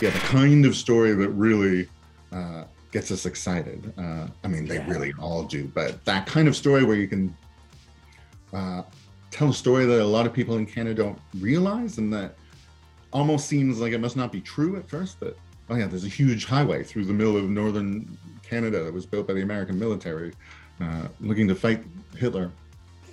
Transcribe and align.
yeah, 0.00 0.10
the 0.10 0.18
kind 0.20 0.64
of 0.64 0.76
story 0.76 1.12
that 1.14 1.28
really 1.30 1.88
uh, 2.32 2.64
gets 2.92 3.10
us 3.10 3.26
excited. 3.26 3.92
Uh, 3.98 4.26
I 4.44 4.48
mean, 4.48 4.66
they 4.66 4.76
Yeah. 4.76 4.88
really 4.90 5.12
all 5.18 5.44
do, 5.44 5.70
but 5.74 6.04
that 6.04 6.26
kind 6.26 6.48
of 6.48 6.56
story 6.56 6.84
where 6.84 6.96
you 6.96 7.08
can 7.08 7.34
uh, 8.52 8.82
tell 9.30 9.50
a 9.50 9.54
story 9.54 9.84
that 9.86 10.00
a 10.00 10.04
lot 10.04 10.26
of 10.26 10.32
people 10.32 10.56
in 10.56 10.66
Canada 10.66 11.02
don't 11.02 11.18
realize 11.40 11.98
and 11.98 12.12
that 12.12 12.36
almost 13.12 13.46
seems 13.46 13.78
like 13.80 13.92
it 13.92 13.98
must 13.98 14.16
not 14.16 14.32
be 14.32 14.40
true 14.40 14.76
at 14.76 14.88
first. 14.88 15.18
But 15.20 15.36
oh 15.70 15.76
yeah, 15.76 15.86
there's 15.86 16.04
a 16.04 16.08
huge 16.08 16.44
highway 16.46 16.82
through 16.84 17.04
the 17.06 17.12
middle 17.12 17.36
of 17.36 17.48
northern 17.50 18.16
Canada 18.42 18.84
that 18.84 18.92
was 18.94 19.04
built 19.04 19.26
by 19.26 19.34
the 19.34 19.42
American 19.42 19.78
military, 19.78 20.32
uh, 20.80 21.08
looking 21.20 21.46
to 21.48 21.54
fight 21.54 21.82
Hitler. 22.16 22.50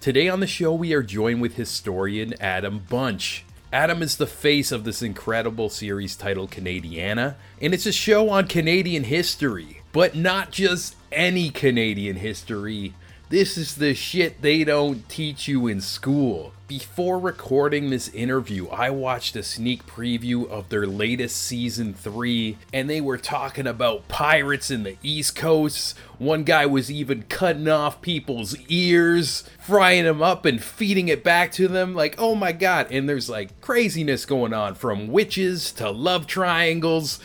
Today 0.00 0.28
on 0.28 0.40
the 0.40 0.46
show, 0.46 0.72
we 0.72 0.92
are 0.94 1.02
joined 1.02 1.40
with 1.40 1.54
historian 1.54 2.34
Adam 2.40 2.84
Bunch. 2.88 3.44
Adam 3.72 4.02
is 4.02 4.18
the 4.18 4.26
face 4.26 4.70
of 4.70 4.84
this 4.84 5.00
incredible 5.00 5.70
series 5.70 6.14
titled 6.14 6.50
Canadiana, 6.50 7.36
and 7.58 7.72
it's 7.72 7.86
a 7.86 7.92
show 7.92 8.28
on 8.28 8.46
Canadian 8.46 9.04
history, 9.04 9.80
but 9.92 10.14
not 10.14 10.50
just 10.50 10.94
any 11.10 11.48
Canadian 11.48 12.16
history. 12.16 12.92
This 13.32 13.56
is 13.56 13.76
the 13.76 13.94
shit 13.94 14.42
they 14.42 14.62
don't 14.62 15.08
teach 15.08 15.48
you 15.48 15.66
in 15.66 15.80
school. 15.80 16.52
Before 16.68 17.18
recording 17.18 17.88
this 17.88 18.10
interview, 18.10 18.68
I 18.68 18.90
watched 18.90 19.36
a 19.36 19.42
sneak 19.42 19.86
preview 19.86 20.46
of 20.50 20.68
their 20.68 20.86
latest 20.86 21.40
season 21.40 21.94
3, 21.94 22.58
and 22.74 22.90
they 22.90 23.00
were 23.00 23.16
talking 23.16 23.66
about 23.66 24.06
pirates 24.06 24.70
in 24.70 24.82
the 24.82 24.98
East 25.02 25.34
Coast. 25.34 25.96
One 26.18 26.44
guy 26.44 26.66
was 26.66 26.90
even 26.90 27.22
cutting 27.22 27.68
off 27.68 28.02
people's 28.02 28.54
ears, 28.68 29.44
frying 29.58 30.04
them 30.04 30.20
up, 30.20 30.44
and 30.44 30.62
feeding 30.62 31.08
it 31.08 31.24
back 31.24 31.52
to 31.52 31.68
them. 31.68 31.94
Like, 31.94 32.16
oh 32.18 32.34
my 32.34 32.52
god. 32.52 32.88
And 32.90 33.08
there's 33.08 33.30
like 33.30 33.62
craziness 33.62 34.26
going 34.26 34.52
on 34.52 34.74
from 34.74 35.08
witches 35.08 35.72
to 35.72 35.90
love 35.90 36.26
triangles 36.26 37.18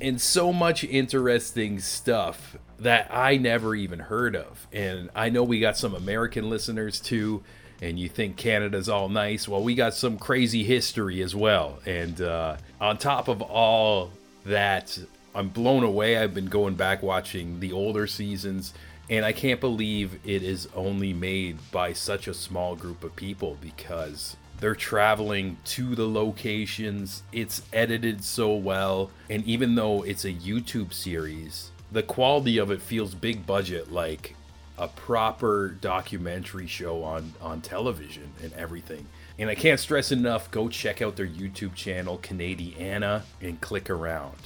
and 0.00 0.20
so 0.20 0.52
much 0.52 0.82
interesting 0.82 1.78
stuff 1.78 2.56
that 2.82 3.08
I 3.10 3.36
never 3.36 3.74
even 3.74 3.98
heard 3.98 4.36
of. 4.36 4.66
And 4.72 5.10
I 5.14 5.30
know 5.30 5.44
we 5.44 5.60
got 5.60 5.76
some 5.76 5.94
American 5.94 6.50
listeners 6.50 7.00
too, 7.00 7.42
and 7.80 7.98
you 7.98 8.08
think 8.08 8.36
Canada's 8.36 8.88
all 8.88 9.08
nice. 9.08 9.48
Well, 9.48 9.62
we 9.62 9.74
got 9.74 9.94
some 9.94 10.18
crazy 10.18 10.64
history 10.64 11.22
as 11.22 11.34
well. 11.34 11.80
And 11.86 12.20
uh, 12.20 12.56
on 12.80 12.98
top 12.98 13.28
of 13.28 13.40
all 13.40 14.10
that, 14.44 14.98
I'm 15.34 15.48
blown 15.48 15.84
away. 15.84 16.18
I've 16.18 16.34
been 16.34 16.46
going 16.46 16.74
back 16.74 17.02
watching 17.02 17.60
the 17.60 17.72
older 17.72 18.06
seasons, 18.06 18.74
and 19.08 19.24
I 19.24 19.32
can't 19.32 19.60
believe 19.60 20.18
it 20.24 20.42
is 20.42 20.68
only 20.74 21.12
made 21.12 21.58
by 21.70 21.92
such 21.92 22.26
a 22.28 22.34
small 22.34 22.76
group 22.76 23.04
of 23.04 23.16
people 23.16 23.56
because 23.60 24.36
they're 24.60 24.74
traveling 24.76 25.56
to 25.64 25.94
the 25.94 26.08
locations. 26.08 27.24
It's 27.32 27.62
edited 27.72 28.22
so 28.22 28.54
well. 28.54 29.10
And 29.28 29.44
even 29.44 29.74
though 29.74 30.02
it's 30.02 30.24
a 30.24 30.32
YouTube 30.32 30.92
series, 30.92 31.71
the 31.92 32.02
quality 32.02 32.58
of 32.58 32.70
it 32.70 32.80
feels 32.80 33.14
big 33.14 33.46
budget, 33.46 33.92
like 33.92 34.34
a 34.78 34.88
proper 34.88 35.76
documentary 35.80 36.66
show 36.66 37.04
on, 37.04 37.34
on 37.40 37.60
television 37.60 38.32
and 38.42 38.52
everything. 38.54 39.06
And 39.38 39.50
I 39.50 39.54
can't 39.54 39.78
stress 39.78 40.10
enough 40.10 40.50
go 40.50 40.68
check 40.68 41.02
out 41.02 41.16
their 41.16 41.26
YouTube 41.26 41.74
channel, 41.74 42.18
Canadiana, 42.18 43.22
and 43.40 43.60
click 43.60 43.90
around. 43.90 44.36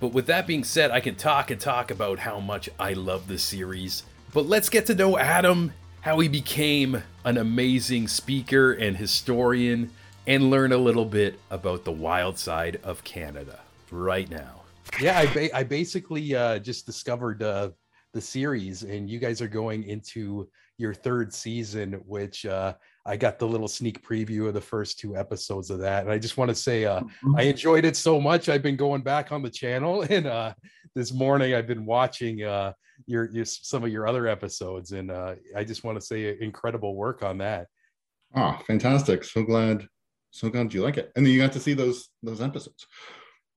But 0.00 0.08
with 0.08 0.26
that 0.26 0.46
being 0.46 0.64
said, 0.64 0.90
I 0.90 1.00
can 1.00 1.14
talk 1.14 1.50
and 1.50 1.60
talk 1.60 1.90
about 1.90 2.18
how 2.18 2.40
much 2.40 2.68
I 2.78 2.92
love 2.92 3.28
the 3.28 3.38
series. 3.38 4.02
But 4.34 4.46
let's 4.46 4.68
get 4.68 4.86
to 4.86 4.94
know 4.94 5.16
Adam, 5.16 5.72
how 6.02 6.18
he 6.18 6.28
became 6.28 7.02
an 7.24 7.38
amazing 7.38 8.08
speaker 8.08 8.72
and 8.72 8.96
historian, 8.96 9.92
and 10.26 10.50
learn 10.50 10.72
a 10.72 10.76
little 10.76 11.04
bit 11.04 11.38
about 11.50 11.84
the 11.84 11.92
wild 11.92 12.38
side 12.38 12.80
of 12.82 13.04
Canada 13.04 13.60
right 13.90 14.28
now. 14.28 14.65
Yeah 15.00 15.18
i, 15.18 15.26
ba- 15.26 15.56
I 15.56 15.62
basically 15.62 16.34
uh, 16.34 16.58
just 16.58 16.86
discovered 16.86 17.42
uh, 17.42 17.70
the 18.12 18.20
series 18.20 18.82
and 18.82 19.08
you 19.08 19.18
guys 19.18 19.40
are 19.42 19.48
going 19.48 19.84
into 19.84 20.48
your 20.78 20.94
third 20.94 21.32
season 21.32 21.94
which 22.06 22.46
uh, 22.46 22.74
i 23.04 23.16
got 23.16 23.38
the 23.38 23.46
little 23.46 23.68
sneak 23.68 24.06
preview 24.06 24.48
of 24.48 24.54
the 24.54 24.60
first 24.60 24.98
two 24.98 25.16
episodes 25.16 25.70
of 25.70 25.78
that 25.80 26.04
and 26.04 26.12
i 26.12 26.18
just 26.18 26.36
want 26.36 26.48
to 26.48 26.54
say 26.54 26.84
uh, 26.84 27.00
i 27.36 27.42
enjoyed 27.42 27.84
it 27.84 27.96
so 27.96 28.20
much 28.20 28.48
i've 28.48 28.62
been 28.62 28.76
going 28.76 29.02
back 29.02 29.32
on 29.32 29.42
the 29.42 29.50
channel 29.50 30.02
and 30.10 30.26
uh, 30.26 30.52
this 30.94 31.12
morning 31.12 31.54
i've 31.54 31.66
been 31.66 31.84
watching 31.84 32.42
uh, 32.42 32.72
your, 33.06 33.30
your 33.30 33.44
some 33.44 33.84
of 33.84 33.90
your 33.90 34.06
other 34.06 34.26
episodes 34.26 34.92
and 34.92 35.10
uh, 35.10 35.34
i 35.54 35.62
just 35.62 35.84
want 35.84 35.98
to 35.98 36.04
say 36.04 36.36
incredible 36.40 36.94
work 36.94 37.22
on 37.22 37.38
that 37.38 37.66
Oh, 38.34 38.58
fantastic! 38.66 39.24
So 39.24 39.42
glad, 39.42 39.86
so 40.30 40.50
glad 40.50 40.72
you 40.74 40.82
like 40.82 40.98
it, 40.98 41.12
and 41.16 41.24
then 41.24 41.32
you 41.32 41.40
got 41.40 41.52
to 41.52 41.60
see 41.60 41.74
those 41.74 42.08
those 42.22 42.40
episodes. 42.40 42.86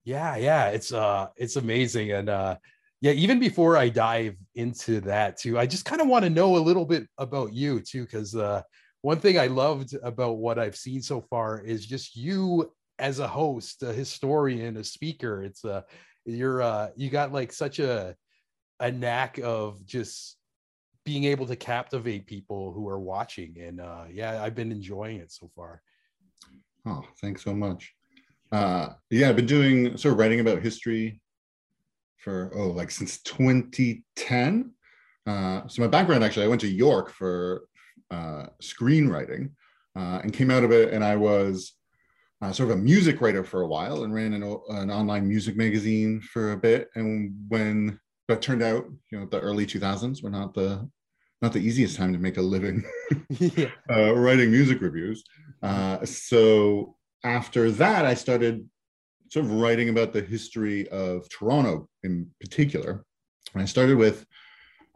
Yeah 0.03 0.35
yeah 0.35 0.67
it's 0.69 0.93
uh 0.93 1.27
it's 1.35 1.55
amazing 1.55 2.11
and 2.11 2.29
uh 2.29 2.55
yeah 3.01 3.11
even 3.11 3.39
before 3.39 3.77
i 3.77 3.89
dive 3.89 4.35
into 4.55 4.99
that 5.01 5.37
too 5.37 5.57
i 5.57 5.65
just 5.65 5.85
kind 5.85 6.01
of 6.01 6.07
want 6.07 6.23
to 6.23 6.29
know 6.29 6.55
a 6.55 6.59
little 6.59 6.85
bit 6.85 7.05
about 7.17 7.53
you 7.53 7.79
too 7.79 8.03
because 8.03 8.35
uh 8.35 8.61
one 9.01 9.19
thing 9.19 9.39
i 9.39 9.47
loved 9.47 9.95
about 10.03 10.37
what 10.37 10.57
i've 10.59 10.75
seen 10.75 11.01
so 11.01 11.21
far 11.21 11.59
is 11.61 11.85
just 11.85 12.15
you 12.15 12.71
as 12.97 13.19
a 13.19 13.27
host 13.27 13.83
a 13.83 13.93
historian 13.93 14.77
a 14.77 14.83
speaker 14.83 15.43
it's 15.43 15.63
uh 15.65 15.81
you're 16.25 16.61
uh 16.61 16.89
you 16.95 17.09
got 17.09 17.31
like 17.31 17.51
such 17.51 17.79
a 17.79 18.15
a 18.79 18.91
knack 18.91 19.39
of 19.43 19.85
just 19.85 20.37
being 21.05 21.23
able 21.25 21.45
to 21.45 21.55
captivate 21.55 22.27
people 22.27 22.71
who 22.71 22.87
are 22.87 22.99
watching 22.99 23.57
and 23.61 23.81
uh 23.81 24.03
yeah 24.11 24.41
i've 24.43 24.55
been 24.55 24.71
enjoying 24.71 25.17
it 25.17 25.31
so 25.31 25.49
far 25.55 25.81
Oh, 26.85 27.03
thanks 27.21 27.43
so 27.43 27.53
much. 27.53 27.93
Uh, 28.51 28.89
yeah, 29.09 29.29
I've 29.29 29.35
been 29.35 29.45
doing 29.45 29.97
sort 29.97 30.13
of 30.13 30.19
writing 30.19 30.39
about 30.39 30.61
history 30.61 31.21
for 32.17 32.51
oh, 32.55 32.69
like 32.69 32.91
since 32.91 33.21
2010. 33.21 34.71
Uh, 35.25 35.67
so 35.67 35.81
my 35.81 35.87
background 35.87 36.23
actually, 36.23 36.45
I 36.45 36.49
went 36.49 36.61
to 36.61 36.67
York 36.67 37.11
for 37.11 37.63
uh, 38.11 38.47
screenwriting 38.61 39.51
uh, 39.95 40.19
and 40.23 40.33
came 40.33 40.51
out 40.51 40.63
of 40.63 40.71
it, 40.71 40.93
and 40.93 41.03
I 41.03 41.15
was 41.15 41.73
uh, 42.41 42.51
sort 42.51 42.71
of 42.71 42.77
a 42.77 42.81
music 42.81 43.21
writer 43.21 43.43
for 43.43 43.61
a 43.61 43.67
while 43.67 44.03
and 44.03 44.13
ran 44.13 44.33
an, 44.33 44.43
an 44.69 44.91
online 44.91 45.27
music 45.27 45.55
magazine 45.57 46.21
for 46.21 46.53
a 46.53 46.57
bit. 46.57 46.89
And 46.95 47.33
when 47.49 47.99
that 48.27 48.41
turned 48.41 48.63
out, 48.63 48.85
you 49.11 49.19
know, 49.19 49.25
the 49.25 49.39
early 49.39 49.65
2000s 49.65 50.23
were 50.23 50.29
not 50.29 50.53
the 50.53 50.89
not 51.41 51.53
the 51.53 51.59
easiest 51.59 51.95
time 51.95 52.11
to 52.11 52.19
make 52.19 52.35
a 52.35 52.41
living 52.41 52.83
yeah 53.29 53.69
uh, 53.89 54.13
writing 54.13 54.51
music 54.51 54.81
reviews. 54.81 55.23
Uh, 55.61 56.03
so 56.05 56.95
after 57.23 57.71
that, 57.71 58.05
I 58.05 58.13
started 58.13 58.67
sort 59.29 59.45
of 59.45 59.53
writing 59.53 59.89
about 59.89 60.13
the 60.13 60.21
history 60.21 60.87
of 60.89 61.27
Toronto 61.29 61.87
in 62.03 62.29
particular. 62.39 63.05
And 63.53 63.61
I 63.61 63.65
started 63.65 63.97
with 63.97 64.25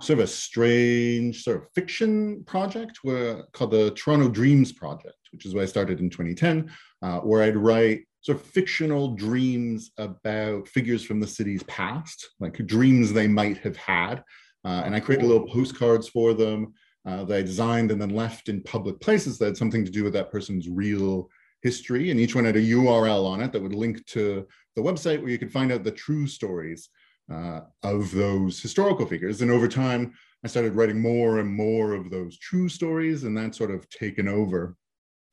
sort 0.02 0.20
of 0.20 0.26
a 0.26 0.28
strange 0.28 1.44
sort 1.44 1.58
of 1.58 1.70
fiction 1.74 2.44
project 2.46 3.00
where, 3.04 3.44
called 3.54 3.72
the 3.72 3.92
Toronto 3.92 4.30
Dreams 4.30 4.72
Project, 4.72 5.16
which 5.32 5.46
is 5.46 5.54
what 5.54 5.64
I 5.64 5.68
started 5.68 6.00
in 6.00 6.10
2010, 6.10 6.72
uh, 7.02 7.20
where 7.20 7.44
I'd 7.44 7.58
write 7.58 8.06
sort 8.22 8.40
of 8.40 8.46
fictional 8.46 9.16
dreams 9.16 9.92
about 9.98 10.68
figures 10.68 11.04
from 11.04 11.20
the 11.20 11.28
city's 11.28 11.64
past, 11.64 12.30
like 12.40 12.54
dreams 12.66 13.12
they 13.12 13.28
might 13.28 13.58
have 13.60 13.78
had. 13.78 14.24
Uh, 14.66 14.82
and 14.86 14.96
I 14.96 15.00
created 15.00 15.28
little 15.28 15.48
postcards 15.48 16.08
for 16.08 16.34
them 16.34 16.74
uh, 17.06 17.26
that 17.26 17.38
I 17.38 17.42
designed 17.42 17.92
and 17.92 18.02
then 18.02 18.10
left 18.10 18.48
in 18.48 18.64
public 18.64 19.00
places 19.02 19.38
that 19.38 19.46
had 19.46 19.58
something 19.58 19.84
to 19.84 19.92
do 19.92 20.04
with 20.04 20.14
that 20.14 20.32
person's 20.32 20.70
real 20.70 21.30
history. 21.64 22.12
And 22.12 22.20
each 22.20 22.36
one 22.36 22.46
had 22.46 22.56
a 22.56 22.62
URL 22.62 23.26
on 23.26 23.42
it 23.42 23.52
that 23.52 23.62
would 23.62 23.74
link 23.74 24.06
to 24.08 24.48
the 24.76 24.82
website 24.82 25.22
where 25.22 25.32
you 25.32 25.40
could 25.40 25.52
find 25.52 25.72
out 25.72 25.84
the 25.84 25.92
true 25.92 26.28
stories 26.28 26.90
uh, 27.32 27.62
of 27.82 28.12
those 28.12 28.62
historical 28.62 29.06
figures. 29.06 29.42
And 29.42 29.50
over 29.50 29.68
time, 29.68 30.14
I 30.44 30.48
started 30.48 30.76
writing 30.76 31.00
more 31.00 31.40
and 31.40 31.50
more 31.50 31.94
of 31.94 32.10
those 32.10 32.38
true 32.38 32.68
stories, 32.68 33.24
and 33.24 33.36
that 33.38 33.56
sort 33.56 33.72
of 33.72 33.90
taken 33.90 34.28
over 34.28 34.76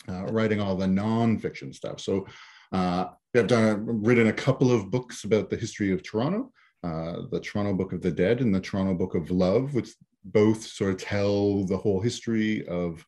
uh, 0.09 0.27
writing 0.27 0.61
all 0.61 0.77
the 0.77 0.87
nonfiction 0.87 1.75
stuff. 1.75 2.01
So 2.01 2.27
uh, 2.73 3.07
I've 3.35 3.49
done 3.49 4.03
written 4.03 4.29
a 4.29 4.33
couple 4.33 4.71
of 4.71 4.91
books 4.91 5.25
about 5.25 5.51
the 5.51 5.57
history 5.57 5.93
of 5.93 6.03
Toronto, 6.03 6.53
uh, 6.85 7.23
the 7.31 7.41
Toronto 7.41 7.75
Book 7.75 7.93
of 7.93 8.03
the 8.03 8.11
Dead 8.11 8.41
and 8.41 8.55
the 8.55 8.61
Toronto 8.61 8.95
Book 8.95 9.15
of 9.15 9.31
Love, 9.31 9.75
which 9.75 9.91
both 10.25 10.65
sort 10.65 10.93
of 10.93 11.01
tell 11.01 11.65
the 11.65 11.77
whole 11.77 12.01
history 12.01 12.67
of 12.69 13.05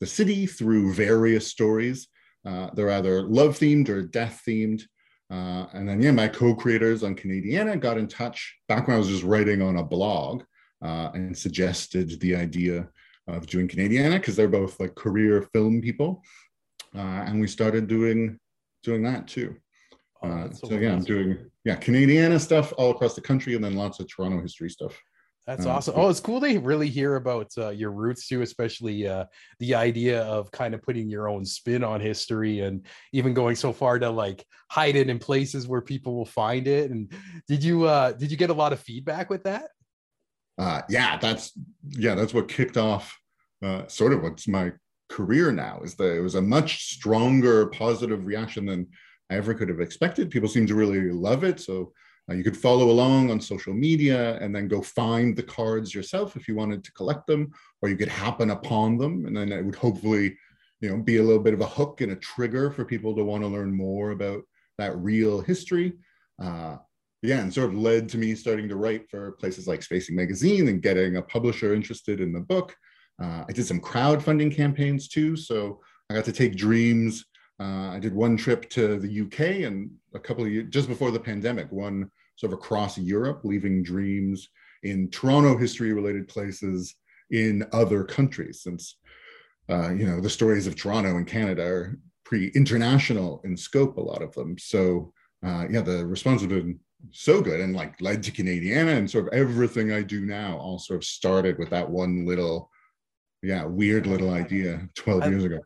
the 0.00 0.06
city 0.06 0.46
through 0.46 0.92
various 0.92 1.46
stories. 1.46 2.08
Uh, 2.46 2.70
they're 2.74 2.90
either 2.92 3.22
love 3.22 3.58
themed 3.58 3.88
or 3.88 4.02
death 4.02 4.42
themed. 4.46 4.82
Uh, 5.30 5.66
and 5.72 5.88
then, 5.88 6.00
yeah, 6.00 6.12
my 6.12 6.28
co 6.28 6.54
creators 6.54 7.02
on 7.02 7.16
Canadiana 7.16 7.78
got 7.78 7.98
in 7.98 8.06
touch 8.06 8.56
back 8.68 8.86
when 8.86 8.94
I 8.94 8.98
was 8.98 9.08
just 9.08 9.24
writing 9.24 9.60
on 9.60 9.78
a 9.78 9.82
blog 9.82 10.44
uh, 10.84 11.10
and 11.14 11.36
suggested 11.36 12.20
the 12.20 12.36
idea 12.36 12.88
of 13.26 13.46
doing 13.46 13.66
Canadiana 13.66 14.14
because 14.14 14.36
they're 14.36 14.48
both 14.48 14.78
like 14.78 14.94
career 14.94 15.42
film 15.52 15.80
people. 15.80 16.22
Uh, 16.94 17.24
and 17.26 17.40
we 17.40 17.48
started 17.48 17.88
doing 17.88 18.38
doing 18.82 19.02
that 19.02 19.26
too. 19.26 19.56
Oh, 20.22 20.28
Uh, 20.28 20.52
so 20.52 20.68
so 20.68 20.74
yeah, 20.76 20.92
I'm 20.92 21.02
doing 21.02 21.50
yeah 21.64 21.76
Canadiana 21.76 22.40
stuff 22.40 22.72
all 22.78 22.90
across 22.92 23.14
the 23.14 23.20
country, 23.20 23.54
and 23.54 23.64
then 23.64 23.74
lots 23.74 23.98
of 23.98 24.08
Toronto 24.08 24.40
history 24.40 24.70
stuff. 24.70 24.96
That's 25.46 25.64
Uh, 25.64 25.70
awesome. 25.70 25.94
Oh, 25.96 26.08
it's 26.08 26.18
cool 26.20 26.40
to 26.40 26.58
really 26.58 26.88
hear 26.88 27.16
about 27.16 27.52
uh, 27.56 27.68
your 27.68 27.92
roots 27.92 28.26
too, 28.26 28.42
especially 28.42 29.06
uh, 29.06 29.26
the 29.60 29.74
idea 29.76 30.22
of 30.22 30.50
kind 30.50 30.74
of 30.74 30.82
putting 30.82 31.08
your 31.08 31.28
own 31.28 31.44
spin 31.44 31.84
on 31.84 32.00
history 32.00 32.60
and 32.60 32.84
even 33.12 33.32
going 33.32 33.54
so 33.54 33.72
far 33.72 33.98
to 33.98 34.10
like 34.10 34.44
hide 34.70 34.96
it 34.96 35.08
in 35.08 35.18
places 35.18 35.68
where 35.68 35.80
people 35.80 36.16
will 36.16 36.26
find 36.26 36.66
it. 36.66 36.90
And 36.90 37.12
did 37.46 37.62
you 37.62 37.84
uh, 37.84 38.12
did 38.12 38.30
you 38.30 38.36
get 38.36 38.50
a 38.50 38.54
lot 38.54 38.72
of 38.72 38.80
feedback 38.80 39.30
with 39.30 39.44
that? 39.44 39.70
uh, 40.58 40.82
yeah, 40.88 41.18
that's 41.18 41.52
yeah, 41.90 42.14
that's 42.14 42.34
what 42.34 42.48
kicked 42.48 42.76
off 42.76 43.16
uh, 43.62 43.86
sort 43.86 44.12
of 44.12 44.22
what's 44.22 44.48
my 44.48 44.72
career 45.08 45.52
now. 45.52 45.80
Is 45.84 45.94
that 45.96 46.16
it 46.16 46.20
was 46.20 46.34
a 46.34 46.42
much 46.42 46.84
stronger 46.94 47.66
positive 47.66 48.24
reaction 48.26 48.66
than 48.66 48.88
I 49.30 49.34
ever 49.36 49.54
could 49.54 49.68
have 49.68 49.80
expected. 49.80 50.30
People 50.30 50.48
seem 50.48 50.66
to 50.66 50.74
really 50.74 51.10
love 51.12 51.44
it, 51.44 51.60
so 51.60 51.92
uh, 52.30 52.34
you 52.34 52.42
could 52.42 52.56
follow 52.56 52.90
along 52.90 53.30
on 53.30 53.40
social 53.40 53.72
media 53.72 54.38
and 54.40 54.54
then 54.54 54.68
go 54.68 54.82
find 54.82 55.36
the 55.36 55.42
cards 55.42 55.94
yourself 55.94 56.36
if 56.36 56.48
you 56.48 56.56
wanted 56.56 56.82
to 56.82 56.92
collect 56.92 57.26
them, 57.26 57.52
or 57.82 57.88
you 57.88 57.96
could 57.96 58.08
happen 58.08 58.50
upon 58.50 58.98
them, 58.98 59.26
and 59.26 59.36
then 59.36 59.52
it 59.52 59.64
would 59.64 59.76
hopefully, 59.76 60.36
you 60.80 60.90
know, 60.90 61.02
be 61.02 61.18
a 61.18 61.22
little 61.22 61.42
bit 61.42 61.54
of 61.54 61.60
a 61.60 61.66
hook 61.66 62.00
and 62.00 62.12
a 62.12 62.16
trigger 62.16 62.70
for 62.70 62.84
people 62.84 63.14
to 63.14 63.24
want 63.24 63.42
to 63.42 63.48
learn 63.48 63.74
more 63.74 64.10
about 64.10 64.42
that 64.78 64.96
real 64.98 65.40
history. 65.40 65.92
Uh, 66.42 66.76
and 67.22 67.52
sort 67.52 67.70
of 67.70 67.76
led 67.76 68.08
to 68.08 68.18
me 68.18 68.34
starting 68.34 68.68
to 68.68 68.76
write 68.76 69.08
for 69.10 69.32
places 69.32 69.66
like 69.66 69.82
Spacing 69.82 70.14
Magazine 70.14 70.68
and 70.68 70.82
getting 70.82 71.16
a 71.16 71.22
publisher 71.22 71.74
interested 71.74 72.20
in 72.20 72.32
the 72.32 72.40
book. 72.40 72.76
Uh, 73.20 73.44
I 73.48 73.52
did 73.52 73.66
some 73.66 73.80
crowdfunding 73.80 74.54
campaigns 74.54 75.08
too, 75.08 75.36
so 75.36 75.80
I 76.08 76.14
got 76.14 76.24
to 76.26 76.32
take 76.32 76.56
dreams. 76.56 77.24
Uh, 77.58 77.90
I 77.90 77.98
did 77.98 78.14
one 78.14 78.36
trip 78.36 78.68
to 78.70 78.98
the 78.98 79.22
UK 79.22 79.66
and 79.66 79.90
a 80.14 80.20
couple 80.20 80.44
of 80.44 80.52
years 80.52 80.66
just 80.68 80.88
before 80.88 81.10
the 81.10 81.18
pandemic, 81.18 81.72
one 81.72 82.10
sort 82.36 82.52
of 82.52 82.58
across 82.58 82.98
Europe, 82.98 83.40
leaving 83.44 83.82
dreams 83.82 84.48
in 84.82 85.10
Toronto 85.10 85.56
history 85.56 85.92
related 85.92 86.28
places 86.28 86.94
in 87.30 87.66
other 87.72 88.04
countries, 88.04 88.62
since 88.62 88.98
uh, 89.68 89.90
you 89.90 90.06
know 90.06 90.20
the 90.20 90.30
stories 90.30 90.66
of 90.66 90.76
Toronto 90.76 91.16
and 91.16 91.26
Canada 91.26 91.64
are 91.64 91.98
pretty 92.24 92.48
international 92.54 93.40
in 93.44 93.56
scope, 93.56 93.96
a 93.96 94.00
lot 94.00 94.22
of 94.22 94.32
them. 94.32 94.56
So 94.58 95.12
uh, 95.44 95.66
yeah, 95.70 95.80
the 95.80 96.06
response 96.06 96.42
has 96.42 96.50
been 96.50 96.78
so 97.10 97.40
good 97.40 97.60
and 97.60 97.74
like 97.74 98.00
led 98.00 98.22
to 98.24 98.32
Canadiana 98.32 98.96
and 98.96 99.10
sort 99.10 99.26
of 99.26 99.32
everything 99.32 99.92
I 99.92 100.02
do 100.02 100.24
now 100.24 100.56
all 100.58 100.78
sort 100.78 100.98
of 100.98 101.04
started 101.04 101.58
with 101.58 101.70
that 101.70 101.88
one 101.88 102.26
little, 102.26 102.70
yeah, 103.42 103.64
weird 103.64 104.06
little 104.06 104.30
idea 104.30 104.88
12 104.94 105.22
I- 105.22 105.28
years 105.28 105.44
ago. 105.44 105.58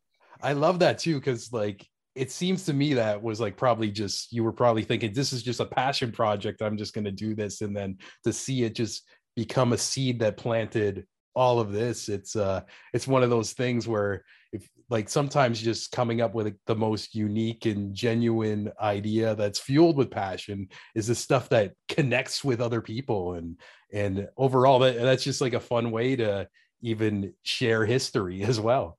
I 0.43 0.55
love 0.55 0.79
that 0.79 0.99
too, 0.99 1.17
because 1.17 1.53
like 1.53 1.87
it 2.15 2.31
seems 2.31 2.65
to 2.65 2.73
me 2.73 2.95
that 2.95 3.23
was 3.23 3.41
like 3.41 3.57
probably 3.57 3.91
just 3.91 4.33
you 4.33 4.43
were 4.43 4.53
probably 4.53 4.83
thinking 4.83 5.13
this 5.13 5.33
is 5.33 5.43
just 5.43 5.61
a 5.61 5.67
passion 5.67 6.13
project. 6.13 6.63
I'm 6.63 6.77
just 6.77 6.95
gonna 6.95 7.13
do 7.13 7.35
this, 7.35 7.61
and 7.61 7.77
then 7.77 7.99
to 8.25 8.33
see 8.33 8.65
it 8.65 8.75
just 8.75 9.09
become 9.37 9.73
a 9.73 9.79
seed 9.79 10.21
that 10.21 10.37
planted 10.37 11.07
all 11.35 11.61
of 11.61 11.73
this, 11.73 12.09
it's 12.09 12.37
uh 12.37 12.63
it's 12.93 13.07
one 13.07 13.23
of 13.23 13.31
those 13.31 13.53
things 13.53 13.87
where 13.87 14.25
if 14.53 14.69
like 14.89 15.09
sometimes 15.09 15.61
just 15.61 15.93
coming 15.93 16.21
up 16.21 16.35
with 16.35 16.55
the 16.67 16.75
most 16.75 17.15
unique 17.15 17.67
and 17.67 17.95
genuine 17.95 18.71
idea 18.81 19.37
that's 19.37 19.61
fueled 19.61 19.97
with 19.97 20.11
passion 20.11 20.69
is 20.97 21.07
the 21.07 21.15
stuff 21.15 21.49
that 21.49 21.73
connects 21.89 22.43
with 22.43 22.61
other 22.61 22.81
people 22.81 23.35
and 23.35 23.61
and 23.93 24.29
overall 24.37 24.81
that 24.81 24.97
that's 24.97 25.23
just 25.23 25.41
like 25.41 25.55
a 25.55 25.61
fun 25.61 25.93
way 25.93 26.17
to 26.17 26.49
even 26.83 27.33
share 27.43 27.85
history 27.87 28.43
as 28.51 28.59
well. 28.59 28.97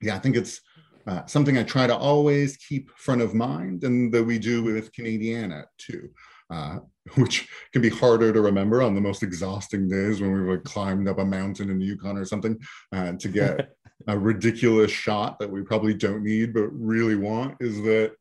yeah, 0.00 0.14
I 0.14 0.18
think 0.18 0.36
it's 0.36 0.60
uh, 1.06 1.26
something 1.26 1.58
I 1.58 1.62
try 1.62 1.86
to 1.86 1.96
always 1.96 2.56
keep 2.56 2.90
front 2.96 3.20
of 3.20 3.34
mind, 3.34 3.84
and 3.84 4.12
that 4.12 4.24
we 4.24 4.38
do 4.38 4.62
with 4.62 4.92
Canadiana 4.92 5.64
too, 5.78 6.08
uh, 6.50 6.78
which 7.16 7.48
can 7.72 7.82
be 7.82 7.90
harder 7.90 8.32
to 8.32 8.40
remember 8.40 8.82
on 8.82 8.94
the 8.94 9.00
most 9.00 9.22
exhausting 9.22 9.88
days 9.88 10.20
when 10.20 10.32
we've 10.32 10.56
like 10.56 10.64
climbed 10.64 11.08
up 11.08 11.18
a 11.18 11.24
mountain 11.24 11.70
in 11.70 11.78
the 11.78 11.84
Yukon 11.84 12.16
or 12.16 12.24
something 12.24 12.58
uh, 12.92 13.12
to 13.12 13.28
get 13.28 13.70
a 14.08 14.18
ridiculous 14.18 14.90
shot 14.90 15.38
that 15.38 15.50
we 15.50 15.62
probably 15.62 15.94
don't 15.94 16.24
need 16.24 16.54
but 16.54 16.68
really 16.68 17.16
want. 17.16 17.56
Is 17.60 17.76
that 17.82 18.12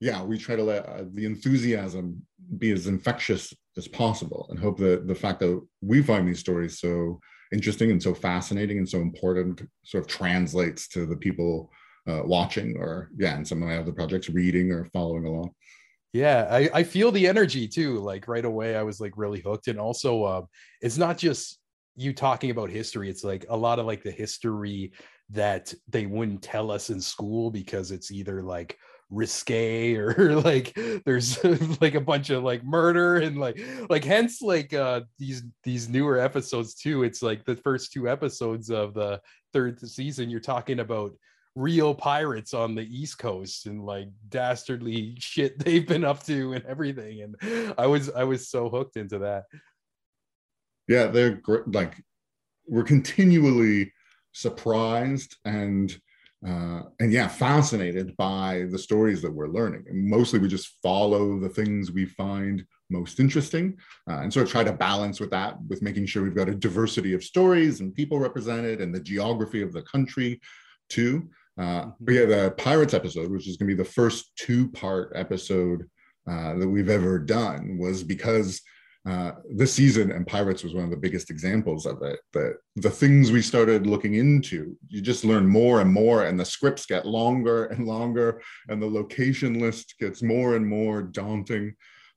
yeah, 0.00 0.22
we 0.22 0.38
try 0.38 0.56
to 0.56 0.62
let 0.62 0.86
uh, 0.86 1.04
the 1.14 1.24
enthusiasm 1.24 2.22
be 2.58 2.70
as 2.70 2.86
infectious 2.86 3.52
as 3.76 3.88
possible, 3.88 4.46
and 4.50 4.58
hope 4.58 4.78
that 4.78 5.06
the 5.06 5.14
fact 5.14 5.40
that 5.40 5.60
we 5.80 6.02
find 6.02 6.28
these 6.28 6.40
stories 6.40 6.80
so 6.80 7.20
interesting 7.52 7.90
and 7.90 8.02
so 8.02 8.12
fascinating 8.14 8.78
and 8.78 8.88
so 8.88 9.00
important 9.00 9.62
sort 9.84 10.02
of 10.02 10.08
translates 10.08 10.88
to 10.88 11.06
the 11.06 11.16
people 11.16 11.70
uh, 12.08 12.22
watching 12.24 12.76
or 12.76 13.10
yeah 13.16 13.36
and 13.36 13.46
some 13.46 13.62
of 13.62 13.68
my 13.68 13.78
other 13.78 13.92
projects 13.92 14.28
reading 14.28 14.70
or 14.72 14.84
following 14.86 15.26
along 15.26 15.50
Yeah, 16.12 16.46
I, 16.50 16.70
I 16.72 16.82
feel 16.82 17.12
the 17.12 17.26
energy 17.26 17.68
too. 17.68 17.98
Like 17.98 18.26
right 18.26 18.44
away, 18.44 18.74
I 18.76 18.82
was 18.82 19.00
like 19.00 19.12
really 19.16 19.40
hooked. 19.40 19.68
And 19.68 19.78
also, 19.78 20.24
uh, 20.24 20.42
it's 20.80 20.96
not 20.96 21.18
just 21.18 21.58
you 21.94 22.14
talking 22.14 22.50
about 22.50 22.70
history, 22.70 23.10
it's 23.10 23.24
like 23.24 23.44
a 23.50 23.56
lot 23.56 23.78
of 23.78 23.86
like 23.86 24.02
the 24.02 24.10
history 24.10 24.92
that 25.30 25.74
they 25.88 26.06
wouldn't 26.06 26.42
tell 26.42 26.70
us 26.70 26.90
in 26.90 27.00
school 27.00 27.50
because 27.50 27.90
it's 27.90 28.10
either 28.10 28.42
like 28.42 28.78
risque 29.10 29.94
or 29.96 30.36
like 30.40 30.76
there's 31.04 31.42
like 31.80 31.94
a 31.94 32.00
bunch 32.00 32.30
of 32.30 32.42
like 32.42 32.64
murder 32.64 33.16
and 33.16 33.38
like 33.38 33.60
like 33.88 34.04
hence 34.04 34.42
like 34.42 34.72
uh 34.74 35.00
these 35.18 35.44
these 35.62 35.88
newer 35.88 36.18
episodes 36.18 36.74
too 36.74 37.04
it's 37.04 37.22
like 37.22 37.44
the 37.44 37.56
first 37.56 37.92
two 37.92 38.08
episodes 38.08 38.68
of 38.68 38.94
the 38.94 39.20
third 39.52 39.78
season 39.80 40.28
you're 40.28 40.40
talking 40.40 40.80
about 40.80 41.12
real 41.56 41.94
pirates 41.94 42.54
on 42.54 42.74
the 42.74 42.86
east 42.94 43.18
coast 43.18 43.66
and 43.66 43.84
like 43.84 44.08
dastardly 44.28 45.16
shit 45.18 45.58
they've 45.58 45.88
been 45.88 46.04
up 46.04 46.22
to 46.22 46.52
and 46.52 46.64
everything 46.66 47.22
and 47.22 47.74
i 47.78 47.86
was 47.86 48.10
i 48.10 48.22
was 48.22 48.48
so 48.48 48.68
hooked 48.68 48.96
into 48.96 49.18
that. 49.18 49.44
Yeah 50.86 51.06
they're 51.08 51.36
great 51.36 51.72
like 51.72 51.94
we're 52.68 52.84
continually 52.84 53.92
surprised 54.32 55.36
and 55.44 55.98
uh, 56.46 56.82
and 57.00 57.12
yeah 57.12 57.26
fascinated 57.26 58.14
by 58.16 58.66
the 58.70 58.78
stories 58.78 59.22
that 59.22 59.32
we're 59.32 59.48
learning. 59.48 59.84
And 59.88 60.08
mostly 60.08 60.38
we 60.38 60.48
just 60.48 60.76
follow 60.82 61.40
the 61.40 61.48
things 61.48 61.90
we 61.90 62.04
find 62.04 62.64
most 62.90 63.18
interesting 63.18 63.76
uh, 64.08 64.20
and 64.20 64.32
sort 64.32 64.46
of 64.46 64.52
try 64.52 64.62
to 64.62 64.72
balance 64.72 65.18
with 65.18 65.30
that 65.30 65.56
with 65.68 65.82
making 65.82 66.06
sure 66.06 66.22
we've 66.22 66.36
got 66.36 66.48
a 66.48 66.54
diversity 66.54 67.14
of 67.14 67.24
stories 67.24 67.80
and 67.80 67.94
people 67.94 68.18
represented 68.18 68.80
and 68.80 68.94
the 68.94 69.00
geography 69.00 69.62
of 69.62 69.72
the 69.72 69.82
country 69.82 70.40
too 70.88 71.28
uh, 71.58 71.86
but 72.00 72.14
yeah 72.14 72.24
the 72.24 72.54
pirates 72.58 72.94
episode 72.94 73.30
which 73.30 73.48
is 73.48 73.56
going 73.56 73.68
to 73.68 73.76
be 73.76 73.82
the 73.82 73.88
first 73.88 74.32
two 74.36 74.68
part 74.70 75.12
episode 75.14 75.88
uh, 76.28 76.54
that 76.54 76.68
we've 76.68 76.90
ever 76.90 77.18
done 77.18 77.78
was 77.78 78.02
because 78.02 78.60
uh, 79.08 79.30
this 79.54 79.72
season 79.72 80.10
and 80.10 80.26
pirates 80.26 80.64
was 80.64 80.74
one 80.74 80.82
of 80.82 80.90
the 80.90 80.96
biggest 80.96 81.30
examples 81.30 81.86
of 81.86 82.02
it 82.02 82.18
that 82.32 82.56
the 82.74 82.90
things 82.90 83.30
we 83.30 83.40
started 83.40 83.86
looking 83.86 84.14
into 84.14 84.76
you 84.88 85.00
just 85.00 85.24
learn 85.24 85.46
more 85.46 85.80
and 85.80 85.92
more 85.92 86.24
and 86.24 86.38
the 86.38 86.44
scripts 86.44 86.86
get 86.86 87.06
longer 87.06 87.66
and 87.66 87.86
longer 87.86 88.42
and 88.68 88.82
the 88.82 88.90
location 88.90 89.60
list 89.60 89.94
gets 90.00 90.22
more 90.22 90.56
and 90.56 90.66
more 90.66 91.02
daunting 91.02 91.72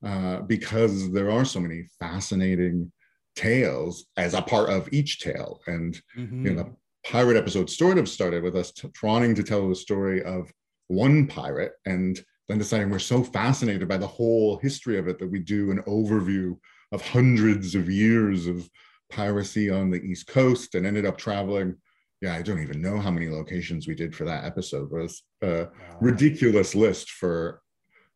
uh, 0.05 0.41
because 0.41 1.11
there 1.11 1.29
are 1.29 1.45
so 1.45 1.59
many 1.59 1.83
fascinating 1.99 2.91
tales 3.35 4.05
as 4.17 4.33
a 4.33 4.41
part 4.41 4.69
of 4.69 4.87
each 4.91 5.19
tale. 5.19 5.59
And 5.67 5.99
you 6.45 6.53
know 6.53 6.77
pirate 7.05 7.37
episode 7.37 7.69
sort 7.69 7.97
of 7.97 8.09
started 8.09 8.43
with 8.43 8.55
us 8.55 8.71
t- 8.71 8.89
trying 8.93 9.35
to 9.35 9.43
tell 9.43 9.67
the 9.67 9.75
story 9.75 10.23
of 10.23 10.51
one 10.87 11.27
pirate 11.27 11.73
and 11.85 12.19
then 12.47 12.57
deciding 12.57 12.89
we're 12.89 12.99
so 12.99 13.23
fascinated 13.23 13.87
by 13.87 13.97
the 13.97 14.07
whole 14.07 14.57
history 14.57 14.97
of 14.97 15.07
it 15.07 15.19
that 15.19 15.29
we 15.29 15.39
do 15.39 15.71
an 15.71 15.81
overview 15.83 16.57
of 16.91 17.01
hundreds 17.01 17.75
of 17.75 17.89
years 17.89 18.47
of 18.47 18.67
piracy 19.11 19.69
on 19.69 19.89
the 19.89 20.01
East 20.01 20.27
Coast 20.27 20.75
and 20.75 20.85
ended 20.85 21.05
up 21.05 21.17
traveling. 21.17 21.75
Yeah, 22.21 22.33
I 22.35 22.41
don't 22.41 22.61
even 22.61 22.81
know 22.81 22.99
how 22.99 23.11
many 23.11 23.29
locations 23.29 23.87
we 23.87 23.95
did 23.95 24.15
for 24.15 24.25
that 24.25 24.43
episode. 24.43 24.91
It 24.91 24.95
was 24.95 25.23
a 25.41 25.67
ridiculous 26.01 26.75
list 26.75 27.11
for 27.11 27.61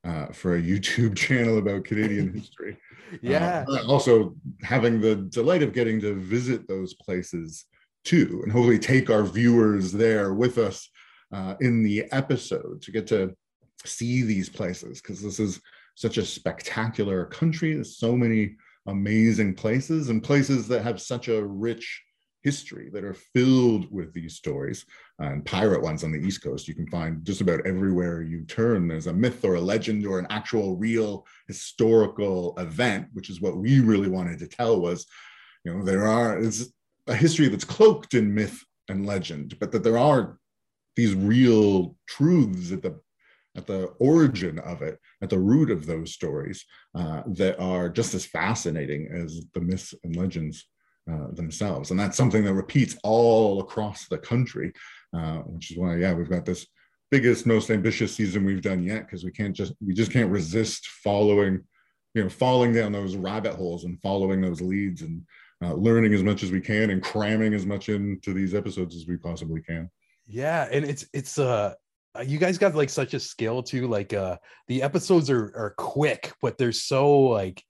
uh, 0.03 0.27
for 0.33 0.55
a 0.57 0.61
YouTube 0.61 1.15
channel 1.25 1.59
about 1.59 1.85
Canadian 1.85 2.33
history. 2.39 2.77
yeah 3.21 3.63
Uh, 3.69 3.85
also 3.87 4.35
having 4.61 4.99
the 4.99 5.15
delight 5.15 5.63
of 5.63 5.71
getting 5.73 6.01
to 6.01 6.15
visit 6.15 6.67
those 6.67 6.93
places 6.95 7.65
too, 8.03 8.41
and 8.43 8.51
hopefully 8.51 8.79
take 8.79 9.09
our 9.09 9.23
viewers 9.23 9.91
there 9.91 10.33
with 10.33 10.57
us 10.57 10.89
uh, 11.31 11.55
in 11.61 11.83
the 11.83 12.05
episode 12.11 12.81
to 12.81 12.91
get 12.91 13.07
to 13.07 13.35
see 13.85 14.21
these 14.21 14.49
places 14.49 15.01
because 15.01 15.21
this 15.21 15.39
is 15.39 15.61
such 15.95 16.17
a 16.17 16.25
spectacular 16.25 17.25
country. 17.25 17.73
There's 17.73 17.97
so 17.97 18.15
many 18.15 18.55
amazing 18.87 19.55
places 19.55 20.09
and 20.09 20.23
places 20.23 20.67
that 20.67 20.83
have 20.83 21.01
such 21.01 21.27
a 21.27 21.43
rich 21.43 22.03
history 22.43 22.89
that 22.91 23.05
are 23.05 23.13
filled 23.13 23.89
with 23.89 24.13
these 24.13 24.35
stories. 24.35 24.85
And 25.19 25.45
pirate 25.45 25.81
ones 25.81 26.03
on 26.03 26.11
the 26.11 26.19
East 26.19 26.43
Coast, 26.43 26.67
you 26.67 26.75
can 26.75 26.87
find 26.87 27.25
just 27.25 27.39
about 27.39 27.65
everywhere 27.65 28.21
you 28.21 28.43
turn. 28.43 28.87
There's 28.87 29.07
a 29.07 29.13
myth 29.13 29.45
or 29.45 29.55
a 29.55 29.61
legend 29.61 30.05
or 30.05 30.19
an 30.19 30.27
actual 30.29 30.75
real 30.75 31.25
historical 31.47 32.53
event, 32.57 33.07
which 33.13 33.29
is 33.29 33.41
what 33.41 33.57
we 33.57 33.79
really 33.79 34.09
wanted 34.09 34.39
to 34.39 34.47
tell 34.47 34.81
was, 34.81 35.05
you 35.63 35.73
know, 35.73 35.83
there 35.83 36.05
are 36.05 36.37
it's 36.37 36.73
a 37.07 37.15
history 37.15 37.47
that's 37.47 37.63
cloaked 37.63 38.13
in 38.13 38.33
myth 38.33 38.63
and 38.89 39.05
legend, 39.05 39.57
but 39.59 39.71
that 39.71 39.83
there 39.83 39.97
are 39.97 40.37
these 40.95 41.15
real 41.15 41.95
truths 42.07 42.71
at 42.71 42.81
the 42.81 42.99
at 43.55 43.67
the 43.67 43.85
origin 43.99 44.57
of 44.59 44.81
it, 44.81 44.99
at 45.21 45.29
the 45.29 45.37
root 45.37 45.69
of 45.69 45.85
those 45.85 46.11
stories 46.11 46.65
uh, 46.95 47.21
that 47.27 47.59
are 47.59 47.87
just 47.87 48.15
as 48.15 48.25
fascinating 48.25 49.07
as 49.13 49.45
the 49.53 49.61
myths 49.61 49.93
and 50.03 50.15
legends 50.15 50.65
uh, 51.11 51.27
themselves. 51.33 51.91
And 51.91 51.99
that's 51.99 52.17
something 52.17 52.43
that 52.45 52.53
repeats 52.53 52.97
all 53.03 53.59
across 53.59 54.07
the 54.07 54.17
country, 54.17 54.73
uh, 55.15 55.39
which 55.39 55.69
is 55.69 55.77
why, 55.77 55.97
yeah, 55.97 56.13
we've 56.13 56.29
got 56.29 56.45
this 56.45 56.65
biggest, 57.11 57.45
most 57.45 57.69
ambitious 57.69 58.15
season 58.15 58.43
we've 58.43 58.61
done 58.61 58.81
yet 58.81 59.05
because 59.05 59.23
we 59.23 59.31
can't 59.31 59.55
just 59.55 59.73
we 59.85 59.93
just 59.93 60.11
can't 60.11 60.31
resist 60.31 60.87
following, 61.03 61.61
you 62.15 62.23
know, 62.23 62.29
falling 62.29 62.73
down 62.73 62.91
those 62.91 63.15
rabbit 63.15 63.53
holes 63.53 63.83
and 63.83 64.01
following 64.01 64.41
those 64.41 64.61
leads 64.61 65.03
and 65.03 65.21
uh, 65.63 65.73
learning 65.73 66.13
as 66.13 66.23
much 66.23 66.43
as 66.43 66.51
we 66.51 66.61
can 66.61 66.89
and 66.89 67.01
cramming 67.01 67.53
as 67.53 67.65
much 67.65 67.89
into 67.89 68.33
these 68.33 68.53
episodes 68.53 68.95
as 68.95 69.07
we 69.07 69.17
possibly 69.17 69.61
can. 69.61 69.89
Yeah, 70.27 70.67
and 70.71 70.85
it's 70.85 71.05
it's 71.13 71.37
uh 71.37 71.73
you 72.25 72.37
guys 72.37 72.57
got 72.57 72.75
like 72.75 72.89
such 72.89 73.13
a 73.13 73.19
skill 73.19 73.63
too. 73.63 73.87
Like 73.87 74.13
uh 74.13 74.37
the 74.67 74.81
episodes 74.81 75.29
are 75.29 75.51
are 75.55 75.73
quick, 75.77 76.33
but 76.41 76.57
they're 76.57 76.71
so 76.71 77.19
like 77.19 77.63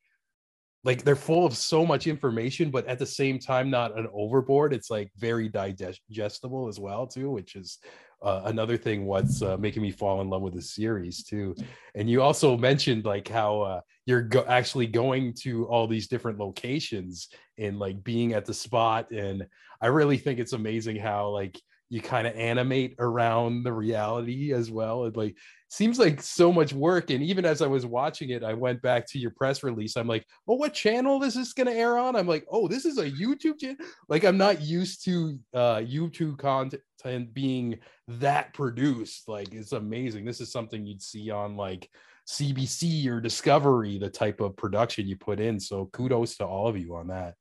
like 0.83 1.03
they're 1.03 1.15
full 1.15 1.45
of 1.45 1.55
so 1.55 1.85
much 1.85 2.07
information, 2.07 2.69
but 2.69 2.85
at 2.87 2.99
the 2.99 3.05
same 3.05 3.39
time 3.39 3.69
not 3.69 3.97
an 3.97 4.07
overboard. 4.13 4.73
It's 4.73 4.89
like 4.89 5.11
very 5.17 5.47
digestible 5.47 6.67
as 6.67 6.79
well 6.79 7.07
too, 7.07 7.31
which 7.31 7.55
is 7.55 7.79
uh, 8.23 8.41
another 8.45 8.77
thing 8.77 9.05
what's 9.05 9.41
uh, 9.41 9.57
making 9.57 9.81
me 9.81 9.91
fall 9.91 10.21
in 10.21 10.29
love 10.29 10.41
with 10.41 10.53
the 10.53 10.61
series 10.61 11.23
too 11.23 11.55
and 11.95 12.09
you 12.09 12.21
also 12.21 12.57
mentioned 12.57 13.05
like 13.05 13.27
how 13.27 13.61
uh, 13.61 13.81
you're 14.05 14.21
go- 14.21 14.45
actually 14.47 14.87
going 14.87 15.33
to 15.33 15.65
all 15.67 15.87
these 15.87 16.07
different 16.07 16.39
locations 16.39 17.29
and 17.57 17.79
like 17.79 18.03
being 18.03 18.33
at 18.33 18.45
the 18.45 18.53
spot 18.53 19.11
and 19.11 19.45
i 19.81 19.87
really 19.87 20.17
think 20.17 20.39
it's 20.39 20.53
amazing 20.53 20.95
how 20.95 21.29
like 21.29 21.59
you 21.93 22.01
kind 22.01 22.25
of 22.25 22.35
animate 22.35 22.95
around 22.97 23.61
the 23.61 23.71
reality 23.71 24.51
as 24.51 24.71
well. 24.71 25.05
It 25.05 25.15
like 25.15 25.37
seems 25.73 25.97
like 25.97 26.21
so 26.21 26.53
much 26.53 26.71
work. 26.71 27.09
And 27.09 27.23
even 27.23 27.45
as 27.45 27.63
I 27.63 27.67
was 27.67 27.83
watching 27.83 28.29
it, 28.29 28.43
I 28.43 28.53
went 28.53 28.79
back 28.83 29.07
to 29.07 29.17
your 29.17 29.31
press 29.31 29.63
release. 29.63 29.97
I'm 29.97 30.07
like, 30.07 30.23
oh, 30.47 30.53
what 30.53 30.75
channel 30.75 31.23
is 31.23 31.33
this 31.33 31.51
gonna 31.53 31.71
air 31.71 31.97
on? 31.97 32.15
I'm 32.15 32.27
like, 32.27 32.45
oh, 32.51 32.67
this 32.67 32.85
is 32.85 32.99
a 32.99 33.09
YouTube 33.09 33.59
channel. 33.59 33.83
Like 34.07 34.23
I'm 34.23 34.37
not 34.37 34.61
used 34.61 35.03
to 35.05 35.39
uh 35.51 35.77
YouTube 35.77 36.37
content 36.37 37.33
being 37.33 37.79
that 38.07 38.53
produced. 38.53 39.27
Like 39.27 39.51
it's 39.51 39.71
amazing. 39.71 40.25
This 40.25 40.41
is 40.41 40.51
something 40.51 40.85
you'd 40.85 41.01
see 41.01 41.31
on 41.31 41.57
like 41.57 41.89
CBC 42.29 43.07
or 43.07 43.19
Discovery, 43.19 43.97
the 43.97 44.11
type 44.11 44.41
of 44.41 44.55
production 44.55 45.07
you 45.07 45.17
put 45.17 45.39
in. 45.39 45.59
So 45.59 45.87
kudos 45.87 46.37
to 46.37 46.45
all 46.45 46.67
of 46.67 46.77
you 46.77 46.95
on 46.95 47.07
that. 47.07 47.33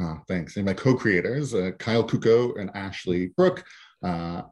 Oh, 0.00 0.18
thanks. 0.28 0.56
And 0.56 0.64
my 0.64 0.74
co-creators, 0.74 1.54
uh, 1.54 1.72
Kyle 1.78 2.04
Kuko 2.04 2.58
and 2.58 2.70
Ashley 2.74 3.32
Brook, 3.36 3.64
uh, 4.02 4.42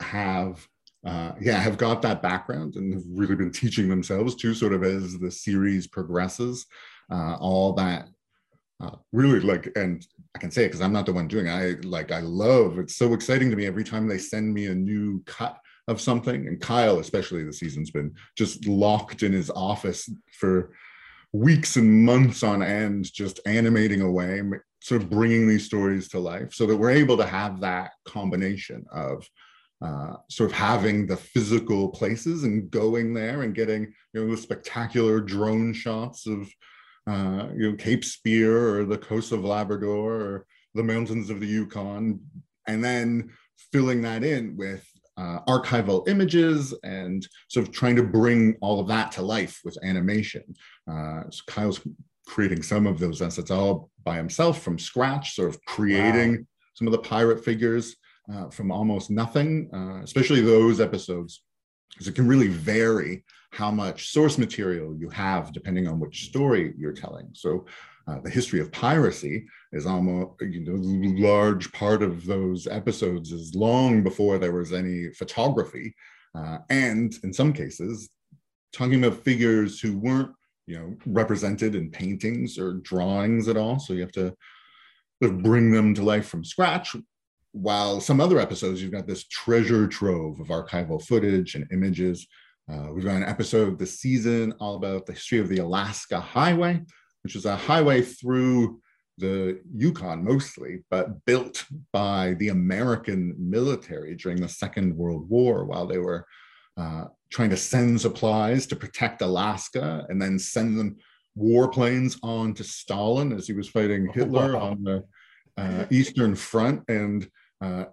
have 0.00 0.64
uh, 1.06 1.32
yeah 1.40 1.58
have 1.58 1.78
got 1.78 2.02
that 2.02 2.22
background 2.22 2.76
and 2.76 2.92
have 2.92 3.04
really 3.08 3.36
been 3.36 3.52
teaching 3.52 3.88
themselves 3.88 4.34
too 4.34 4.54
sort 4.54 4.72
of 4.72 4.82
as 4.82 5.18
the 5.18 5.30
series 5.30 5.86
progresses. 5.86 6.66
Uh, 7.10 7.36
all 7.40 7.72
that 7.72 8.06
uh, 8.80 8.90
really 9.12 9.40
like 9.40 9.72
and 9.76 10.06
i 10.36 10.38
can 10.38 10.50
say 10.50 10.64
it 10.64 10.68
because 10.68 10.82
i'm 10.82 10.92
not 10.92 11.06
the 11.06 11.12
one 11.12 11.26
doing 11.26 11.46
it. 11.46 11.50
I 11.50 11.70
like 11.86 12.12
i 12.12 12.20
love 12.20 12.78
it's 12.78 12.96
so 12.96 13.14
exciting 13.14 13.50
to 13.50 13.56
me 13.56 13.66
every 13.66 13.82
time 13.82 14.06
they 14.06 14.18
send 14.18 14.52
me 14.52 14.66
a 14.66 14.74
new 14.74 15.22
cut 15.24 15.58
of 15.88 16.00
something. 16.00 16.46
And 16.46 16.60
kyle 16.60 16.98
especially 16.98 17.44
the 17.44 17.52
season's 17.52 17.90
been 17.90 18.14
just 18.36 18.66
locked 18.66 19.22
in 19.22 19.32
his 19.32 19.50
office 19.50 20.08
for 20.32 20.72
weeks 21.32 21.76
and 21.76 22.04
months 22.04 22.42
on 22.42 22.62
end 22.62 23.12
just 23.12 23.40
animating 23.46 24.00
away 24.00 24.42
sort 24.80 25.02
of 25.02 25.10
bringing 25.10 25.48
these 25.48 25.64
stories 25.64 26.08
to 26.08 26.18
life 26.18 26.54
so 26.54 26.66
that 26.66 26.76
we're 26.76 26.90
able 26.90 27.16
to 27.16 27.26
have 27.26 27.60
that 27.60 27.90
combination 28.04 28.84
of 28.92 29.28
uh, 29.80 30.14
sort 30.28 30.50
of 30.50 30.56
having 30.56 31.06
the 31.06 31.16
physical 31.16 31.88
places 31.88 32.44
and 32.44 32.70
going 32.70 33.14
there 33.14 33.42
and 33.42 33.54
getting 33.54 33.92
you 34.12 34.24
know 34.24 34.30
the 34.30 34.36
spectacular 34.36 35.20
drone 35.20 35.72
shots 35.72 36.26
of 36.26 36.50
uh, 37.08 37.48
you 37.54 37.70
know 37.70 37.76
Cape 37.76 38.04
Spear 38.04 38.80
or 38.80 38.84
the 38.84 38.98
coast 38.98 39.32
of 39.32 39.44
Labrador 39.44 40.12
or 40.20 40.46
the 40.74 40.82
mountains 40.82 41.30
of 41.30 41.40
the 41.40 41.46
Yukon, 41.46 42.20
and 42.66 42.84
then 42.84 43.30
filling 43.72 44.02
that 44.02 44.24
in 44.24 44.56
with 44.56 44.84
uh, 45.16 45.40
archival 45.48 46.06
images 46.08 46.74
and 46.82 47.26
sort 47.48 47.66
of 47.66 47.72
trying 47.72 47.96
to 47.96 48.02
bring 48.02 48.56
all 48.60 48.78
of 48.80 48.88
that 48.88 49.10
to 49.12 49.22
life 49.22 49.60
with 49.64 49.76
animation. 49.82 50.44
Uh, 50.90 51.22
so 51.30 51.42
Kyle's 51.46 51.80
creating 52.26 52.62
some 52.62 52.86
of 52.86 52.98
those 52.98 53.22
assets 53.22 53.50
all 53.50 53.90
by 54.04 54.16
himself 54.16 54.62
from 54.62 54.78
scratch, 54.78 55.34
sort 55.34 55.48
of 55.48 55.64
creating 55.64 56.32
wow. 56.32 56.44
some 56.74 56.86
of 56.86 56.92
the 56.92 56.98
pirate 56.98 57.44
figures 57.44 57.96
uh, 58.32 58.48
from 58.50 58.70
almost 58.70 59.10
nothing, 59.10 59.70
uh, 59.72 60.02
especially 60.02 60.40
those 60.40 60.80
episodes, 60.80 61.42
because 61.90 62.08
it 62.08 62.14
can 62.14 62.28
really 62.28 62.48
vary 62.48 63.24
how 63.52 63.70
much 63.70 64.10
source 64.10 64.36
material 64.38 64.94
you 64.96 65.08
have 65.08 65.52
depending 65.52 65.88
on 65.88 65.98
which 65.98 66.26
story 66.26 66.74
you're 66.76 66.92
telling. 66.92 67.28
So 67.32 67.64
uh, 68.08 68.20
the 68.20 68.30
history 68.30 68.60
of 68.60 68.72
piracy 68.72 69.46
is 69.72 69.84
almost 69.84 70.40
you 70.40 70.60
know 70.60 71.28
large 71.28 71.70
part 71.72 72.02
of 72.02 72.24
those 72.24 72.66
episodes 72.66 73.32
is 73.32 73.54
long 73.54 74.02
before 74.02 74.38
there 74.38 74.52
was 74.52 74.72
any 74.72 75.12
photography 75.12 75.94
uh, 76.34 76.58
and 76.70 77.18
in 77.22 77.32
some 77.32 77.52
cases 77.52 78.08
talking 78.72 79.04
about 79.04 79.22
figures 79.22 79.78
who 79.78 79.98
weren't 79.98 80.30
you 80.66 80.78
know 80.78 80.96
represented 81.06 81.74
in 81.74 81.90
paintings 81.90 82.58
or 82.58 82.74
drawings 82.74 83.46
at 83.46 83.58
all 83.58 83.78
so 83.78 83.92
you 83.92 84.00
have 84.00 84.12
to 84.12 84.34
bring 85.20 85.70
them 85.70 85.92
to 85.94 86.02
life 86.02 86.28
from 86.28 86.44
scratch 86.44 86.96
while 87.52 88.00
some 88.00 88.20
other 88.20 88.38
episodes 88.38 88.82
you've 88.82 88.92
got 88.92 89.06
this 89.06 89.24
treasure 89.24 89.86
trove 89.86 90.38
of 90.40 90.48
archival 90.48 91.02
footage 91.04 91.54
and 91.54 91.66
images 91.72 92.26
uh, 92.70 92.88
we've 92.92 93.04
got 93.04 93.16
an 93.16 93.24
episode 93.24 93.68
of 93.68 93.78
the 93.78 93.86
season 93.86 94.52
all 94.60 94.76
about 94.76 95.06
the 95.06 95.12
history 95.12 95.38
of 95.38 95.48
the 95.48 95.58
alaska 95.58 96.20
highway 96.20 96.80
which 97.22 97.36
is 97.36 97.46
a 97.46 97.56
highway 97.56 98.02
through 98.02 98.80
the 99.18 99.60
Yukon 99.74 100.24
mostly, 100.24 100.84
but 100.90 101.24
built 101.24 101.64
by 101.92 102.34
the 102.38 102.48
American 102.48 103.34
military 103.38 104.14
during 104.14 104.40
the 104.40 104.48
Second 104.48 104.96
World 104.96 105.28
War 105.28 105.64
while 105.64 105.86
they 105.86 105.98
were 105.98 106.24
uh, 106.76 107.06
trying 107.30 107.50
to 107.50 107.56
send 107.56 108.00
supplies 108.00 108.66
to 108.66 108.76
protect 108.76 109.20
Alaska 109.20 110.06
and 110.08 110.22
then 110.22 110.38
send 110.38 110.78
them 110.78 110.96
warplanes 111.36 112.16
on 112.22 112.54
to 112.54 112.64
Stalin 112.64 113.32
as 113.32 113.46
he 113.46 113.52
was 113.52 113.68
fighting 113.68 114.08
oh, 114.08 114.12
Hitler 114.12 114.54
wow. 114.54 114.70
on 114.70 114.84
the 114.84 115.04
uh, 115.58 115.84
Eastern 115.90 116.34
Front 116.34 116.84
and 116.88 117.28
uh, 117.60 117.84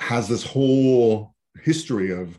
has 0.00 0.28
this 0.28 0.44
whole 0.44 1.34
history 1.62 2.10
of 2.10 2.38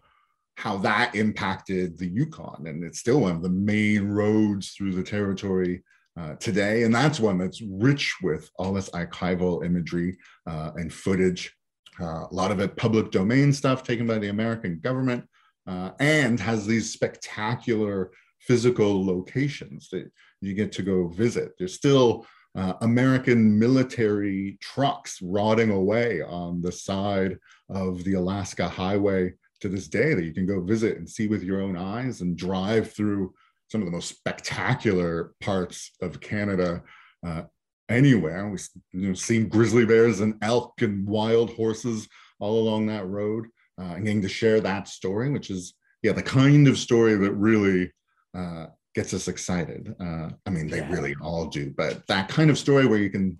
how 0.58 0.77
that 0.77 1.15
impacted 1.15 1.98
the 1.98 2.08
Yukon. 2.08 2.65
And 2.67 2.84
it's 2.84 3.00
still 3.00 3.22
one 3.22 3.36
of 3.36 3.41
the 3.41 3.50
main 3.50 4.08
roads 4.08 4.72
through 4.72 4.94
the 4.94 5.03
territory 5.03 5.84
uh, 6.17 6.36
today. 6.36 6.84
And 6.84 6.96
that's 6.96 7.20
one 7.20 7.38
that's 7.38 7.62
rich 7.62 8.15
with 8.22 8.50
all 8.58 8.74
this 8.74 8.89
archival 8.91 9.65
imagery 9.65 10.17
uh, 10.48 10.72
and 10.75 10.94
footage. 10.94 11.53
Uh, 12.00 12.25
a 12.29 12.34
lot 12.34 12.51
of 12.51 12.60
it 12.60 12.75
public 12.77 13.12
domain 13.12 13.51
stuff 13.53 13.84
taken 13.84 14.08
by 14.08 14.17
the 14.17 14.29
American 14.29 14.79
government, 14.79 15.25
uh, 15.67 15.91
and 16.00 16.39
has 16.39 16.65
these 16.65 16.91
spectacular 16.91 18.12
physical 18.41 19.05
locations 19.05 19.89
that 19.89 20.10
you 20.41 20.53
get 20.53 20.72
to 20.74 20.84
go 20.84 21.08
visit. 21.08 21.53
There's 21.58 21.74
still 21.74 22.25
uh, 22.55 22.74
American 22.81 23.59
military 23.59 24.57
trucks 24.62 25.19
rotting 25.21 25.71
away 25.71 26.21
on 26.21 26.62
the 26.62 26.71
side 26.71 27.38
of 27.69 28.03
the 28.03 28.13
Alaska 28.13 28.67
Highway 28.67 29.33
to 29.62 29.69
this 29.69 29.88
day 29.88 30.13
that 30.13 30.24
you 30.24 30.33
can 30.33 30.45
go 30.45 30.62
visit 30.62 30.97
and 30.97 31.09
see 31.09 31.27
with 31.27 31.43
your 31.43 31.62
own 31.62 31.75
eyes 31.75 32.21
and 32.21 32.38
drive 32.38 32.91
through 32.93 33.33
some 33.67 33.81
of 33.81 33.85
the 33.85 33.91
most 33.91 34.09
spectacular 34.09 35.33
parts 35.41 35.91
of 36.01 36.21
Canada 36.21 36.83
uh, 37.25 37.43
anywhere. 37.89 38.47
We've 38.50 38.67
you 38.93 39.09
know, 39.09 39.13
seen 39.13 39.50
grizzly 39.50 39.85
bears 39.85 40.21
and 40.21 40.35
elk 40.41 40.81
and 40.81 41.07
wild 41.07 41.51
horses 41.51 42.07
all 42.39 42.59
along 42.59 42.88
that 42.88 43.07
road 43.07 43.47
uh, 43.79 43.93
and 43.95 44.05
getting 44.05 44.21
to 44.21 44.29
share 44.29 44.62
that 44.62 44.88
story, 44.88 45.29
which 45.29 45.50
is 45.50 45.74
yeah 46.03 46.12
the 46.12 46.24
kind 46.24 46.67
of 46.67 46.77
story 46.77 47.15
that 47.15 47.33
really 47.33 47.91
uh, 48.33 48.67
gets 48.95 49.13
us 49.13 49.27
excited. 49.27 49.93
Uh, 49.99 50.29
I 50.45 50.49
mean, 50.49 50.67
they 50.67 50.77
yeah. 50.77 50.91
really 50.91 51.15
all 51.21 51.47
do, 51.47 51.73
but 51.75 52.07
that 52.07 52.29
kind 52.29 52.49
of 52.49 52.57
story 52.57 52.87
where 52.87 52.97
you 52.97 53.09
can 53.09 53.39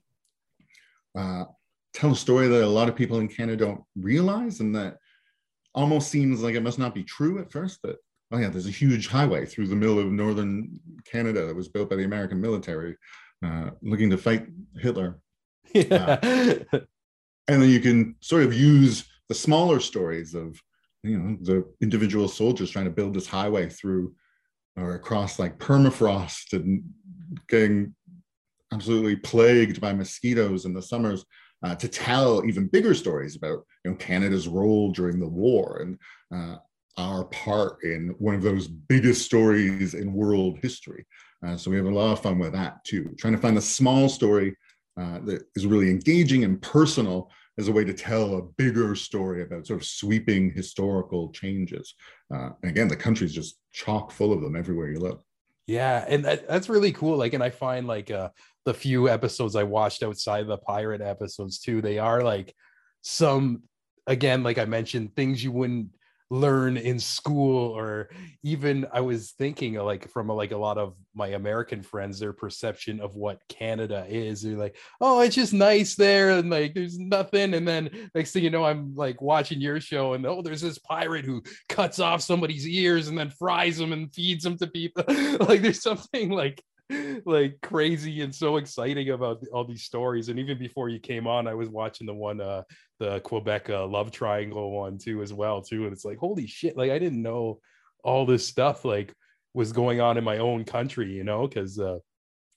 uh, 1.18 1.46
tell 1.94 2.12
a 2.12 2.16
story 2.16 2.48
that 2.48 2.64
a 2.64 2.68
lot 2.68 2.90
of 2.90 2.96
people 2.96 3.20
in 3.20 3.30
Canada 3.30 3.66
don't 3.66 3.84
realize, 3.96 4.60
and 4.60 4.76
that 4.76 4.98
almost 5.74 6.10
seems 6.10 6.44
like 6.44 6.56
it 6.56 6.64
must 6.64 6.78
not 6.78 6.94
be 6.94 7.04
true 7.04 7.40
at 7.40 7.52
first. 7.52 7.82
That 7.84 7.96
oh 8.32 8.38
yeah, 8.38 8.50
there's 8.50 8.68
a 8.68 8.72
huge 8.72 9.08
highway 9.08 9.46
through 9.46 9.68
the 9.68 9.76
middle 9.76 9.98
of 9.98 10.08
northern 10.08 10.80
Canada 11.10 11.46
that 11.46 11.56
was 11.56 11.70
built 11.70 11.90
by 11.90 11.96
the 11.96 12.04
American 12.04 12.42
military, 12.42 12.98
uh, 13.44 13.70
looking 13.82 14.10
to 14.10 14.18
fight 14.18 14.48
Hitler. 14.78 15.20
Yeah. 15.74 16.20
Uh, 16.72 16.80
and 17.50 17.62
then 17.62 17.70
you 17.70 17.82
can 17.82 18.16
sort 18.22 18.44
of 18.44 18.54
use 18.54 19.04
the 19.28 19.36
smaller 19.36 19.82
stories 19.82 20.34
of 20.34 20.62
you 21.04 21.18
know 21.18 21.38
the 21.42 21.66
individual 21.82 22.28
soldiers 22.28 22.70
trying 22.70 22.86
to 22.86 22.92
build 22.92 23.14
this 23.14 23.28
highway 23.28 23.68
through 23.68 24.14
or 24.78 24.96
across 24.96 25.40
like 25.40 25.58
permafrost 25.58 26.54
and 26.54 26.84
getting 27.48 27.94
absolutely 28.74 29.16
plagued 29.16 29.80
by 29.80 29.94
mosquitoes 29.94 30.66
in 30.66 30.74
the 30.74 30.82
summers 30.82 31.26
uh, 31.64 31.76
to 31.76 31.88
tell 31.88 32.46
even 32.46 32.68
bigger 32.68 32.94
stories 32.94 33.36
about 33.36 33.66
you 33.84 33.92
know 33.92 33.98
Canada's 33.98 34.48
role 34.48 34.92
during 34.92 35.20
the 35.20 35.28
war 35.28 35.82
and 35.82 35.98
uh, 36.36 36.58
our 36.98 37.26
part 37.26 37.84
in 37.84 38.16
one 38.20 38.36
of 38.36 38.42
those 38.42 38.68
biggest 38.68 39.26
stories 39.26 39.94
in 39.94 40.14
world 40.14 40.60
history. 40.62 41.06
Uh, 41.46 41.58
so 41.58 41.70
we 41.70 41.78
have 41.78 41.86
a 41.86 41.90
lot 41.90 42.14
of 42.14 42.22
fun 42.22 42.40
with 42.40 42.54
that 42.54 42.84
too, 42.86 43.14
trying 43.18 43.34
to 43.34 43.40
find 43.40 43.58
the 43.58 43.62
small 43.62 44.08
story 44.08 44.56
uh, 45.00 45.20
that 45.26 45.44
is 45.56 45.66
really 45.66 45.90
engaging 45.90 46.44
and 46.44 46.62
personal 46.62 47.30
as 47.58 47.68
a 47.68 47.72
way 47.72 47.84
to 47.84 47.94
tell 47.94 48.36
a 48.36 48.42
bigger 48.42 48.96
story 48.96 49.42
about 49.44 49.68
sort 49.68 49.80
of 49.80 49.86
sweeping 49.86 50.52
historical 50.52 51.32
changes. 51.32 51.96
Uh, 52.34 52.50
again, 52.64 52.88
the 52.88 52.96
country's 52.96 53.34
just 53.34 53.58
chock 53.72 54.12
full 54.12 54.34
of 54.34 54.42
them 54.42 54.56
everywhere 54.56 54.90
you 54.90 55.00
look. 55.00 55.24
Yeah, 55.68 56.06
and 56.08 56.24
that, 56.26 56.48
that's 56.48 56.70
really 56.70 56.92
cool. 56.92 57.18
Like, 57.18 57.34
and 57.34 57.44
I 57.44 57.50
find 57.50 57.88
like 57.88 58.12
uh, 58.12 58.30
the 58.66 58.74
few 58.74 59.10
episodes 59.10 59.56
I 59.56 59.64
watched 59.64 60.04
outside 60.04 60.48
the 60.48 60.58
pirate 60.58 61.02
episodes 61.02 61.60
too, 61.60 61.82
they 61.82 61.98
are 61.98 62.22
like 62.24 62.54
some 63.02 63.64
again, 64.08 64.44
like 64.44 64.58
I 64.58 64.66
mentioned, 64.66 65.16
things 65.16 65.44
you 65.44 65.52
wouldn't 65.52 65.90
learn 66.32 66.76
in 66.76 67.00
school 67.00 67.70
or 67.78 68.10
even 68.44 68.86
i 68.92 69.00
was 69.00 69.32
thinking 69.38 69.78
uh, 69.78 69.84
like 69.84 70.10
from 70.10 70.32
uh, 70.32 70.34
like 70.34 70.52
a 70.52 70.58
lot 70.58 70.78
of 70.78 70.96
my 71.14 71.28
american 71.28 71.84
friends 71.84 72.20
their 72.20 72.34
perception 72.34 73.00
of 73.00 73.16
what 73.16 73.40
canada 73.48 74.06
is 74.10 74.42
they're 74.42 74.58
like 74.58 74.76
oh 75.02 75.22
it's 75.22 75.36
just 75.36 75.54
nice 75.54 75.96
there 75.96 76.32
and 76.32 76.50
like 76.50 76.74
there's 76.74 76.98
nothing 76.98 77.54
and 77.54 77.68
then 77.68 78.10
next 78.16 78.32
thing 78.32 78.44
you 78.44 78.50
know 78.50 78.66
i'm 78.66 78.96
like 78.96 79.22
watching 79.22 79.62
your 79.62 79.80
show 79.80 80.14
and 80.14 80.26
oh 80.26 80.42
there's 80.42 80.62
this 80.62 80.80
pirate 80.80 81.26
who 81.26 81.44
cuts 81.70 82.00
off 82.00 82.22
somebody's 82.22 82.68
ears 82.68 83.08
and 83.08 83.18
then 83.18 83.30
fries 83.30 83.78
them 83.78 83.94
and 83.94 84.14
feeds 84.14 84.44
them 84.44 84.58
to 84.58 84.66
people 84.66 85.04
like 85.42 85.62
there's 85.62 85.84
something 85.84 86.32
like 86.32 86.60
like 87.26 87.58
crazy 87.62 88.22
and 88.22 88.34
so 88.34 88.58
exciting 88.58 89.10
about 89.10 89.44
all 89.52 89.66
these 89.66 89.84
stories. 89.84 90.30
And 90.30 90.40
even 90.40 90.58
before 90.58 90.90
you 90.90 91.00
came 91.00 91.28
on, 91.28 91.48
I 91.48 91.54
was 91.54 91.70
watching 91.70 92.08
the 92.08 92.14
one, 92.14 92.42
uh, 92.42 92.64
the 93.00 93.20
Quebec 93.22 93.70
uh, 93.70 93.88
love 93.88 94.12
triangle 94.12 94.72
one 94.72 94.98
too, 94.98 95.22
as 95.22 95.34
well 95.34 95.62
too. 95.62 95.86
And 95.86 95.94
it's 95.94 96.06
like, 96.06 96.18
holy 96.18 96.48
shit! 96.48 96.78
Like 96.78 96.92
I 96.92 97.00
didn't 97.00 97.22
know 97.22 97.60
all 98.04 98.26
this 98.26 98.48
stuff 98.48 98.86
like 98.86 99.14
was 99.54 99.72
going 99.72 100.02
on 100.02 100.18
in 100.18 100.24
my 100.24 100.38
own 100.38 100.64
country, 100.64 101.12
you 101.12 101.24
know? 101.24 101.48
Because 101.48 101.80
uh, 101.80 101.98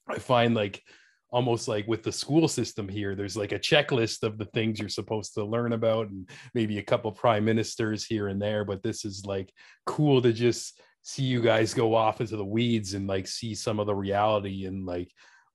I 0.08 0.18
find 0.18 0.54
like 0.54 0.82
almost 1.30 1.68
like 1.68 1.86
with 1.86 2.02
the 2.02 2.12
school 2.12 2.48
system 2.48 2.88
here 2.88 3.14
there's 3.14 3.36
like 3.36 3.52
a 3.52 3.58
checklist 3.58 4.22
of 4.22 4.38
the 4.38 4.46
things 4.46 4.78
you're 4.78 4.88
supposed 4.88 5.34
to 5.34 5.44
learn 5.44 5.74
about 5.74 6.08
and 6.08 6.28
maybe 6.54 6.78
a 6.78 6.82
couple 6.82 7.12
prime 7.12 7.44
ministers 7.44 8.04
here 8.04 8.28
and 8.28 8.40
there 8.40 8.64
but 8.64 8.82
this 8.82 9.04
is 9.04 9.26
like 9.26 9.52
cool 9.84 10.22
to 10.22 10.32
just 10.32 10.80
see 11.08 11.22
you 11.22 11.40
guys 11.40 11.72
go 11.72 11.94
off 11.94 12.20
into 12.20 12.36
the 12.36 12.44
weeds 12.44 12.92
and 12.92 13.06
like 13.06 13.26
see 13.26 13.54
some 13.54 13.80
of 13.80 13.86
the 13.86 13.94
reality 13.94 14.66
and 14.66 14.84
like 14.84 15.10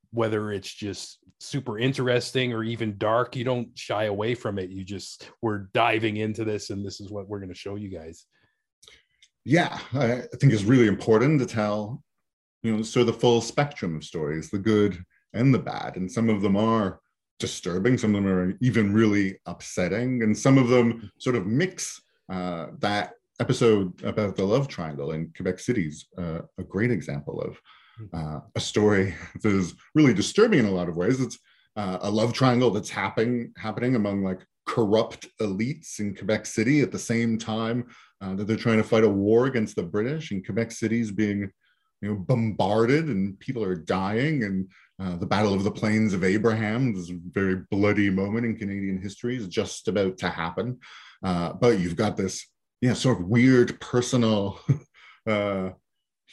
whether 0.10 0.51
it's 0.51 0.74
just 0.74 1.19
super 1.39 1.77
interesting 1.77 2.51
or 2.51 2.63
even 2.63 2.98
dark 2.98 3.36
you 3.36 3.43
don't 3.43 3.69
shy 3.77 4.05
away 4.05 4.33
from 4.33 4.57
it. 4.57 4.72
You 4.72 4.83
just 4.83 5.29
we're 5.43 5.69
diving 5.75 6.17
into 6.17 6.43
this 6.43 6.72
and 6.72 6.83
this 6.83 7.00
is 7.00 7.12
what 7.12 7.27
we're 7.27 7.38
going 7.38 7.53
to 7.53 7.55
show 7.55 7.75
you 7.75 7.89
guys. 7.89 8.25
Yeah 9.45 9.77
i 9.93 10.24
think 10.39 10.53
it's 10.53 10.63
really 10.63 10.88
important 10.88 11.39
to 11.39 11.45
tell 11.45 12.01
you 12.63 12.75
know 12.75 12.81
so 12.81 13.03
the 13.03 13.13
full 13.13 13.39
spectrum 13.39 13.95
of 13.95 14.03
stories 14.03 14.50
the 14.50 14.57
good 14.57 15.03
and 15.33 15.53
the 15.53 15.60
bad. 15.60 15.98
And 15.98 16.12
some 16.12 16.29
of 16.29 16.41
them 16.41 16.55
are 16.55 17.00
disturbing 17.38 18.00
some 18.00 18.15
of 18.15 18.24
them 18.24 18.31
are 18.31 18.57
even 18.60 18.91
really 18.91 19.38
upsetting 19.45 20.24
and 20.24 20.36
some 20.36 20.57
of 20.57 20.69
them 20.69 21.12
sort 21.19 21.36
of 21.36 21.45
mix 21.45 22.01
uh, 22.31 22.67
that 22.79 23.13
episode 23.43 24.01
about 24.05 24.38
the 24.38 24.45
love 24.45 24.69
triangle 24.69 25.12
in 25.12 25.29
Quebec 25.35 25.59
City's 25.59 26.07
uh, 26.17 26.39
a 26.57 26.63
great 26.63 26.91
example 26.91 27.41
of 27.41 27.59
hmm. 27.97 28.05
uh, 28.13 28.39
a 28.55 28.59
story 28.62 29.13
that 29.41 29.51
is 29.51 29.75
really 29.95 30.13
disturbing 30.13 30.59
in 30.59 30.65
a 30.65 30.71
lot 30.71 30.88
of 30.88 30.95
ways. 30.95 31.19
It's 31.19 31.38
uh, 31.75 31.97
a 32.01 32.09
love 32.09 32.31
triangle 32.31 32.71
that's 32.71 32.89
happening 32.89 33.51
happening 33.57 33.95
among 33.97 34.23
like 34.23 34.39
corrupt 34.65 35.27
elites 35.41 36.00
in 36.00 36.15
Quebec 36.15 36.45
City 36.45 36.79
at 36.79 36.93
the 36.93 37.05
same 37.13 37.38
time 37.38 37.88
uh, 38.21 38.33
that 38.35 38.47
they're 38.47 38.55
trying 38.55 38.77
to 38.77 38.89
fight 38.91 39.03
a 39.03 39.09
war 39.09 39.47
against 39.47 39.75
the 39.75 39.83
British, 39.83 40.31
and 40.31 40.45
Quebec 40.45 40.71
City's 40.71 41.12
being 41.12 41.51
you 42.01 42.09
know 42.09 42.15
bombarded 42.15 43.07
and 43.07 43.38
people 43.39 43.63
are 43.63 43.75
dying 43.75 44.43
and 44.43 44.69
uh, 45.01 45.17
the 45.17 45.25
battle 45.25 45.53
of 45.53 45.63
the 45.63 45.71
plains 45.71 46.13
of 46.13 46.21
abraham 46.21 46.93
this 46.93 47.09
very 47.09 47.55
bloody 47.71 48.09
moment 48.09 48.45
in 48.45 48.57
canadian 48.57 49.01
history 49.01 49.38
is 49.38 49.47
just 49.47 49.88
about 49.88 50.17
to 50.17 50.27
happen 50.27 50.77
uh, 51.23 51.53
but 51.53 51.79
you've 51.79 51.95
got 51.95 52.17
this 52.17 52.45
yeah, 52.83 52.91
sort 52.91 53.21
of 53.21 53.27
weird 53.27 53.79
personal, 53.79 54.59
uh, 55.25 55.69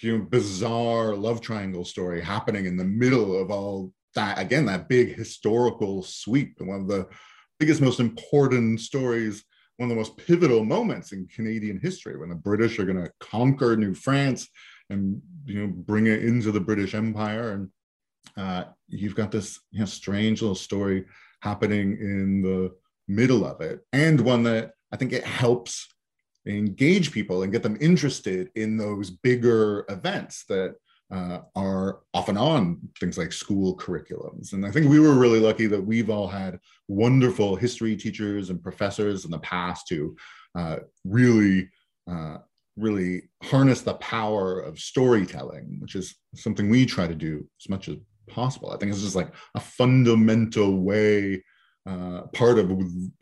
you 0.01 0.19
know, 0.19 0.25
bizarre 0.25 1.15
love 1.15 1.41
triangle 1.41 1.85
story 1.85 2.21
happening 2.21 2.67
in 2.67 2.77
the 2.77 2.85
middle 2.85 3.41
of 3.41 3.53
all 3.53 3.93
that. 4.17 4.37
Again, 4.37 4.67
that 4.67 4.89
big 4.89 5.15
historical 5.15 6.03
sweep 6.03 6.61
one 6.61 6.81
of 6.81 6.89
the 6.89 7.07
biggest, 7.61 7.81
most 7.81 8.01
important 8.01 8.81
stories, 8.81 9.45
one 9.77 9.89
of 9.89 9.91
the 9.91 10.01
most 10.01 10.17
pivotal 10.17 10.65
moments 10.65 11.13
in 11.13 11.29
Canadian 11.29 11.79
history 11.81 12.19
when 12.19 12.31
the 12.31 12.35
British 12.35 12.81
are 12.81 12.85
going 12.85 13.01
to 13.01 13.13
conquer 13.21 13.77
New 13.77 13.95
France 13.95 14.49
and 14.89 15.23
you 15.45 15.61
know 15.61 15.73
bring 15.73 16.09
it 16.09 16.25
into 16.25 16.51
the 16.51 16.59
British 16.59 16.97
Empire. 16.97 17.53
And 17.53 17.69
uh, 18.37 18.65
you've 18.89 19.15
got 19.15 19.31
this 19.31 19.61
you 19.71 19.79
know 19.79 19.87
strange 19.87 20.43
little 20.43 20.57
story 20.57 21.05
happening 21.43 21.97
in 22.01 22.43
the 22.43 22.73
middle 23.07 23.47
of 23.47 23.61
it, 23.61 23.87
and 23.93 24.21
one 24.21 24.43
that 24.43 24.73
I 24.93 24.97
think 24.97 25.13
it 25.13 25.23
helps 25.23 25.87
engage 26.47 27.13
people 27.13 27.43
and 27.43 27.53
get 27.53 27.63
them 27.63 27.77
interested 27.81 28.51
in 28.55 28.77
those 28.77 29.11
bigger 29.11 29.85
events 29.89 30.45
that 30.49 30.75
uh, 31.11 31.41
are 31.57 32.01
often 32.15 32.37
on 32.37 32.79
things 32.99 33.19
like 33.19 33.33
school 33.33 33.77
curriculums. 33.77 34.53
And 34.53 34.65
I 34.65 34.71
think 34.71 34.89
we 34.89 35.01
were 35.01 35.15
really 35.15 35.41
lucky 35.41 35.67
that 35.67 35.85
we've 35.85 36.11
all 36.11 36.29
had 36.29 36.59
wonderful 36.89 37.57
history 37.57 37.97
teachers 37.97 38.51
and 38.51 38.63
professors 38.63 39.25
in 39.25 39.31
the 39.31 39.41
past 39.41 39.89
who 39.91 40.17
uh, 40.55 40.77
really, 41.05 41.69
uh, 42.09 42.39
really 42.77 43.23
harness 43.43 43.81
the 43.81 43.95
power 43.95 44.61
of 44.61 44.79
storytelling, 44.79 45.77
which 45.81 45.97
is 45.97 46.15
something 46.35 46.71
we 46.71 46.87
try 46.87 47.07
to 47.07 47.15
do 47.15 47.47
as 47.61 47.69
much 47.69 47.89
as 47.89 47.97
possible. 48.29 48.71
I 48.71 48.77
think 48.77 48.93
it's 48.93 49.03
just 49.03 49.17
like 49.17 49.33
a 49.57 49.61
fundamental 49.61 50.77
way, 50.77 51.43
uh, 51.87 52.23
part 52.33 52.59
of 52.59 52.71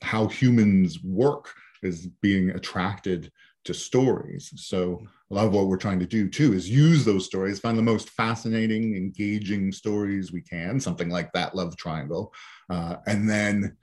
how 0.03 0.27
humans 0.27 1.03
work 1.03 1.49
is 1.83 2.07
being 2.21 2.51
attracted 2.51 3.31
to 3.65 3.75
stories. 3.75 4.53
So 4.57 5.03
a 5.31 5.35
lot 5.35 5.47
of 5.47 5.53
what 5.53 5.67
we're 5.67 5.77
trying 5.77 6.01
to 6.01 6.07
do 6.07 6.29
too 6.29 6.55
is 6.55 6.71
use 6.71 7.05
those 7.05 7.27
stories, 7.27 7.59
find 7.59 7.77
the 7.77 7.83
most 7.83 8.11
fascinating, 8.11 8.97
engaging 8.97 9.73
stories 9.73 10.33
we 10.33 10.41
can, 10.41 10.81
something 10.81 11.11
like 11.11 11.33
that 11.33 11.55
love 11.55 11.77
triangle, 11.77 12.33
uh, 12.71 12.97
and 13.07 13.29
then 13.29 13.77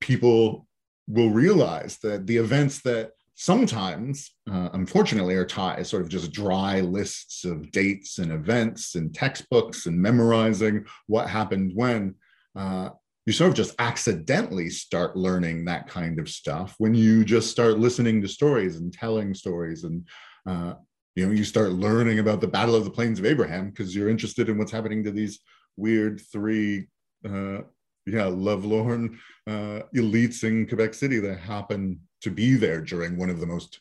people 0.00 0.66
will 1.06 1.30
realize 1.30 1.98
that 2.02 2.26
the 2.26 2.36
events 2.36 2.80
that 2.82 3.10
sometimes, 3.34 4.32
uh, 4.50 4.68
unfortunately, 4.72 5.34
are 5.34 5.46
taught 5.46 5.78
as 5.78 5.88
sort 5.88 6.02
of 6.02 6.08
just 6.08 6.32
dry 6.32 6.80
lists 6.80 7.44
of 7.44 7.70
dates 7.72 8.18
and 8.18 8.30
events 8.32 8.94
and 8.94 9.14
textbooks 9.14 9.86
and 9.86 10.00
memorizing 10.00 10.84
what 11.06 11.28
happened 11.28 11.72
when. 11.74 12.14
Uh, 12.56 12.90
you 13.26 13.32
sort 13.32 13.50
of 13.50 13.56
just 13.56 13.74
accidentally 13.78 14.70
start 14.70 15.16
learning 15.16 15.64
that 15.64 15.86
kind 15.86 16.18
of 16.18 16.28
stuff 16.28 16.74
when 16.78 16.94
you 16.94 17.24
just 17.24 17.50
start 17.50 17.78
listening 17.78 18.20
to 18.20 18.28
stories 18.28 18.76
and 18.76 18.92
telling 18.92 19.34
stories 19.34 19.84
and 19.84 20.06
uh, 20.46 20.74
you 21.14 21.26
know 21.26 21.32
you 21.32 21.44
start 21.44 21.72
learning 21.72 22.18
about 22.18 22.40
the 22.40 22.48
battle 22.48 22.74
of 22.74 22.84
the 22.84 22.90
plains 22.90 23.18
of 23.18 23.26
abraham 23.26 23.70
because 23.70 23.94
you're 23.94 24.08
interested 24.08 24.48
in 24.48 24.58
what's 24.58 24.72
happening 24.72 25.04
to 25.04 25.10
these 25.10 25.40
weird 25.76 26.20
three 26.32 26.86
uh, 27.28 27.58
yeah 28.06 28.24
lovelorn 28.24 29.18
uh, 29.46 29.80
elites 29.94 30.44
in 30.44 30.66
quebec 30.66 30.94
city 30.94 31.18
that 31.18 31.38
happen 31.38 32.00
to 32.22 32.30
be 32.30 32.54
there 32.54 32.80
during 32.80 33.16
one 33.16 33.30
of 33.30 33.40
the 33.40 33.46
most 33.46 33.80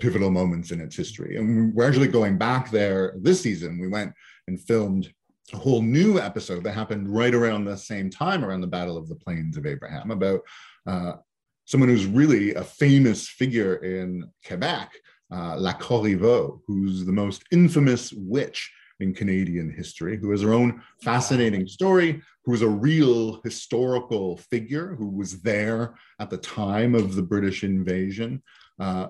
pivotal 0.00 0.30
moments 0.30 0.72
in 0.72 0.80
its 0.80 0.96
history. 0.96 1.36
And 1.36 1.72
we're 1.74 1.86
actually 1.86 2.08
going 2.08 2.38
back 2.38 2.70
there 2.70 3.14
this 3.20 3.40
season. 3.40 3.78
We 3.78 3.88
went 3.88 4.12
and 4.48 4.60
filmed 4.60 5.12
a 5.52 5.58
whole 5.58 5.82
new 5.82 6.18
episode 6.18 6.64
that 6.64 6.72
happened 6.72 7.08
right 7.08 7.34
around 7.34 7.64
the 7.64 7.76
same 7.76 8.10
time 8.10 8.44
around 8.44 8.60
the 8.60 8.66
Battle 8.66 8.96
of 8.96 9.08
the 9.08 9.14
Plains 9.14 9.56
of 9.56 9.66
Abraham 9.66 10.10
about 10.10 10.40
uh, 10.86 11.12
someone 11.64 11.88
who's 11.88 12.06
really 12.06 12.54
a 12.54 12.64
famous 12.64 13.28
figure 13.28 13.76
in 13.76 14.28
Quebec, 14.46 14.92
uh, 15.32 15.56
La 15.56 15.72
Corriveau, 15.74 16.60
who's 16.66 17.04
the 17.04 17.12
most 17.12 17.44
infamous 17.52 18.12
witch 18.12 18.72
in 19.00 19.14
Canadian 19.14 19.70
history, 19.70 20.16
who 20.16 20.30
has 20.30 20.42
her 20.42 20.52
own 20.52 20.82
fascinating 21.02 21.66
story, 21.66 22.20
who 22.44 22.54
is 22.54 22.62
a 22.62 22.68
real 22.68 23.40
historical 23.42 24.36
figure 24.36 24.94
who 24.96 25.08
was 25.08 25.40
there 25.42 25.94
at 26.18 26.30
the 26.30 26.38
time 26.38 26.94
of 26.94 27.14
the 27.14 27.22
British 27.22 27.64
invasion, 27.64 28.42
uh, 28.78 29.08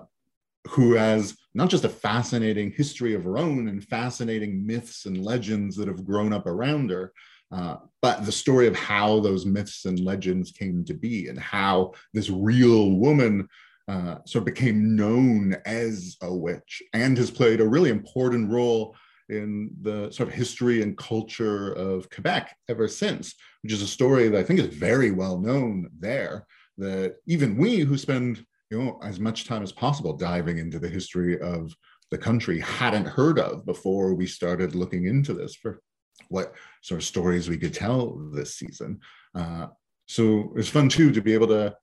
who 0.69 0.93
has 0.93 1.35
not 1.53 1.69
just 1.69 1.83
a 1.83 1.89
fascinating 1.89 2.71
history 2.71 3.13
of 3.13 3.23
her 3.23 3.37
own 3.37 3.67
and 3.67 3.83
fascinating 3.83 4.65
myths 4.65 5.05
and 5.05 5.23
legends 5.23 5.75
that 5.75 5.87
have 5.87 6.05
grown 6.05 6.33
up 6.33 6.45
around 6.45 6.89
her, 6.89 7.11
uh, 7.51 7.77
but 8.01 8.25
the 8.25 8.31
story 8.31 8.67
of 8.67 8.75
how 8.75 9.19
those 9.19 9.45
myths 9.45 9.85
and 9.85 9.99
legends 9.99 10.51
came 10.51 10.85
to 10.85 10.93
be 10.93 11.27
and 11.27 11.39
how 11.39 11.91
this 12.13 12.29
real 12.29 12.91
woman 12.91 13.47
uh, 13.87 14.17
sort 14.25 14.43
of 14.43 14.45
became 14.45 14.95
known 14.95 15.57
as 15.65 16.15
a 16.21 16.33
witch 16.33 16.81
and 16.93 17.17
has 17.17 17.29
played 17.29 17.59
a 17.59 17.67
really 17.67 17.89
important 17.89 18.49
role 18.49 18.95
in 19.27 19.71
the 19.81 20.09
sort 20.11 20.29
of 20.29 20.35
history 20.35 20.81
and 20.81 20.97
culture 20.97 21.73
of 21.73 22.09
Quebec 22.09 22.55
ever 22.69 22.87
since, 22.87 23.33
which 23.63 23.73
is 23.73 23.81
a 23.81 23.87
story 23.87 24.29
that 24.29 24.39
I 24.39 24.43
think 24.43 24.59
is 24.59 24.67
very 24.67 25.11
well 25.11 25.39
known 25.39 25.89
there. 25.99 26.45
That 26.77 27.15
even 27.27 27.57
we 27.57 27.79
who 27.79 27.97
spend 27.97 28.45
you 28.71 28.81
know 28.81 28.99
as 29.03 29.19
much 29.19 29.45
time 29.45 29.61
as 29.61 29.71
possible 29.71 30.13
diving 30.13 30.57
into 30.57 30.79
the 30.79 30.87
history 30.87 31.39
of 31.39 31.75
the 32.09 32.17
country 32.17 32.59
hadn't 32.59 33.05
heard 33.05 33.37
of 33.37 33.65
before 33.65 34.13
we 34.13 34.25
started 34.25 34.75
looking 34.75 35.05
into 35.05 35.33
this 35.33 35.55
for 35.55 35.81
what 36.29 36.53
sort 36.81 37.01
of 37.01 37.05
stories 37.05 37.49
we 37.49 37.57
could 37.57 37.73
tell 37.73 38.17
this 38.33 38.55
season. 38.55 38.99
Uh, 39.35 39.67
so 40.07 40.53
it's 40.55 40.69
fun 40.69 40.89
too 40.89 41.11
to 41.11 41.21
be 41.21 41.33
able 41.33 41.47
to 41.47 41.75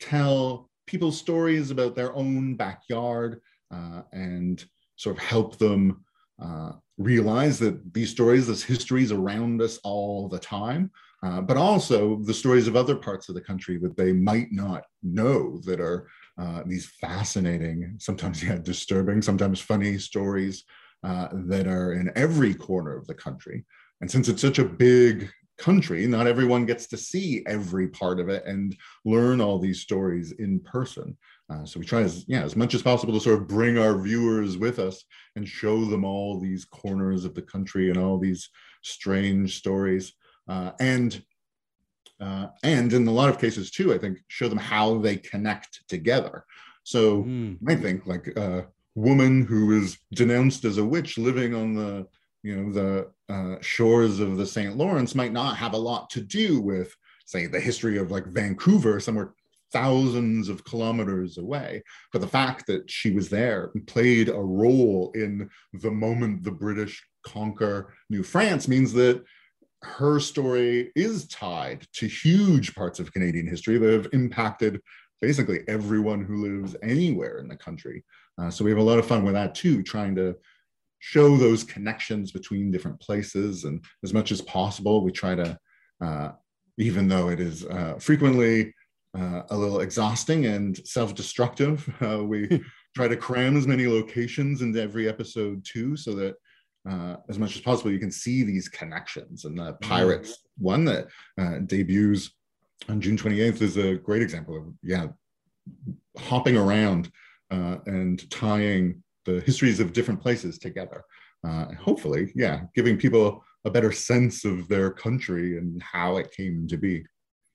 tell 0.00 0.70
people 0.86 1.10
stories 1.12 1.70
about 1.70 1.94
their 1.94 2.14
own 2.14 2.54
backyard 2.54 3.40
uh, 3.74 4.02
and 4.12 4.64
sort 4.96 5.16
of 5.16 5.22
help 5.22 5.58
them 5.58 6.04
uh, 6.42 6.72
realize 6.98 7.58
that 7.58 7.92
these 7.92 8.10
stories, 8.10 8.46
this 8.46 8.62
history 8.62 9.02
is 9.02 9.12
around 9.12 9.60
us 9.60 9.78
all 9.84 10.28
the 10.28 10.38
time, 10.38 10.90
uh, 11.22 11.40
but 11.40 11.56
also 11.56 12.16
the 12.22 12.34
stories 12.34 12.66
of 12.66 12.76
other 12.76 12.96
parts 12.96 13.28
of 13.28 13.34
the 13.34 13.40
country 13.40 13.78
that 13.78 13.96
they 13.96 14.12
might 14.12 14.48
not 14.52 14.84
know 15.02 15.60
that 15.64 15.80
are 15.80 16.08
uh, 16.38 16.62
these 16.66 16.86
fascinating, 17.00 17.96
sometimes 17.98 18.42
yeah, 18.44 18.58
disturbing, 18.58 19.22
sometimes 19.22 19.60
funny 19.60 19.98
stories 19.98 20.64
uh, 21.04 21.28
that 21.32 21.66
are 21.66 21.92
in 21.92 22.10
every 22.16 22.54
corner 22.54 22.96
of 22.96 23.06
the 23.06 23.14
country. 23.14 23.64
And 24.00 24.10
since 24.10 24.28
it's 24.28 24.42
such 24.42 24.58
a 24.58 24.64
big 24.64 25.30
country, 25.58 26.06
not 26.06 26.26
everyone 26.26 26.66
gets 26.66 26.86
to 26.88 26.96
see 26.96 27.42
every 27.46 27.88
part 27.88 28.20
of 28.20 28.28
it 28.28 28.44
and 28.44 28.76
learn 29.04 29.40
all 29.40 29.58
these 29.58 29.80
stories 29.80 30.32
in 30.32 30.60
person. 30.60 31.16
Uh, 31.48 31.64
so 31.64 31.80
we 31.80 31.86
try 31.86 32.02
as 32.02 32.24
yeah 32.28 32.42
as 32.42 32.56
much 32.56 32.74
as 32.74 32.82
possible 32.82 33.14
to 33.14 33.20
sort 33.20 33.40
of 33.40 33.46
bring 33.46 33.78
our 33.78 33.96
viewers 33.96 34.58
with 34.58 34.78
us 34.78 35.04
and 35.36 35.48
show 35.48 35.84
them 35.84 36.04
all 36.04 36.40
these 36.40 36.64
corners 36.64 37.24
of 37.24 37.34
the 37.34 37.42
country 37.42 37.88
and 37.88 37.98
all 37.98 38.18
these 38.18 38.50
strange 38.82 39.56
stories 39.56 40.12
uh, 40.48 40.72
and 40.80 41.22
uh, 42.20 42.46
and 42.62 42.92
in 42.92 43.06
a 43.06 43.12
lot 43.12 43.28
of 43.28 43.38
cases 43.38 43.70
too 43.70 43.92
i 43.92 43.98
think 43.98 44.18
show 44.28 44.48
them 44.48 44.58
how 44.58 44.98
they 44.98 45.16
connect 45.16 45.86
together 45.88 46.44
so 46.82 47.22
mm. 47.24 47.56
i 47.68 47.74
think 47.74 48.06
like 48.06 48.28
a 48.36 48.66
woman 48.94 49.42
who 49.42 49.78
is 49.78 49.98
denounced 50.12 50.64
as 50.64 50.78
a 50.78 50.84
witch 50.84 51.18
living 51.18 51.54
on 51.54 51.74
the 51.74 52.06
you 52.42 52.56
know 52.56 52.72
the 52.72 53.10
uh, 53.32 53.60
shores 53.60 54.20
of 54.20 54.36
the 54.36 54.46
st 54.46 54.76
lawrence 54.76 55.14
might 55.14 55.32
not 55.32 55.56
have 55.56 55.74
a 55.74 55.78
lot 55.78 56.08
to 56.10 56.20
do 56.20 56.60
with 56.60 56.94
say 57.24 57.46
the 57.46 57.60
history 57.60 57.98
of 57.98 58.10
like 58.10 58.26
vancouver 58.26 59.00
somewhere 59.00 59.32
thousands 59.72 60.48
of 60.48 60.64
kilometers 60.64 61.38
away. 61.38 61.82
But 62.12 62.20
the 62.20 62.28
fact 62.28 62.66
that 62.66 62.90
she 62.90 63.10
was 63.10 63.28
there 63.28 63.72
played 63.86 64.28
a 64.28 64.40
role 64.40 65.10
in 65.14 65.50
the 65.72 65.90
moment 65.90 66.44
the 66.44 66.50
British 66.50 67.04
conquer 67.24 67.94
New 68.08 68.22
France 68.22 68.68
means 68.68 68.92
that 68.94 69.22
her 69.82 70.18
story 70.20 70.92
is 70.96 71.26
tied 71.28 71.86
to 71.94 72.06
huge 72.06 72.74
parts 72.74 72.98
of 72.98 73.12
Canadian 73.12 73.46
history 73.46 73.78
that 73.78 73.92
have 73.92 74.08
impacted 74.12 74.80
basically 75.20 75.60
everyone 75.68 76.24
who 76.24 76.46
lives 76.46 76.76
anywhere 76.82 77.38
in 77.38 77.48
the 77.48 77.56
country. 77.56 78.04
Uh, 78.38 78.50
so 78.50 78.64
we 78.64 78.70
have 78.70 78.80
a 78.80 78.82
lot 78.82 78.98
of 78.98 79.06
fun 79.06 79.24
with 79.24 79.34
that 79.34 79.54
too, 79.54 79.82
trying 79.82 80.14
to 80.16 80.34
show 80.98 81.36
those 81.36 81.64
connections 81.64 82.32
between 82.32 82.70
different 82.70 83.00
places. 83.00 83.64
And 83.64 83.84
as 84.02 84.12
much 84.12 84.32
as 84.32 84.40
possible, 84.42 85.02
we 85.02 85.12
try 85.12 85.34
to, 85.34 85.58
uh, 86.00 86.30
even 86.78 87.08
though 87.08 87.28
it 87.28 87.40
is 87.40 87.64
uh, 87.64 87.94
frequently 87.98 88.74
uh, 89.16 89.42
a 89.50 89.56
little 89.56 89.80
exhausting 89.80 90.46
and 90.46 90.76
self-destructive. 90.86 91.88
Uh, 92.06 92.22
we 92.22 92.62
try 92.94 93.08
to 93.08 93.16
cram 93.16 93.56
as 93.56 93.66
many 93.66 93.86
locations 93.86 94.60
into 94.62 94.80
every 94.80 95.08
episode 95.08 95.64
too, 95.64 95.96
so 95.96 96.14
that 96.14 96.34
uh, 96.88 97.16
as 97.28 97.38
much 97.38 97.56
as 97.56 97.62
possible 97.62 97.90
you 97.90 97.98
can 97.98 98.10
see 98.10 98.42
these 98.42 98.68
connections. 98.68 99.44
And 99.44 99.58
the 99.58 99.72
mm-hmm. 99.72 99.88
Pirates 99.88 100.30
mm. 100.30 100.34
one 100.58 100.84
that 100.84 101.06
uh, 101.38 101.58
debuts 101.66 102.30
on 102.88 103.00
June 103.00 103.16
28th 103.16 103.62
is 103.62 103.76
a 103.76 103.96
great 103.96 104.22
example 104.22 104.56
of 104.56 104.64
yeah, 104.82 105.06
hopping 106.18 106.56
around 106.56 107.10
uh, 107.50 107.76
and 107.86 108.28
tying 108.30 109.02
the 109.24 109.40
histories 109.40 109.80
of 109.80 109.92
different 109.92 110.20
places 110.20 110.58
together. 110.58 111.02
Uh, 111.46 111.66
hopefully, 111.74 112.32
yeah, 112.34 112.62
giving 112.74 112.96
people 112.96 113.44
a 113.64 113.70
better 113.70 113.92
sense 113.92 114.44
of 114.44 114.68
their 114.68 114.90
country 114.90 115.58
and 115.58 115.82
how 115.82 116.16
it 116.16 116.32
came 116.32 116.66
to 116.68 116.76
be. 116.76 117.04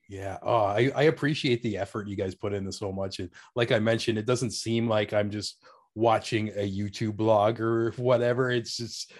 Yeah. 0.09 0.37
Oh, 0.43 0.65
I, 0.65 0.91
I 0.93 1.03
appreciate 1.03 1.63
the 1.63 1.77
effort 1.77 2.09
you 2.09 2.17
guys 2.17 2.35
put 2.35 2.53
into 2.53 2.73
so 2.73 2.91
much. 2.91 3.19
And 3.19 3.29
like 3.55 3.71
I 3.71 3.79
mentioned, 3.79 4.17
it 4.17 4.25
doesn't 4.25 4.51
seem 4.51 4.89
like 4.89 5.13
I'm 5.13 5.31
just 5.31 5.63
watching 5.95 6.49
a 6.49 6.69
YouTube 6.69 7.15
blog 7.15 7.59
or 7.59 7.91
whatever. 7.97 8.51
It's 8.51 8.77
just 8.77 9.13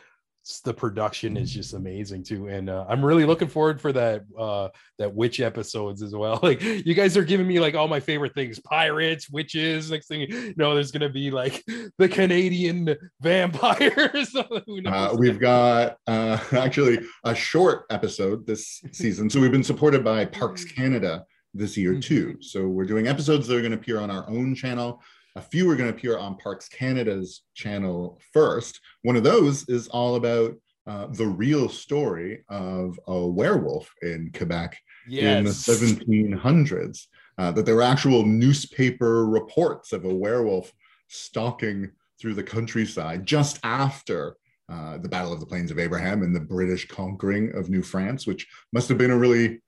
the 0.65 0.73
production 0.73 1.37
is 1.37 1.51
just 1.51 1.73
amazing 1.73 2.23
too. 2.23 2.47
And 2.47 2.69
uh, 2.69 2.85
i'm 2.89 3.05
really 3.05 3.25
looking 3.25 3.47
forward 3.47 3.79
for 3.79 3.93
that 3.93 4.23
uh 4.37 4.69
that 4.97 5.13
witch 5.13 5.39
episodes 5.39 6.01
as 6.01 6.15
well. 6.15 6.39
Like 6.51 6.61
you 6.61 6.93
guys 6.95 7.15
are 7.15 7.23
giving 7.23 7.47
me 7.47 7.59
like 7.59 7.75
all 7.75 7.87
my 7.87 7.99
favorite 7.99 8.33
things 8.33 8.59
pirates 8.59 9.29
witches 9.29 9.91
next 9.91 10.07
thing 10.07 10.21
you 10.21 10.53
know 10.57 10.73
there's 10.73 10.91
gonna 10.91 11.09
be 11.09 11.29
like 11.29 11.63
the 11.97 12.09
canadian 12.09 12.95
vampires. 13.21 14.35
Uh, 14.85 15.15
we've 15.17 15.39
got 15.39 15.97
uh 16.07 16.37
actually 16.53 16.99
a 17.23 17.35
short 17.35 17.85
episode 17.89 18.45
this 18.45 18.81
season. 18.91 19.29
So 19.29 19.39
we've 19.39 19.51
been 19.51 19.63
supported 19.63 20.03
by 20.03 20.25
parks 20.25 20.65
canada 20.65 21.25
this 21.53 21.77
year 21.77 21.99
too. 21.99 22.29
Mm-hmm. 22.29 22.41
so 22.41 22.67
we're 22.67 22.85
doing 22.85 23.07
episodes 23.07 23.47
that 23.47 23.55
are 23.55 23.61
going 23.61 23.71
to 23.71 23.77
appear 23.77 23.99
on 23.99 24.09
our 24.09 24.27
own 24.29 24.55
channel 24.55 25.01
a 25.35 25.41
few 25.41 25.69
are 25.69 25.75
going 25.75 25.91
to 25.91 25.95
appear 25.95 26.17
on 26.17 26.37
Parks 26.37 26.67
Canada's 26.67 27.43
channel 27.53 28.19
first. 28.33 28.79
One 29.03 29.15
of 29.15 29.23
those 29.23 29.67
is 29.69 29.87
all 29.87 30.15
about 30.15 30.55
uh, 30.87 31.07
the 31.07 31.27
real 31.27 31.69
story 31.69 32.43
of 32.49 32.99
a 33.07 33.25
werewolf 33.25 33.89
in 34.01 34.31
Quebec 34.35 34.77
yes. 35.07 35.37
in 35.37 35.43
the 35.45 36.35
1700s. 36.35 37.07
Uh, 37.37 37.51
that 37.51 37.65
there 37.65 37.75
were 37.75 37.81
actual 37.81 38.25
newspaper 38.25 39.25
reports 39.25 39.93
of 39.93 40.05
a 40.05 40.13
werewolf 40.13 40.71
stalking 41.07 41.89
through 42.19 42.33
the 42.33 42.43
countryside 42.43 43.25
just 43.25 43.59
after 43.63 44.35
uh, 44.69 44.97
the 44.97 45.09
Battle 45.09 45.33
of 45.33 45.39
the 45.39 45.45
Plains 45.45 45.71
of 45.71 45.79
Abraham 45.79 46.23
and 46.23 46.35
the 46.35 46.39
British 46.39 46.87
conquering 46.87 47.53
of 47.55 47.69
New 47.69 47.81
France, 47.81 48.27
which 48.27 48.47
must 48.73 48.89
have 48.89 48.97
been 48.97 49.11
a 49.11 49.17
really 49.17 49.61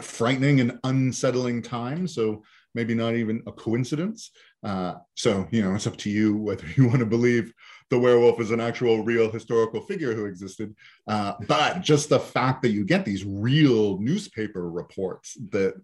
frightening 0.00 0.60
and 0.60 0.78
unsettling 0.84 1.60
time. 1.60 2.08
So 2.08 2.42
maybe 2.74 2.94
not 2.94 3.14
even 3.14 3.42
a 3.46 3.52
coincidence. 3.52 4.30
Uh, 4.62 4.94
so, 5.14 5.46
you 5.50 5.62
know, 5.62 5.74
it's 5.74 5.86
up 5.86 5.96
to 5.98 6.10
you 6.10 6.36
whether 6.36 6.66
you 6.76 6.86
want 6.86 7.00
to 7.00 7.06
believe 7.06 7.52
the 7.90 7.98
werewolf 7.98 8.40
is 8.40 8.50
an 8.50 8.60
actual 8.60 9.02
real 9.02 9.30
historical 9.30 9.80
figure 9.80 10.14
who 10.14 10.26
existed. 10.26 10.74
Uh, 11.06 11.34
but 11.46 11.80
just 11.80 12.08
the 12.08 12.20
fact 12.20 12.62
that 12.62 12.70
you 12.70 12.84
get 12.84 13.04
these 13.04 13.24
real 13.24 13.98
newspaper 13.98 14.70
reports 14.70 15.38
that 15.50 15.74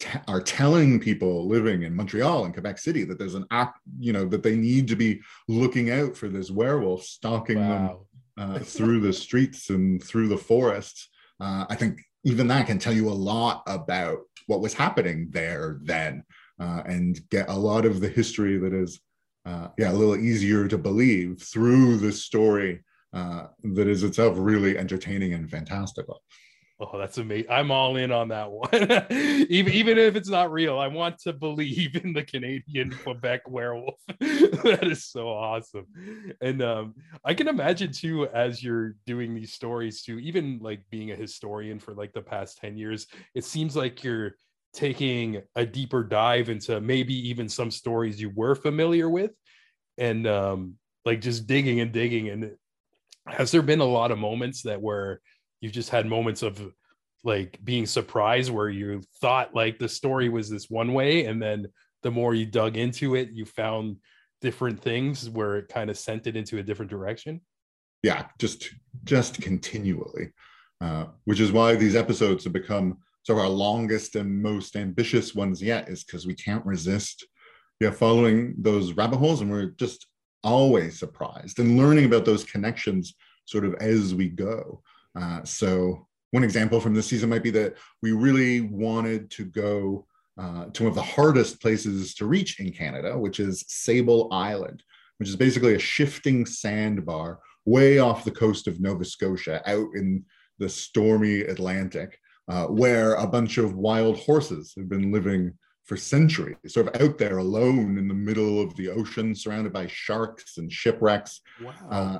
t- 0.00 0.18
are 0.26 0.40
telling 0.40 0.98
people 0.98 1.46
living 1.46 1.82
in 1.82 1.94
Montreal 1.94 2.44
and 2.44 2.54
Quebec 2.54 2.78
City 2.78 3.04
that 3.04 3.18
there's 3.18 3.36
an 3.36 3.46
act, 3.50 3.78
you 4.00 4.12
know, 4.12 4.24
that 4.26 4.42
they 4.42 4.56
need 4.56 4.88
to 4.88 4.96
be 4.96 5.20
looking 5.46 5.90
out 5.90 6.16
for 6.16 6.28
this 6.28 6.50
werewolf 6.50 7.04
stalking 7.04 7.60
wow. 7.60 8.04
them 8.36 8.56
uh, 8.56 8.58
through 8.60 9.00
the 9.00 9.12
streets 9.12 9.70
and 9.70 10.02
through 10.02 10.28
the 10.28 10.36
forests. 10.36 11.08
Uh, 11.40 11.66
I 11.68 11.76
think 11.76 12.00
even 12.24 12.48
that 12.48 12.66
can 12.66 12.78
tell 12.78 12.92
you 12.92 13.08
a 13.08 13.10
lot 13.10 13.62
about 13.66 14.18
what 14.46 14.60
was 14.60 14.74
happening 14.74 15.28
there 15.30 15.78
then 15.82 16.24
uh, 16.60 16.82
and 16.86 17.20
get 17.30 17.48
a 17.48 17.54
lot 17.54 17.84
of 17.84 18.00
the 18.00 18.08
history 18.08 18.58
that 18.58 18.72
is 18.72 19.00
uh, 19.46 19.68
yeah 19.78 19.90
a 19.90 19.94
little 19.94 20.16
easier 20.16 20.68
to 20.68 20.78
believe 20.78 21.40
through 21.42 21.96
the 21.96 22.12
story 22.12 22.80
uh, 23.12 23.46
that 23.62 23.88
is 23.88 24.02
itself 24.02 24.36
really 24.38 24.76
entertaining 24.76 25.32
and 25.34 25.50
fantastical 25.50 26.22
Oh, 26.80 26.96
that's 26.96 27.18
amazing. 27.18 27.50
I'm 27.50 27.72
all 27.72 27.96
in 27.96 28.12
on 28.12 28.28
that 28.28 28.52
one. 28.52 28.68
even 29.50 29.72
even 29.72 29.98
if 29.98 30.14
it's 30.14 30.28
not 30.28 30.52
real, 30.52 30.78
I 30.78 30.86
want 30.86 31.18
to 31.22 31.32
believe 31.32 31.96
in 31.96 32.12
the 32.12 32.22
Canadian 32.22 32.92
Quebec 33.02 33.48
werewolf. 33.48 33.96
that 34.20 34.86
is 34.88 35.04
so 35.04 35.28
awesome. 35.28 35.86
And 36.40 36.62
um, 36.62 36.94
I 37.24 37.34
can 37.34 37.48
imagine 37.48 37.90
too, 37.90 38.28
as 38.28 38.62
you're 38.62 38.94
doing 39.06 39.34
these 39.34 39.52
stories 39.52 40.02
too, 40.02 40.20
even 40.20 40.60
like 40.62 40.82
being 40.88 41.10
a 41.10 41.16
historian 41.16 41.80
for 41.80 41.94
like 41.94 42.12
the 42.12 42.22
past 42.22 42.58
10 42.58 42.76
years, 42.76 43.08
it 43.34 43.44
seems 43.44 43.74
like 43.74 44.04
you're 44.04 44.36
taking 44.72 45.42
a 45.56 45.64
deeper 45.64 46.02
dive 46.02 46.48
into 46.48 46.80
maybe 46.80 47.28
even 47.28 47.48
some 47.48 47.70
stories 47.70 48.20
you 48.20 48.30
were 48.34 48.54
familiar 48.54 49.08
with 49.08 49.32
and 49.96 50.26
um 50.26 50.74
like 51.08 51.20
just 51.22 51.46
digging 51.46 51.80
and 51.80 51.90
digging. 51.90 52.28
And 52.28 52.54
has 53.26 53.50
there 53.50 53.62
been 53.62 53.80
a 53.80 53.84
lot 53.84 54.10
of 54.10 54.18
moments 54.18 54.62
that 54.62 54.80
where 54.80 55.20
you've 55.60 55.72
just 55.72 55.88
had 55.88 56.06
moments 56.06 56.42
of 56.42 56.60
like 57.24 57.58
being 57.64 57.86
surprised 57.86 58.50
where 58.50 58.68
you 58.68 59.02
thought 59.20 59.54
like 59.54 59.78
the 59.78 59.88
story 59.88 60.28
was 60.28 60.50
this 60.50 60.68
one 60.68 60.92
way 60.92 61.24
and 61.24 61.42
then 61.42 61.66
the 62.02 62.10
more 62.10 62.34
you 62.34 62.46
dug 62.46 62.76
into 62.76 63.16
it 63.16 63.30
you 63.32 63.44
found 63.44 63.96
different 64.40 64.80
things 64.80 65.28
where 65.28 65.56
it 65.56 65.68
kind 65.68 65.90
of 65.90 65.98
sent 65.98 66.26
it 66.26 66.36
into 66.36 66.58
a 66.58 66.62
different 66.62 66.90
direction? 66.90 67.40
Yeah 68.02 68.26
just 68.38 68.70
just 69.04 69.40
continually 69.40 70.32
uh, 70.80 71.06
which 71.24 71.40
is 71.40 71.50
why 71.50 71.74
these 71.74 71.96
episodes 71.96 72.44
have 72.44 72.52
become 72.52 72.98
so 73.22 73.38
our 73.38 73.48
longest 73.48 74.16
and 74.16 74.42
most 74.42 74.76
ambitious 74.76 75.34
ones 75.34 75.62
yet 75.62 75.88
is 75.88 76.04
because 76.04 76.26
we 76.26 76.34
can't 76.34 76.64
resist 76.64 77.26
yeah 77.80 77.90
following 77.90 78.54
those 78.58 78.92
rabbit 78.92 79.18
holes 79.18 79.40
and 79.40 79.50
we're 79.50 79.70
just 79.72 80.06
always 80.44 80.98
surprised 80.98 81.58
and 81.58 81.76
learning 81.78 82.04
about 82.04 82.24
those 82.24 82.44
connections 82.44 83.14
sort 83.48 83.64
of 83.64 83.74
as 83.76 84.14
we 84.14 84.28
go. 84.28 84.82
Uh, 85.18 85.42
so 85.42 86.06
one 86.32 86.44
example 86.44 86.80
from 86.80 86.94
this 86.94 87.06
season 87.06 87.30
might 87.30 87.42
be 87.42 87.50
that 87.50 87.74
we 88.02 88.12
really 88.12 88.60
wanted 88.60 89.30
to 89.30 89.44
go 89.46 90.06
uh, 90.38 90.66
to 90.66 90.84
one 90.84 90.90
of 90.90 90.94
the 90.94 91.02
hardest 91.02 91.60
places 91.60 92.14
to 92.14 92.26
reach 92.26 92.60
in 92.60 92.70
Canada, 92.70 93.18
which 93.18 93.40
is 93.40 93.64
Sable 93.66 94.28
Island, 94.30 94.82
which 95.16 95.28
is 95.28 95.36
basically 95.36 95.74
a 95.74 95.78
shifting 95.78 96.44
sandbar 96.44 97.40
way 97.64 97.98
off 97.98 98.24
the 98.24 98.30
coast 98.30 98.68
of 98.68 98.80
Nova 98.80 99.04
Scotia, 99.04 99.62
out 99.66 99.88
in 99.94 100.24
the 100.58 100.68
stormy 100.68 101.40
Atlantic, 101.40 102.18
uh, 102.48 102.66
where 102.66 103.14
a 103.14 103.26
bunch 103.26 103.58
of 103.58 103.74
wild 103.74 104.18
horses 104.18 104.72
have 104.76 104.88
been 104.88 105.12
living 105.12 105.52
for 105.84 105.96
centuries, 105.96 106.56
sort 106.66 106.86
of 106.86 107.00
out 107.00 107.16
there 107.16 107.38
alone 107.38 107.96
in 107.96 108.08
the 108.08 108.14
middle 108.14 108.60
of 108.60 108.76
the 108.76 108.90
ocean, 108.90 109.34
surrounded 109.34 109.72
by 109.72 109.86
sharks 109.86 110.58
and 110.58 110.70
shipwrecks. 110.70 111.40
Wow. 111.62 111.72
Uh, 111.90 112.18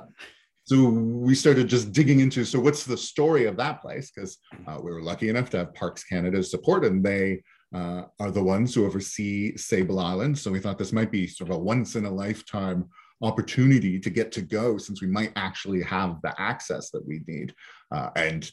so 0.69 0.87
we 0.87 1.33
started 1.33 1.67
just 1.67 1.91
digging 1.91 2.19
into 2.19 2.45
so 2.45 2.59
what's 2.59 2.85
the 2.85 2.95
story 2.95 3.45
of 3.45 3.57
that 3.57 3.81
place 3.81 4.11
because 4.11 4.37
uh, 4.67 4.77
we 4.79 4.91
were 4.91 5.01
lucky 5.01 5.27
enough 5.27 5.49
to 5.49 5.57
have 5.57 5.73
parks 5.73 6.03
canada's 6.03 6.51
support 6.51 6.85
and 6.85 7.03
they 7.03 7.41
uh, 7.73 8.03
are 8.19 8.29
the 8.29 8.43
ones 8.43 8.75
who 8.75 8.85
oversee 8.85 9.57
sable 9.57 9.99
island 9.99 10.37
so 10.37 10.51
we 10.51 10.59
thought 10.59 10.77
this 10.77 10.93
might 10.93 11.11
be 11.11 11.25
sort 11.25 11.49
of 11.49 11.55
a 11.55 11.59
once 11.59 11.95
in 11.95 12.05
a 12.05 12.11
lifetime 12.11 12.87
opportunity 13.23 13.99
to 13.99 14.11
get 14.11 14.31
to 14.31 14.43
go 14.43 14.77
since 14.77 15.01
we 15.01 15.07
might 15.07 15.31
actually 15.35 15.81
have 15.81 16.21
the 16.21 16.39
access 16.39 16.91
that 16.91 17.05
we 17.05 17.21
need 17.27 17.53
uh, 17.91 18.09
and 18.15 18.51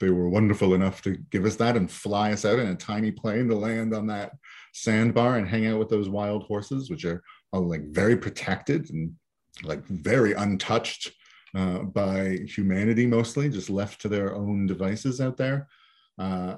they 0.00 0.10
were 0.10 0.28
wonderful 0.28 0.74
enough 0.74 1.02
to 1.02 1.16
give 1.30 1.44
us 1.44 1.56
that 1.56 1.76
and 1.76 1.90
fly 1.90 2.32
us 2.32 2.44
out 2.44 2.58
in 2.58 2.68
a 2.68 2.74
tiny 2.74 3.10
plane 3.10 3.48
to 3.48 3.54
land 3.54 3.94
on 3.94 4.06
that 4.06 4.32
sandbar 4.72 5.36
and 5.36 5.48
hang 5.48 5.66
out 5.66 5.78
with 5.78 5.88
those 5.88 6.08
wild 6.08 6.44
horses 6.44 6.90
which 6.90 7.04
are 7.04 7.22
like 7.52 7.82
very 7.88 8.16
protected 8.16 8.90
and 8.90 9.12
like 9.64 9.84
very 9.86 10.34
untouched 10.34 11.12
uh, 11.54 11.78
by 11.78 12.38
humanity 12.46 13.06
mostly, 13.06 13.48
just 13.48 13.70
left 13.70 14.00
to 14.02 14.08
their 14.08 14.34
own 14.34 14.66
devices 14.66 15.20
out 15.20 15.36
there, 15.36 15.68
uh, 16.18 16.56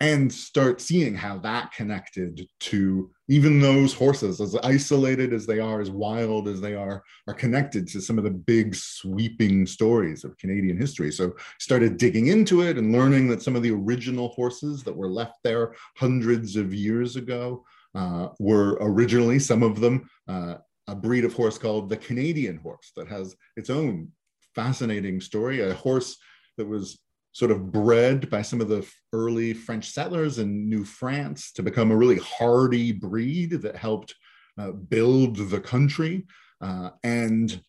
and 0.00 0.32
start 0.32 0.80
seeing 0.80 1.14
how 1.14 1.38
that 1.38 1.72
connected 1.72 2.46
to 2.60 3.10
even 3.28 3.60
those 3.60 3.94
horses, 3.94 4.40
as 4.40 4.56
isolated 4.56 5.32
as 5.32 5.46
they 5.46 5.60
are, 5.60 5.80
as 5.80 5.90
wild 5.90 6.48
as 6.48 6.60
they 6.60 6.74
are, 6.74 7.02
are 7.26 7.34
connected 7.34 7.86
to 7.88 8.00
some 8.00 8.18
of 8.18 8.24
the 8.24 8.30
big 8.30 8.74
sweeping 8.74 9.66
stories 9.66 10.24
of 10.24 10.36
Canadian 10.36 10.76
history. 10.76 11.10
So 11.10 11.32
started 11.60 11.96
digging 11.96 12.26
into 12.26 12.62
it 12.62 12.76
and 12.76 12.92
learning 12.92 13.28
that 13.28 13.42
some 13.42 13.56
of 13.56 13.62
the 13.62 13.70
original 13.70 14.28
horses 14.28 14.82
that 14.82 14.96
were 14.96 15.08
left 15.08 15.38
there 15.44 15.74
hundreds 15.96 16.56
of 16.56 16.74
years 16.74 17.16
ago 17.16 17.64
uh, 17.94 18.28
were 18.40 18.76
originally 18.80 19.38
some 19.38 19.62
of 19.62 19.80
them 19.80 20.08
uh, 20.28 20.56
a 20.88 20.94
breed 20.94 21.24
of 21.24 21.32
horse 21.32 21.56
called 21.56 21.88
the 21.88 21.96
Canadian 21.96 22.58
horse 22.58 22.92
that 22.96 23.08
has 23.08 23.36
its 23.56 23.70
own 23.70 24.08
fascinating 24.54 25.20
story. 25.20 25.60
A 25.62 25.74
horse 25.74 26.16
that 26.56 26.66
was 26.66 26.98
sort 27.34 27.50
of 27.50 27.70
bred 27.72 28.30
by 28.30 28.40
some 28.40 28.60
of 28.60 28.68
the 28.68 28.88
early 29.12 29.52
French 29.52 29.90
settlers 29.90 30.38
in 30.38 30.68
New 30.68 30.84
France 30.84 31.52
to 31.52 31.62
become 31.62 31.90
a 31.90 31.96
really 31.96 32.18
hardy 32.18 32.92
breed 32.92 33.50
that 33.50 33.76
helped 33.76 34.14
uh, 34.56 34.70
build 34.70 35.36
the 35.36 35.60
country 35.60 36.26
uh, 36.60 36.90
and 37.02 37.60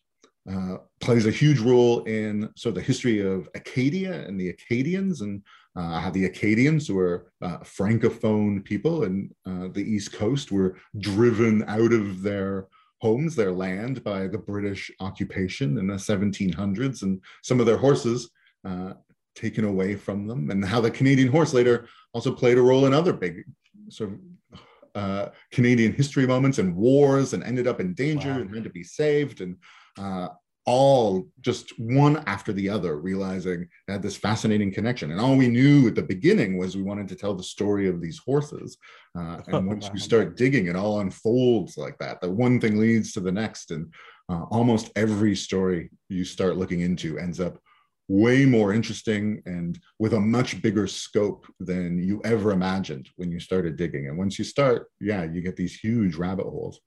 uh, 0.50 0.76
plays 1.00 1.26
a 1.26 1.32
huge 1.32 1.58
role 1.58 2.04
in 2.04 2.48
sort 2.56 2.70
of 2.70 2.74
the 2.76 2.86
history 2.86 3.20
of 3.20 3.48
Acadia 3.56 4.24
and 4.26 4.40
the 4.40 4.50
Acadians. 4.50 5.20
And 5.20 5.42
uh, 5.74 5.98
how 5.98 6.10
the 6.10 6.26
Acadians, 6.26 6.86
who 6.86 6.98
are 7.00 7.32
uh, 7.42 7.58
francophone 7.58 8.64
people 8.64 9.02
and 9.02 9.34
uh, 9.44 9.66
the 9.72 9.82
East 9.82 10.12
Coast, 10.12 10.52
were 10.52 10.78
driven 11.00 11.64
out 11.66 11.92
of 11.92 12.22
their 12.22 12.68
homes, 13.00 13.34
their 13.34 13.52
land 13.52 14.04
by 14.04 14.28
the 14.28 14.38
British 14.38 14.92
occupation 15.00 15.76
in 15.76 15.88
the 15.88 15.94
1700s, 15.94 17.02
and 17.02 17.20
some 17.42 17.58
of 17.58 17.66
their 17.66 17.76
horses 17.76 18.30
uh, 18.64 18.94
taken 19.36 19.64
away 19.64 19.94
from 19.94 20.26
them, 20.26 20.50
and 20.50 20.64
how 20.64 20.80
the 20.80 20.90
Canadian 20.90 21.28
horse 21.28 21.54
later 21.54 21.88
also 22.12 22.32
played 22.32 22.58
a 22.58 22.62
role 22.62 22.86
in 22.86 22.94
other 22.94 23.12
big 23.12 23.44
sort 23.88 24.10
of 24.12 24.60
uh, 24.94 25.28
Canadian 25.52 25.92
history 25.92 26.26
moments 26.26 26.58
and 26.58 26.74
wars, 26.74 27.32
and 27.32 27.44
ended 27.44 27.66
up 27.66 27.80
in 27.80 27.94
danger 27.94 28.30
wow. 28.30 28.40
and 28.40 28.54
had 28.54 28.64
to 28.64 28.70
be 28.70 28.82
saved, 28.82 29.40
and 29.40 29.56
uh, 29.98 30.28
all 30.66 31.28
just 31.40 31.78
one 31.78 32.22
after 32.26 32.52
the 32.52 32.68
other, 32.68 32.98
realizing 32.98 33.68
they 33.86 33.92
had 33.92 34.02
this 34.02 34.16
fascinating 34.16 34.72
connection. 34.72 35.12
And 35.12 35.20
all 35.20 35.36
we 35.36 35.46
knew 35.46 35.86
at 35.86 35.94
the 35.94 36.02
beginning 36.02 36.58
was 36.58 36.76
we 36.76 36.82
wanted 36.82 37.06
to 37.08 37.14
tell 37.14 37.34
the 37.34 37.42
story 37.42 37.88
of 37.88 38.00
these 38.00 38.18
horses. 38.18 38.76
Uh, 39.16 39.40
and 39.46 39.66
once 39.68 39.88
you 39.92 40.00
start 40.00 40.36
digging, 40.36 40.66
it 40.66 40.74
all 40.74 41.00
unfolds 41.00 41.76
like 41.76 41.96
that. 41.98 42.20
The 42.20 42.30
one 42.30 42.60
thing 42.60 42.78
leads 42.78 43.12
to 43.12 43.20
the 43.20 43.30
next. 43.30 43.70
And 43.70 43.94
uh, 44.28 44.42
almost 44.50 44.90
every 44.96 45.36
story 45.36 45.90
you 46.08 46.24
start 46.24 46.56
looking 46.56 46.80
into 46.80 47.16
ends 47.16 47.38
up 47.38 47.58
way 48.08 48.44
more 48.44 48.72
interesting 48.72 49.42
and 49.46 49.78
with 49.98 50.14
a 50.14 50.20
much 50.20 50.62
bigger 50.62 50.86
scope 50.86 51.46
than 51.58 51.98
you 51.98 52.20
ever 52.24 52.52
imagined 52.52 53.08
when 53.16 53.30
you 53.32 53.40
started 53.40 53.76
digging. 53.76 54.08
And 54.08 54.16
once 54.16 54.38
you 54.38 54.44
start, 54.44 54.90
yeah, 55.00 55.24
you 55.24 55.40
get 55.40 55.56
these 55.56 55.74
huge 55.74 56.14
rabbit 56.14 56.44
holes. 56.44 56.80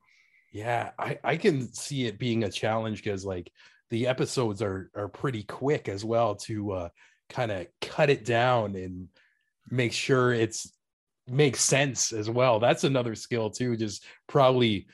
Yeah, 0.52 0.92
I, 0.98 1.20
I 1.24 1.38
can 1.38 1.72
see 1.74 2.06
it 2.06 2.20
being 2.20 2.44
a 2.44 2.52
challenge 2.52 3.04
because 3.04 3.26
like 3.26 3.52
the 3.90 4.08
episodes 4.08 4.62
are 4.62 4.90
are 4.96 5.08
pretty 5.08 5.44
quick 5.44 5.90
as 5.90 6.06
well 6.06 6.36
to 6.36 6.72
uh, 6.72 6.90
kind 7.30 7.52
of 7.52 7.68
cut 7.82 8.10
it 8.10 8.26
down 8.26 8.76
and 8.76 9.10
make 9.70 9.94
sure 9.94 10.34
it's 10.34 10.72
makes 11.28 11.62
sense 11.62 12.12
as 12.12 12.30
well. 12.30 12.60
That's 12.60 12.84
another 12.84 13.14
skill 13.16 13.50
too, 13.50 13.78
just 13.78 14.04
probably 14.28 14.88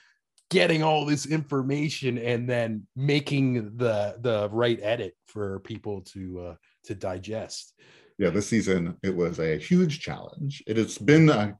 getting 0.49 0.83
all 0.83 1.05
this 1.05 1.25
information 1.25 2.17
and 2.17 2.49
then 2.49 2.85
making 2.95 3.77
the 3.77 4.17
the 4.21 4.49
right 4.51 4.79
edit 4.81 5.15
for 5.27 5.59
people 5.61 6.01
to 6.01 6.39
uh, 6.39 6.55
to 6.85 6.95
digest. 6.95 7.73
Yeah, 8.17 8.29
this 8.29 8.47
season 8.47 8.97
it 9.03 9.15
was 9.15 9.39
a 9.39 9.57
huge 9.57 9.99
challenge. 9.99 10.63
It 10.67 10.77
has 10.77 10.97
been 10.97 11.29
a 11.29 11.57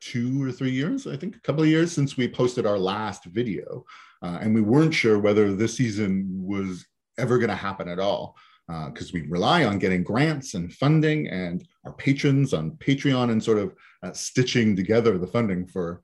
two 0.00 0.42
or 0.42 0.52
three 0.52 0.70
years, 0.70 1.06
I 1.06 1.16
think, 1.16 1.36
a 1.36 1.40
couple 1.40 1.62
of 1.62 1.68
years 1.68 1.92
since 1.92 2.16
we 2.16 2.28
posted 2.28 2.66
our 2.66 2.78
last 2.78 3.24
video. 3.24 3.84
Uh, 4.22 4.38
and 4.40 4.54
we 4.54 4.60
weren't 4.60 4.94
sure 4.94 5.18
whether 5.18 5.54
this 5.54 5.76
season 5.76 6.26
was 6.30 6.86
ever 7.18 7.38
going 7.38 7.50
to 7.50 7.56
happen 7.56 7.88
at 7.88 7.98
all 7.98 8.36
because 8.66 9.08
uh, 9.08 9.14
we 9.14 9.22
rely 9.28 9.64
on 9.64 9.78
getting 9.78 10.02
grants 10.02 10.54
and 10.54 10.72
funding 10.72 11.28
and 11.28 11.66
our 11.84 11.92
patrons 11.92 12.52
on 12.52 12.72
Patreon 12.72 13.30
and 13.30 13.42
sort 13.42 13.58
of 13.58 13.74
uh, 14.02 14.12
stitching 14.12 14.74
together 14.74 15.18
the 15.18 15.26
funding 15.26 15.66
for 15.66 16.02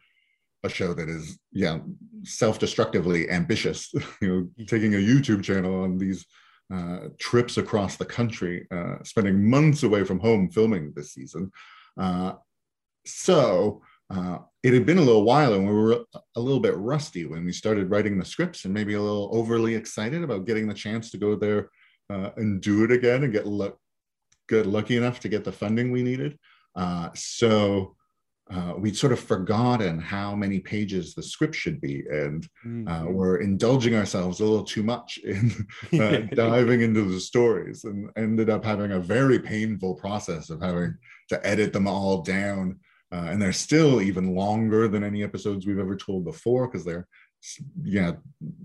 a 0.65 0.69
show 0.69 0.95
that 0.95 1.09
is, 1.09 1.39
yeah, 1.53 1.79
self-destructively 2.25 3.31
ambitious. 3.31 3.93
you 4.21 4.29
know, 4.29 4.65
taking 4.67 4.95
a 4.95 4.99
YouTube 4.99 5.43
channel 5.43 5.83
on 5.83 5.99
these 5.99 6.27
uh, 6.73 7.09
trips 7.19 7.59
across 7.59 7.97
the 7.97 8.05
country, 8.05 8.67
uh, 8.71 8.97
spending 9.05 9.49
months 9.49 9.83
away 9.83 10.05
from 10.05 10.21
home 10.21 10.49
filming 10.51 10.93
this 10.95 11.13
season. 11.13 11.51
Uh, 12.01 12.33
so 13.05 13.83
uh, 14.11 14.39
it 14.63 14.73
had 14.73 14.87
been 14.87 14.99
a 14.99 15.03
little 15.03 15.25
while 15.25 15.55
and 15.55 15.67
we 15.67 15.73
were 15.73 16.05
a 16.37 16.41
little 16.41 16.61
bit 16.61 16.77
rusty 16.77 17.25
when 17.25 17.45
we 17.45 17.53
started 17.53 17.91
writing 17.91 18.19
the 18.19 18.25
scripts 18.25 18.65
and 18.65 18.73
maybe 18.73 18.95
a 18.95 19.01
little 19.01 19.31
overly 19.33 19.75
excited 19.75 20.23
about 20.23 20.47
getting 20.47 20.69
the 20.69 20.75
chance 20.75 21.11
to 21.11 21.19
go 21.19 21.35
there 21.35 21.69
uh, 22.11 22.31
and 22.37 22.61
do 22.61 22.85
it 22.85 22.93
again 22.93 23.25
and 23.25 23.33
get, 23.33 23.47
lu- 23.47 23.77
get 24.49 24.67
lucky 24.67 24.97
enough 24.97 25.21
to 25.21 25.29
get 25.29 25.45
the 25.45 25.53
funding 25.53 25.91
we 25.91 26.03
needed. 26.03 26.39
Uh, 26.75 27.09
so 27.15 27.97
uh, 28.51 28.75
we'd 28.77 28.97
sort 28.97 29.13
of 29.13 29.21
forgotten 29.21 29.99
how 29.99 30.35
many 30.35 30.59
pages 30.59 31.15
the 31.15 31.23
script 31.23 31.55
should 31.55 31.81
be, 31.81 32.03
and 32.11 32.45
uh, 32.65 32.69
mm-hmm. 32.69 33.13
we're 33.13 33.37
indulging 33.37 33.95
ourselves 33.95 34.41
a 34.41 34.45
little 34.45 34.65
too 34.65 34.83
much 34.83 35.19
in 35.25 35.51
uh, 36.01 36.19
diving 36.35 36.83
into 36.83 37.03
the 37.03 37.21
stories, 37.21 37.85
and 37.85 38.11
ended 38.17 38.51
up 38.51 38.65
having 38.65 38.93
a 38.93 39.01
very 39.01 39.39
painful 39.39 39.95
process 39.95 40.51
of 40.51 40.61
having 40.61 40.95
to 41.29 41.47
edit 41.47 41.73
them 41.73 41.87
all 41.87 42.23
down 42.23 42.79
uh, 43.13 43.27
and 43.29 43.41
they're 43.41 43.53
still 43.53 44.01
even 44.01 44.35
longer 44.35 44.89
than 44.89 45.05
any 45.05 45.23
episodes 45.23 45.67
we've 45.67 45.79
ever 45.79 45.97
told 45.97 46.25
before 46.25 46.67
because 46.67 46.85
they're 46.85 47.07
yeah 47.83 48.13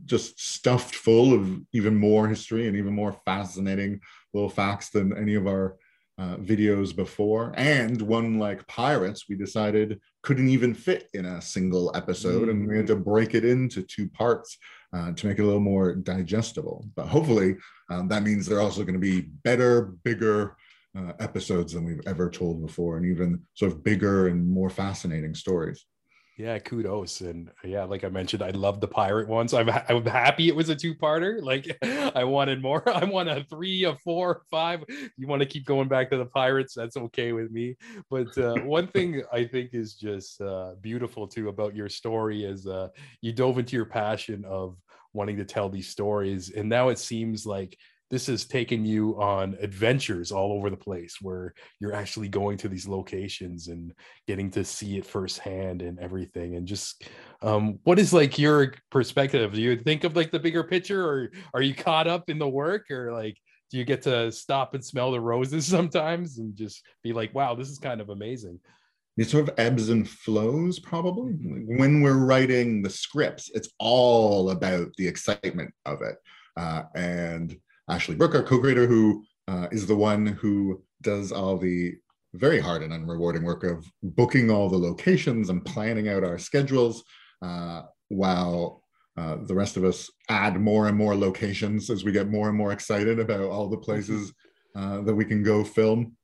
just 0.06 0.40
stuffed 0.40 0.94
full 0.94 1.34
of 1.34 1.60
even 1.74 1.96
more 1.96 2.28
history 2.28 2.68
and 2.68 2.78
even 2.78 2.94
more 2.94 3.20
fascinating 3.26 4.00
little 4.34 4.50
facts 4.50 4.92
than 4.92 5.18
any 5.18 5.34
of 5.34 5.48
our 5.48 5.78
uh, 6.20 6.36
videos 6.38 6.96
before 6.96 7.54
and 7.58 8.02
one 8.02 8.40
like 8.40 8.66
pirates 8.68 9.26
we 9.30 9.36
decided 9.36 10.00
couldn't 10.24 10.50
even 10.50 10.74
fit 10.74 11.10
in 11.14 11.26
a 11.26 11.42
single 11.42 11.92
episode 11.96 12.48
mm. 12.48 12.52
and 12.52 12.68
we 12.68 12.76
had 12.76 12.88
to 12.88 12.96
break 12.96 13.36
it 13.36 13.46
into 13.46 13.84
two 13.84 14.10
parts 14.10 14.58
uh, 14.96 15.12
to 15.12 15.28
make 15.28 15.38
it 15.38 15.44
a 15.44 15.46
little 15.46 15.60
more 15.60 15.94
digestible 15.94 16.86
but 16.96 17.08
hopefully 17.08 17.56
um, 17.92 18.08
that 18.08 18.24
means 18.24 18.46
they're 18.46 18.62
also 18.62 18.82
going 18.82 18.94
to 18.94 19.00
be 19.00 19.22
better 19.22 19.94
bigger 20.04 20.58
uh, 20.98 21.14
episodes 21.20 21.74
than 21.74 21.86
we've 21.86 22.02
ever 22.08 22.30
told 22.30 22.66
before, 22.66 22.98
and 22.98 23.06
even 23.06 23.42
sort 23.54 23.72
of 23.72 23.84
bigger 23.84 24.28
and 24.28 24.48
more 24.48 24.70
fascinating 24.70 25.36
stories. 25.36 25.86
Yeah, 26.38 26.60
kudos. 26.60 27.22
And 27.22 27.50
yeah, 27.64 27.86
like 27.86 28.04
I 28.04 28.10
mentioned, 28.10 28.44
I 28.44 28.52
love 28.52 28.80
the 28.80 28.88
pirate 28.88 29.28
ones. 29.28 29.56
I'm 29.56 29.70
I'm 29.70 30.06
happy 30.06 30.48
it 30.48 30.56
was 30.56 30.70
a 30.70 30.76
two-parter. 30.76 31.42
Like 31.42 31.76
I 32.16 32.24
wanted 32.26 32.62
more. 32.62 32.88
I 32.96 33.06
want 33.06 33.28
a 33.28 33.44
three, 33.50 33.86
a 33.86 33.96
four, 34.04 34.44
five. 34.52 34.84
You 35.18 35.26
want 35.26 35.42
to 35.42 35.48
keep 35.48 35.66
going 35.66 35.88
back 35.88 36.12
to 36.12 36.18
the 36.18 36.28
pirates? 36.28 36.76
That's 36.76 36.96
okay 36.96 37.32
with 37.34 37.50
me. 37.50 37.76
But 38.12 38.38
uh, 38.38 38.54
one 38.64 38.88
thing 38.88 39.24
I 39.34 39.46
think 39.46 39.72
is 39.74 39.96
just 39.96 40.40
uh, 40.40 40.76
beautiful 40.80 41.28
too 41.28 41.50
about 41.50 41.76
your 41.76 41.90
story 41.90 42.44
is 42.44 42.68
uh, 42.68 42.90
you 43.22 43.34
dove 43.34 43.58
into 43.58 43.76
your 43.76 43.86
passion 43.86 44.46
of 44.46 44.78
wanting 45.14 45.38
to 45.38 45.46
tell 45.46 45.70
these 45.70 45.90
stories, 45.90 46.52
and 46.52 46.70
now 46.70 46.90
it 46.90 47.00
seems 47.00 47.48
like 47.48 47.76
this 48.10 48.28
has 48.28 48.46
taken 48.46 48.86
you 48.86 49.20
on 49.22 49.58
adventures 49.60 50.32
all 50.32 50.54
over 50.54 50.70
the 50.70 50.78
place 50.78 51.18
where 51.22 51.54
you're 51.80 51.94
actually 51.94 52.30
going 52.30 52.58
to 52.58 52.70
these 52.70 52.88
locations 52.88 53.68
and 53.68 53.94
getting 54.28 54.50
to 54.52 54.64
see 54.64 54.98
it 54.98 55.06
firsthand 55.06 55.82
and 55.82 56.00
everything. 56.00 56.56
And 56.56 56.68
just 56.68 57.04
um, 57.42 57.80
what 57.84 58.00
is 58.00 58.14
like 58.14 58.40
your 58.40 58.74
perspective? 58.92 59.54
Do 59.54 59.62
you 59.62 59.78
think 59.78 60.06
of 60.06 60.16
like 60.16 60.32
the 60.32 60.40
bigger 60.40 60.64
picture 60.64 61.06
or 61.06 61.32
are 61.54 61.62
you 61.62 61.76
caught 61.76 62.08
up 62.08 62.30
in 62.30 62.40
the 62.40 62.48
work? 62.48 62.90
Or 62.90 63.12
like 63.12 63.38
do 63.70 63.78
you 63.78 63.84
get 63.84 64.02
to 64.04 64.32
stop 64.32 64.74
and 64.74 64.84
smell 64.84 65.12
the 65.12 65.20
roses 65.20 65.66
sometimes 65.68 66.38
and 66.38 66.56
just 66.56 66.84
be 67.04 67.12
like 67.12 67.34
wow 67.36 67.56
this 67.56 67.70
is 67.70 67.80
kind 67.80 68.02
of 68.02 68.10
amazing. 68.10 68.60
It 69.18 69.30
sort 69.30 69.50
of 69.50 69.56
ebbs 69.58 69.90
and 69.90 70.08
flows 70.08 70.80
probably. 70.80 71.32
When 71.34 72.02
we're 72.02 72.26
writing 72.26 72.82
the 72.82 72.90
scripts 72.90 73.52
it's 73.54 73.70
all 73.80 74.52
about 74.52 74.88
the 74.98 75.08
excitement 75.08 75.74
of 75.86 76.02
it. 76.02 76.16
Uh, 76.56 76.84
and 76.96 77.56
Ashley 77.90 78.16
Brooke, 78.16 78.36
our 78.36 78.44
co-creator, 78.44 78.86
who 78.86 79.24
uh, 79.48 79.68
is 79.72 79.88
the 79.88 79.96
one 79.96 80.26
who 80.26 80.84
does 81.02 81.32
all 81.32 81.58
the 81.58 81.96
very 82.34 82.60
hard 82.60 82.84
and 82.84 82.92
unrewarding 82.92 83.44
work 83.44 83.64
of 83.64 83.86
booking 84.04 84.52
all 84.52 84.70
the 84.70 84.78
locations 84.78 85.50
and 85.50 85.66
planning 85.66 86.10
out 86.10 86.24
our 86.24 86.38
schedules, 86.38 87.04
uh, 87.42 87.84
while 88.10 88.84
uh, 89.18 89.38
the 89.46 89.56
rest 89.56 89.78
of 89.78 89.84
us 89.84 90.12
add 90.30 90.60
more 90.60 90.88
and 90.88 90.98
more 90.98 91.16
locations 91.16 91.90
as 91.90 92.04
we 92.04 92.12
get 92.12 92.30
more 92.30 92.50
and 92.50 92.58
more 92.58 92.72
excited 92.72 93.20
about 93.20 93.42
all 93.42 93.68
the 93.70 93.78
places 93.78 94.34
uh, 94.76 95.02
that 95.02 95.16
we 95.16 95.26
can 95.26 95.42
go 95.42 95.64
film. 95.64 96.16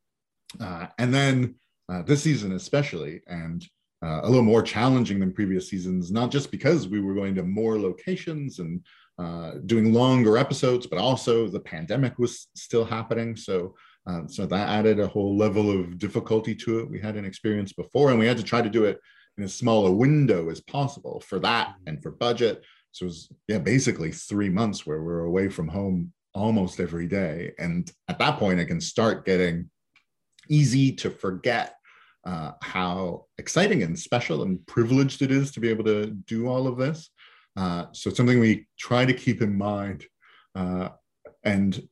Uh, 0.60 0.88
and 1.00 1.14
then 1.14 1.56
uh, 1.90 2.02
this 2.04 2.22
season, 2.22 2.52
especially, 2.52 3.22
and 3.28 3.66
a 4.06 4.28
little 4.28 4.44
more 4.44 4.62
challenging 4.62 5.18
than 5.18 5.32
previous 5.32 5.70
seasons, 5.70 6.12
not 6.12 6.30
just 6.30 6.52
because 6.52 6.90
we 6.90 7.00
were 7.00 7.14
going 7.14 7.34
to 7.34 7.42
more 7.42 7.80
locations 7.80 8.60
and 8.60 8.82
uh, 9.20 9.54
doing 9.66 9.94
longer 9.94 10.38
episodes, 10.38 10.88
but 10.88 11.00
also 11.00 11.48
the 11.48 11.60
pandemic 11.60 12.18
was 12.18 12.48
still 12.56 12.86
happening. 12.86 13.36
So, 13.36 13.76
um, 14.08 14.28
so 14.28 14.46
that 14.46 14.70
added 14.70 15.00
a 15.00 15.08
whole 15.08 15.38
level 15.38 15.70
of 15.72 15.98
difficulty 15.98 16.56
to 16.56 16.80
it. 16.80 16.90
We 16.90 17.00
hadn't 17.00 17.26
experienced 17.26 17.76
before, 17.76 18.10
and 18.10 18.20
we 18.20 18.26
had 18.26 18.38
to 18.38 18.44
try 18.44 18.62
to 18.62 18.70
do 18.70 18.86
it 18.86 19.00
in 19.38 19.44
as 19.44 19.54
small 19.54 19.88
a 19.88 19.92
window 19.92 20.50
as 20.50 20.62
possible 20.62 21.22
for 21.26 21.40
that 21.40 21.68
mm-hmm. 21.68 21.90
and 21.90 22.04
for 22.04 22.12
budget. 22.12 22.64
So 22.92 23.06
it 23.06 23.08
was 23.08 23.30
yeah, 23.48 23.60
basically 23.60 24.12
three 24.12 24.50
months 24.50 24.86
where 24.86 25.00
we 25.00 25.06
we're 25.06 25.26
away 25.26 25.50
from 25.50 25.68
home 25.68 26.14
almost 26.36 26.80
every 26.80 27.08
day. 27.08 27.54
And 27.60 27.92
at 28.08 28.20
that 28.20 28.38
point, 28.40 28.60
it 28.60 28.66
can 28.66 28.82
start 28.82 29.26
getting 29.26 29.70
easy 30.50 30.92
to 30.94 31.10
forget 31.10 31.76
uh, 32.26 32.52
how 32.62 33.26
exciting 33.38 33.84
and 33.84 33.98
special 33.98 34.44
and 34.44 34.66
privileged 34.66 35.22
it 35.22 35.32
is 35.32 35.52
to 35.52 35.60
be 35.60 35.70
able 35.70 35.84
to 35.86 36.08
do 36.08 36.48
all 36.48 36.68
of 36.68 36.78
this. 36.78 37.10
Uh, 37.56 37.86
so 37.92 38.10
it's 38.10 38.18
something 38.18 38.40
we 38.40 38.68
try 38.78 39.06
to 39.06 39.14
keep 39.14 39.42
in 39.42 39.58
mind 39.58 40.06
uh, 40.56 40.90
and 41.44 41.88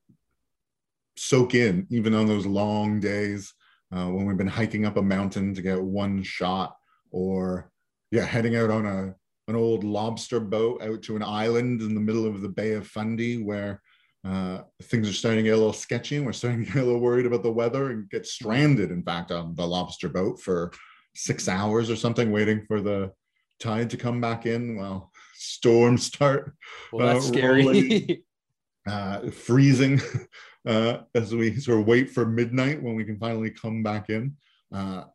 soak 1.18 1.54
in, 1.56 1.86
even 1.90 2.14
on 2.14 2.26
those 2.26 2.46
long 2.46 3.00
days 3.00 3.54
uh, 3.96 4.06
when 4.06 4.26
we've 4.26 4.38
been 4.38 4.48
hiking 4.48 4.86
up 4.86 4.98
a 4.98 5.02
mountain 5.02 5.54
to 5.54 5.62
get 5.62 5.82
one 5.82 6.24
shot, 6.24 6.76
or 7.12 7.70
yeah, 8.12 8.26
heading 8.26 8.56
out 8.56 8.70
on 8.70 8.86
a 8.86 9.16
an 9.48 9.56
old 9.56 9.84
lobster 9.84 10.40
boat 10.40 10.82
out 10.82 11.02
to 11.02 11.16
an 11.16 11.24
island 11.24 11.82
in 11.82 11.94
the 11.94 12.00
middle 12.00 12.26
of 12.26 12.42
the 12.42 12.50
Bay 12.50 12.74
of 12.74 12.88
Fundy 12.88 13.44
where 13.44 13.82
uh, 14.24 14.60
things 14.84 15.10
are 15.10 15.14
starting 15.14 15.44
to 15.44 15.50
get 15.50 15.56
a 15.56 15.58
little 15.58 15.74
sketchy 15.74 16.16
and 16.16 16.26
we're 16.26 16.32
starting 16.32 16.64
to 16.64 16.72
get 16.72 16.84
a 16.84 16.86
little 16.86 17.02
worried 17.02 17.26
about 17.26 17.44
the 17.44 17.52
weather 17.52 17.90
and 17.90 18.10
get 18.10 18.26
stranded, 18.26 18.92
in 18.92 19.04
fact, 19.04 19.32
on 19.32 19.56
the 19.56 19.66
lobster 19.66 20.08
boat 20.08 20.40
for 20.40 20.72
six 21.16 21.50
hours 21.50 21.90
or 21.90 21.96
something, 21.96 22.32
waiting 22.32 22.64
for 22.68 22.82
the 22.82 23.12
tide 23.60 23.90
to 23.90 23.98
come 23.98 24.22
back 24.22 24.46
in. 24.46 24.78
Well, 24.78 25.11
storms 25.42 26.06
start. 26.06 26.54
Well, 26.92 27.08
that's 27.08 27.26
uh, 27.26 27.34
scary. 27.34 28.24
uh, 28.88 29.30
freezing 29.32 30.00
uh, 30.68 31.00
as 31.16 31.34
we 31.34 31.60
sort 31.60 31.80
of 31.80 31.88
wait 31.88 32.10
for 32.10 32.26
midnight 32.26 32.82
when 32.82 32.96
we 32.96 33.04
can 33.04 33.18
finally 33.18 33.50
come 33.50 33.84
back 33.84 34.10
in. 34.10 34.36
Uh, 34.74 35.06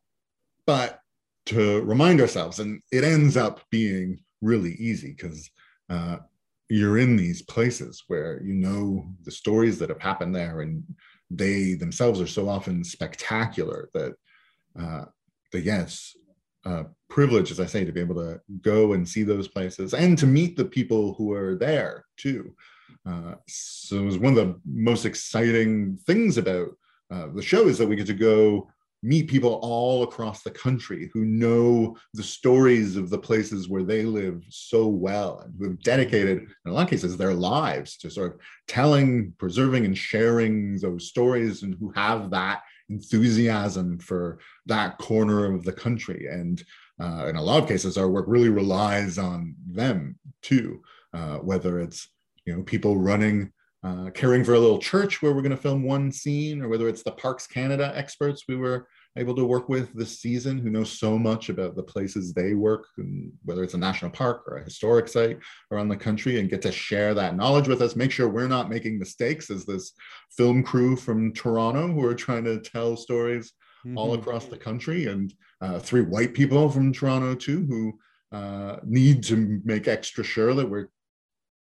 but 0.66 1.00
to 1.46 1.80
remind 1.82 2.20
ourselves, 2.20 2.58
and 2.58 2.82
it 2.90 3.04
ends 3.04 3.36
up 3.36 3.60
being 3.70 4.18
really 4.42 4.72
easy 4.74 5.14
because 5.16 5.48
uh, 5.88 6.16
you're 6.68 6.98
in 6.98 7.16
these 7.16 7.42
places 7.42 8.02
where 8.08 8.42
you 8.42 8.54
know 8.54 9.06
the 9.22 9.30
stories 9.30 9.78
that 9.78 9.88
have 9.88 10.00
happened 10.00 10.34
there, 10.34 10.62
and 10.62 10.82
they 11.30 11.74
themselves 11.74 12.20
are 12.20 12.26
so 12.26 12.48
often 12.48 12.82
spectacular 12.82 13.88
that 13.94 14.14
uh, 14.78 15.04
that 15.52 15.62
yes, 15.62 16.16
uh, 16.66 16.82
privilege, 17.08 17.50
as 17.50 17.60
I 17.60 17.66
say, 17.66 17.84
to 17.84 17.92
be 17.92 18.00
able 18.00 18.16
to 18.16 18.40
go 18.60 18.92
and 18.94 19.08
see 19.08 19.22
those 19.22 19.48
places 19.48 19.94
and 19.94 20.18
to 20.18 20.26
meet 20.26 20.56
the 20.56 20.64
people 20.64 21.14
who 21.14 21.32
are 21.32 21.54
there 21.54 22.04
too. 22.16 22.54
Uh, 23.08 23.34
so 23.46 23.96
it 23.96 24.04
was 24.04 24.18
one 24.18 24.36
of 24.36 24.44
the 24.44 24.60
most 24.66 25.04
exciting 25.04 25.96
things 26.06 26.38
about 26.38 26.70
uh, 27.10 27.28
the 27.34 27.42
show 27.42 27.68
is 27.68 27.78
that 27.78 27.86
we 27.86 27.94
get 27.94 28.08
to 28.08 28.14
go 28.14 28.68
meet 29.02 29.28
people 29.28 29.60
all 29.62 30.02
across 30.02 30.42
the 30.42 30.50
country 30.50 31.08
who 31.12 31.24
know 31.24 31.96
the 32.14 32.22
stories 32.22 32.96
of 32.96 33.10
the 33.10 33.18
places 33.18 33.68
where 33.68 33.84
they 33.84 34.02
live 34.02 34.42
so 34.48 34.88
well 34.88 35.40
and 35.44 35.54
who 35.56 35.68
have 35.68 35.82
dedicated, 35.82 36.38
in 36.38 36.70
a 36.70 36.72
lot 36.72 36.84
of 36.84 36.90
cases, 36.90 37.16
their 37.16 37.34
lives 37.34 37.96
to 37.98 38.10
sort 38.10 38.34
of 38.34 38.40
telling, 38.66 39.32
preserving, 39.38 39.84
and 39.84 39.96
sharing 39.96 40.76
those 40.78 41.08
stories 41.08 41.62
and 41.62 41.76
who 41.78 41.92
have 41.94 42.30
that 42.30 42.62
enthusiasm 42.88 43.98
for 43.98 44.38
that 44.66 44.98
corner 44.98 45.52
of 45.52 45.64
the 45.64 45.72
country. 45.72 46.26
And 46.30 46.62
uh, 47.00 47.26
in 47.28 47.36
a 47.36 47.42
lot 47.42 47.62
of 47.62 47.68
cases, 47.68 47.98
our 47.98 48.08
work 48.08 48.26
really 48.28 48.48
relies 48.48 49.18
on 49.18 49.54
them 49.66 50.18
too, 50.42 50.82
uh, 51.12 51.36
whether 51.38 51.80
it's 51.80 52.08
you 52.44 52.54
know 52.54 52.62
people 52.62 52.96
running, 52.96 53.52
uh, 53.82 54.10
caring 54.14 54.44
for 54.44 54.54
a 54.54 54.60
little 54.60 54.78
church 54.78 55.20
where 55.20 55.32
we're 55.32 55.42
going 55.42 55.50
to 55.50 55.56
film 55.56 55.82
one 55.82 56.10
scene, 56.10 56.62
or 56.62 56.68
whether 56.68 56.88
it's 56.88 57.02
the 57.02 57.12
Parks 57.12 57.46
Canada 57.46 57.92
experts 57.94 58.44
we 58.48 58.56
were 58.56 58.88
able 59.16 59.34
to 59.34 59.44
work 59.44 59.68
with 59.68 59.92
this 59.94 60.20
season 60.20 60.58
who 60.58 60.70
know 60.70 60.84
so 60.84 61.18
much 61.18 61.48
about 61.48 61.74
the 61.74 61.82
places 61.82 62.32
they 62.32 62.54
work, 62.54 62.86
whether 63.44 63.64
it's 63.64 63.74
a 63.74 63.78
national 63.78 64.10
park 64.10 64.44
or 64.46 64.58
a 64.58 64.64
historic 64.64 65.08
site 65.08 65.38
around 65.70 65.88
the 65.88 65.96
country, 65.96 66.38
and 66.38 66.50
get 66.50 66.62
to 66.62 66.72
share 66.72 67.14
that 67.14 67.36
knowledge 67.36 67.68
with 67.68 67.80
us. 67.80 67.96
Make 67.96 68.10
sure 68.10 68.28
we're 68.28 68.48
not 68.48 68.70
making 68.70 68.98
mistakes 68.98 69.50
as 69.50 69.64
this 69.64 69.92
film 70.36 70.62
crew 70.62 70.96
from 70.96 71.32
Toronto 71.32 71.86
who 71.88 72.04
are 72.04 72.14
trying 72.14 72.44
to 72.44 72.60
tell 72.60 72.96
stories 72.96 73.52
mm-hmm. 73.86 73.96
all 73.96 74.14
across 74.14 74.46
the 74.46 74.58
country, 74.58 75.06
and 75.06 75.32
uh, 75.60 75.78
three 75.78 76.02
white 76.02 76.34
people 76.34 76.68
from 76.68 76.92
Toronto 76.92 77.34
too 77.34 77.64
who 77.66 77.98
uh, 78.36 78.76
need 78.84 79.22
to 79.24 79.60
make 79.64 79.88
extra 79.88 80.22
sure 80.22 80.52
that 80.54 80.68
we're 80.68 80.88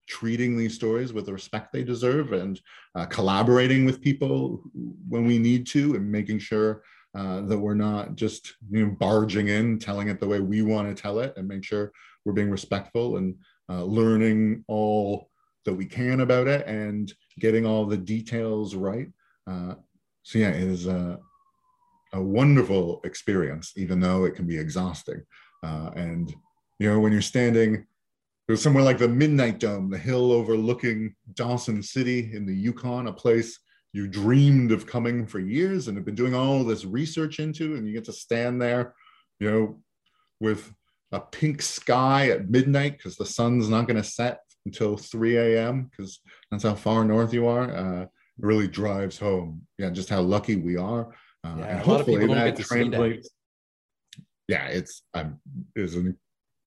treating 0.08 0.55
these 0.55 0.75
stories 0.75 1.13
with 1.13 1.25
the 1.25 1.34
respect 1.34 1.73
they 1.73 1.84
deserve 1.84 2.31
and 2.34 2.62
uh, 2.95 3.05
collaborating 3.05 3.86
with 3.86 4.01
people 4.01 4.63
when 5.10 5.25
we 5.25 5.39
need 5.39 5.65
to 5.65 5.95
and 5.95 6.12
making 6.12 6.39
sure 6.39 6.84
uh, 7.15 7.41
that 7.41 7.58
we're 7.58 7.73
not 7.73 8.15
just 8.15 8.56
you 8.69 8.86
know 8.86 8.95
barging 8.99 9.47
in 9.47 9.80
telling 9.80 10.10
it 10.10 10.19
the 10.19 10.28
way 10.28 10.39
we 10.39 10.62
want 10.62 10.88
to 10.88 11.01
tell 11.01 11.19
it 11.19 11.34
and 11.38 11.47
make 11.47 11.63
sure 11.63 11.91
we're 12.25 12.34
being 12.34 12.51
respectful 12.51 13.17
and 13.17 13.36
uh, 13.69 13.84
learning 13.84 14.63
all 14.67 15.30
that 15.63 15.73
we 15.73 15.86
can 15.86 16.19
about 16.21 16.47
it 16.47 16.65
and 16.67 17.13
getting 17.39 17.65
all 17.65 17.86
the 17.86 17.97
details 17.97 18.75
right. 18.75 19.08
Uh, 19.47 19.75
so 20.23 20.39
yeah 20.39 20.49
it 20.49 20.63
is 20.63 20.88
a, 20.88 21.19
a, 22.13 22.21
wonderful 22.21 22.99
experience 23.04 23.73
even 23.78 23.99
though 23.99 24.25
it 24.25 24.36
can 24.36 24.45
be 24.45 24.58
exhausting. 24.58 25.21
Uh, 25.63 25.91
and 25.95 26.36
you 26.80 26.89
know 26.89 26.99
when 26.99 27.12
you're 27.12 27.21
standing 27.21 27.86
there's 28.47 28.62
somewhere 28.62 28.84
like 28.84 28.97
the 28.97 29.08
midnight 29.08 29.60
dome 29.60 29.89
the 29.89 29.97
hill 29.97 30.32
overlooking 30.32 31.15
dawson 31.34 31.82
city 31.82 32.32
in 32.34 32.45
the 32.45 32.54
yukon 32.54 33.08
a 33.08 33.13
place 33.13 33.60
you 33.95 34.10
dreamed 34.10 34.73
of 34.73 34.86
coming 34.86 35.25
for 35.25 35.39
years 35.39 35.88
and 35.88 35.95
have 35.95 36.03
been 36.03 36.15
doing 36.15 36.36
all 36.36 36.65
this 36.65 36.84
research 36.84 37.39
into, 37.39 37.75
and 37.75 37.88
you 37.88 37.93
get 37.93 38.03
to 38.03 38.12
stand 38.12 38.62
there, 38.62 38.93
you 39.39 39.49
know, 39.49 39.79
with 40.41 40.69
a 41.13 41.19
pink 41.21 41.62
sky 41.62 42.29
at 42.29 42.49
midnight 42.49 42.97
because 42.97 43.15
the 43.15 43.25
sun's 43.25 43.69
not 43.69 43.88
going 43.88 43.95
to 43.95 44.03
set 44.03 44.41
until 44.65 44.97
3 44.97 45.38
a.m. 45.38 45.89
because 45.89 46.19
that's 46.51 46.63
how 46.63 46.75
far 46.75 47.05
north 47.05 47.34
you 47.34 47.47
are. 47.47 47.73
Uh, 47.73 48.01
it 48.01 48.10
really 48.38 48.67
drives 48.67 49.17
home, 49.17 49.62
yeah, 49.77 49.89
just 49.91 50.10
how 50.10 50.19
lucky 50.19 50.58
we 50.58 50.75
are. 50.75 51.15
Uh, 51.45 51.55
yeah, 51.58 51.65
and 51.65 51.79
hopefully 51.79 52.27
that 52.27 52.58
translates. 52.58 53.29
Yeah, 54.49 54.65
it's 54.65 55.03
um, 55.13 55.39
it's 55.73 55.95
an 55.95 56.17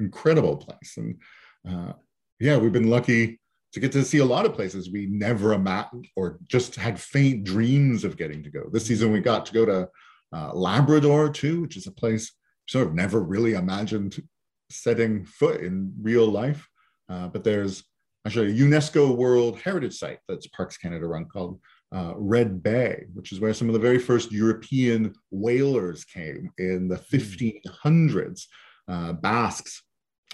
incredible 0.01 0.57
place, 0.57 0.97
and 0.97 1.21
uh, 1.69 1.93
yeah, 2.41 2.57
we've 2.57 2.73
been 2.73 2.89
lucky 2.89 3.39
to 3.73 3.81
get 3.81 3.93
to 3.93 4.05
see 4.05 4.19
a 4.19 4.25
lot 4.25 4.47
of 4.47 4.55
places 4.55 4.91
we 4.91 5.07
never 5.07 5.53
imagined 5.53 6.09
or 6.17 6.39
just 6.49 6.75
had 6.75 6.99
faint 6.99 7.45
dreams 7.45 8.05
of 8.05 8.17
getting 8.17 8.43
to 8.43 8.51
go. 8.51 8.69
This 8.73 8.87
season, 8.87 9.13
we 9.13 9.21
got 9.21 9.45
to 9.47 9.53
go 9.53 9.67
to 9.67 9.89
uh, 10.33 10.53
Labrador 10.55 11.31
too, 11.31 11.63
which 11.63 11.77
is 11.77 11.87
a 11.87 11.93
place 11.93 12.33
sort 12.69 12.87
of 12.87 12.95
never 12.95 13.21
really 13.21 13.55
imagined 13.55 14.23
setting 14.71 15.25
foot 15.25 15.61
in 15.61 15.93
real 16.01 16.27
life. 16.27 16.67
Uh, 17.09 17.29
but 17.29 17.45
there's 17.45 17.85
actually 18.27 18.51
a 18.51 18.65
UNESCO 18.65 19.17
World 19.17 19.59
Heritage 19.61 19.99
Site 19.99 20.19
that's 20.29 20.47
Parks 20.49 20.77
Canada 20.77 21.07
run 21.07 21.25
called 21.27 21.61
uh, 21.95 22.13
Red 22.17 22.63
Bay, 22.63 23.05
which 23.15 23.33
is 23.33 23.41
where 23.41 23.55
some 23.55 23.69
of 23.69 23.73
the 23.73 23.79
very 23.79 23.99
first 23.99 24.31
European 24.31 25.15
whalers 25.31 26.05
came 26.05 26.51
in 26.59 26.89
the 26.89 26.97
1500s. 26.97 28.45
Uh, 28.87 29.13
Basques 29.13 29.83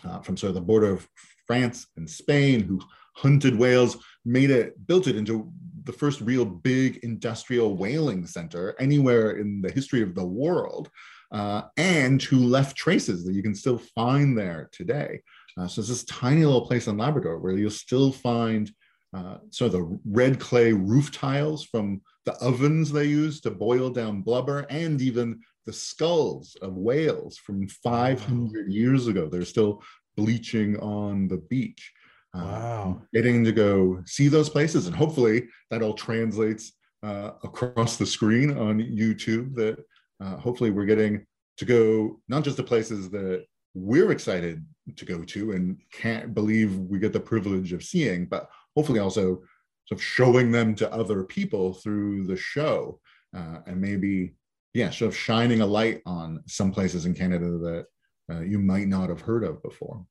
uh, 0.04 0.20
from 0.20 0.36
sort 0.36 0.50
of 0.50 0.54
the 0.54 0.60
border 0.60 0.92
of 0.92 1.08
France 1.46 1.86
and 1.96 2.08
Spain 2.08 2.60
who 2.60 2.80
hunted 3.14 3.56
whales, 3.56 3.96
made 4.24 4.50
it, 4.50 4.86
built 4.86 5.06
it 5.06 5.16
into 5.16 5.50
the 5.84 5.92
first 5.92 6.20
real 6.20 6.44
big 6.44 6.98
industrial 6.98 7.76
whaling 7.76 8.26
center 8.26 8.74
anywhere 8.78 9.32
in 9.32 9.60
the 9.60 9.70
history 9.70 10.02
of 10.02 10.14
the 10.14 10.24
world, 10.24 10.90
uh, 11.32 11.62
and 11.76 12.22
who 12.22 12.38
left 12.38 12.76
traces 12.76 13.24
that 13.24 13.34
you 13.34 13.42
can 13.42 13.54
still 13.54 13.78
find 13.78 14.36
there 14.36 14.68
today. 14.72 15.20
Uh, 15.58 15.66
so 15.66 15.80
it's 15.80 15.88
this 15.88 16.04
tiny 16.04 16.44
little 16.44 16.66
place 16.66 16.86
in 16.86 16.96
Labrador 16.96 17.38
where 17.38 17.56
you'll 17.56 17.70
still 17.70 18.12
find 18.12 18.72
uh, 19.14 19.38
sort 19.50 19.72
of 19.72 19.80
the 19.80 20.00
red 20.06 20.40
clay 20.40 20.72
roof 20.72 21.12
tiles 21.12 21.64
from 21.64 22.00
the 22.24 22.34
ovens 22.40 22.90
they 22.90 23.04
used 23.04 23.42
to 23.44 23.50
boil 23.50 23.90
down 23.90 24.22
blubber, 24.22 24.60
and 24.70 25.00
even 25.00 25.40
the 25.66 25.72
skulls 25.72 26.56
of 26.62 26.76
whales 26.76 27.36
from 27.36 27.68
500 27.68 28.72
years 28.72 29.06
ago. 29.06 29.28
They're 29.28 29.44
still 29.44 29.82
bleaching 30.16 30.78
on 30.80 31.28
the 31.28 31.38
beach. 31.48 31.92
Uh, 32.34 32.38
wow. 32.40 33.02
Getting 33.12 33.44
to 33.44 33.52
go 33.52 34.02
see 34.06 34.28
those 34.28 34.48
places, 34.48 34.86
and 34.86 34.96
hopefully 34.96 35.48
that 35.70 35.82
all 35.82 35.94
translates 35.94 36.72
uh, 37.02 37.32
across 37.42 37.96
the 37.96 38.06
screen 38.06 38.56
on 38.58 38.80
YouTube. 38.80 39.54
That 39.54 39.84
uh, 40.20 40.36
hopefully 40.36 40.70
we're 40.70 40.86
getting 40.86 41.24
to 41.58 41.64
go 41.64 42.20
not 42.28 42.44
just 42.44 42.56
the 42.56 42.62
places 42.62 43.10
that 43.10 43.44
we're 43.74 44.12
excited 44.12 44.64
to 44.96 45.04
go 45.04 45.24
to 45.24 45.52
and 45.52 45.78
can't 45.92 46.34
believe 46.34 46.76
we 46.76 46.98
get 46.98 47.12
the 47.12 47.20
privilege 47.20 47.72
of 47.72 47.82
seeing, 47.82 48.26
but 48.26 48.48
hopefully 48.74 49.00
also 49.00 49.42
sort 49.86 50.00
of 50.00 50.02
showing 50.02 50.50
them 50.50 50.74
to 50.74 50.92
other 50.92 51.24
people 51.24 51.74
through 51.74 52.26
the 52.26 52.36
show 52.36 53.00
uh, 53.36 53.58
and 53.66 53.80
maybe 53.80 54.34
yeah 54.72 54.90
sort 54.90 55.08
of 55.08 55.16
shining 55.16 55.60
a 55.60 55.66
light 55.66 56.00
on 56.06 56.42
some 56.46 56.72
places 56.72 57.06
in 57.06 57.14
canada 57.14 57.58
that 57.58 57.86
uh, 58.32 58.40
you 58.40 58.58
might 58.58 58.88
not 58.88 59.08
have 59.08 59.20
heard 59.20 59.44
of 59.44 59.62
before 59.62 60.04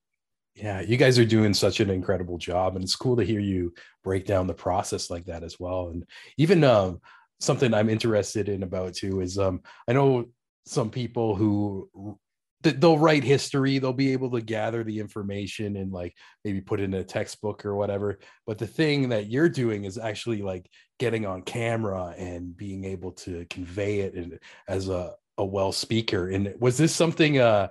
yeah 0.55 0.81
you 0.81 0.97
guys 0.97 1.17
are 1.17 1.25
doing 1.25 1.53
such 1.53 1.79
an 1.79 1.89
incredible 1.89 2.37
job 2.37 2.75
and 2.75 2.83
it's 2.83 2.95
cool 2.95 3.15
to 3.15 3.23
hear 3.23 3.39
you 3.39 3.73
break 4.03 4.25
down 4.25 4.47
the 4.47 4.53
process 4.53 5.09
like 5.09 5.25
that 5.25 5.43
as 5.43 5.59
well 5.59 5.89
and 5.89 6.05
even 6.37 6.63
um, 6.63 6.99
something 7.39 7.73
i'm 7.73 7.89
interested 7.89 8.49
in 8.49 8.63
about 8.63 8.93
too 8.93 9.21
is 9.21 9.37
um, 9.37 9.61
i 9.87 9.93
know 9.93 10.25
some 10.65 10.89
people 10.89 11.35
who 11.35 12.17
they'll 12.61 12.97
write 12.97 13.23
history 13.23 13.77
they'll 13.77 13.91
be 13.91 14.13
able 14.13 14.31
to 14.31 14.39
gather 14.41 14.83
the 14.83 14.99
information 14.99 15.75
and 15.75 15.91
like 15.91 16.15
maybe 16.45 16.61
put 16.61 16.79
it 16.79 16.83
in 16.83 16.93
a 16.93 17.03
textbook 17.03 17.65
or 17.65 17.75
whatever 17.75 18.19
but 18.47 18.57
the 18.57 18.67
thing 18.67 19.09
that 19.09 19.29
you're 19.29 19.49
doing 19.49 19.83
is 19.83 19.97
actually 19.97 20.41
like 20.41 20.69
getting 20.99 21.25
on 21.25 21.41
camera 21.41 22.13
and 22.17 22.55
being 22.55 22.85
able 22.85 23.11
to 23.11 23.45
convey 23.49 23.99
it 23.99 24.41
as 24.67 24.87
a, 24.87 25.13
a 25.37 25.43
well 25.43 25.73
speaker 25.73 26.29
and 26.29 26.53
was 26.59 26.77
this 26.77 26.95
something 26.95 27.39
uh 27.39 27.67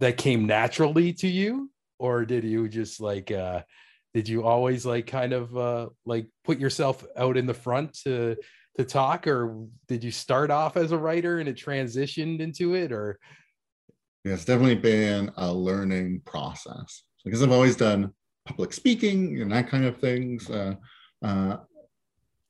that 0.00 0.16
came 0.16 0.46
naturally 0.46 1.12
to 1.12 1.28
you 1.28 1.70
or 1.98 2.24
did 2.24 2.44
you 2.44 2.68
just 2.68 3.00
like 3.00 3.30
uh 3.30 3.62
did 4.14 4.28
you 4.28 4.44
always 4.44 4.86
like 4.86 5.06
kind 5.06 5.32
of 5.32 5.56
uh 5.56 5.88
like 6.06 6.26
put 6.44 6.58
yourself 6.58 7.04
out 7.16 7.36
in 7.36 7.46
the 7.46 7.54
front 7.54 7.94
to 8.04 8.36
to 8.76 8.84
talk 8.84 9.26
or 9.26 9.66
did 9.88 10.04
you 10.04 10.10
start 10.10 10.50
off 10.50 10.76
as 10.76 10.92
a 10.92 10.98
writer 10.98 11.40
and 11.40 11.48
it 11.48 11.56
transitioned 11.56 12.40
into 12.40 12.74
it 12.74 12.92
or 12.92 13.18
yeah, 14.24 14.34
it's 14.34 14.44
definitely 14.44 14.74
been 14.74 15.30
a 15.36 15.52
learning 15.52 16.22
process 16.24 17.04
because 17.24 17.42
I've 17.42 17.52
always 17.52 17.76
done 17.76 18.12
public 18.44 18.72
speaking 18.72 19.40
and 19.40 19.52
that 19.52 19.68
kind 19.68 19.84
of 19.84 19.98
things. 19.98 20.50
Uh, 20.50 20.74
uh, 21.22 21.58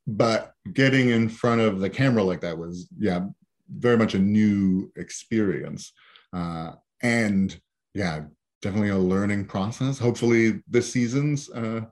but 0.07 0.55
getting 0.72 1.11
in 1.11 1.28
front 1.28 1.61
of 1.61 1.80
the 1.80 1.90
camera 1.90 2.22
like 2.22 2.40
that 2.40 2.57
was, 2.59 2.88
yeah, 2.99 3.20
very 3.68 3.96
much 3.96 4.14
a 4.14 4.18
new 4.18 4.90
experience. 4.96 5.92
Uh, 6.32 6.72
and 7.03 7.61
yeah, 7.94 8.22
definitely 8.62 8.90
a 8.90 8.98
learning 8.98 9.44
process. 9.44 9.98
Hopefully, 9.98 10.62
this 10.68 10.92
season's 10.92 11.50
uh, 11.50 11.82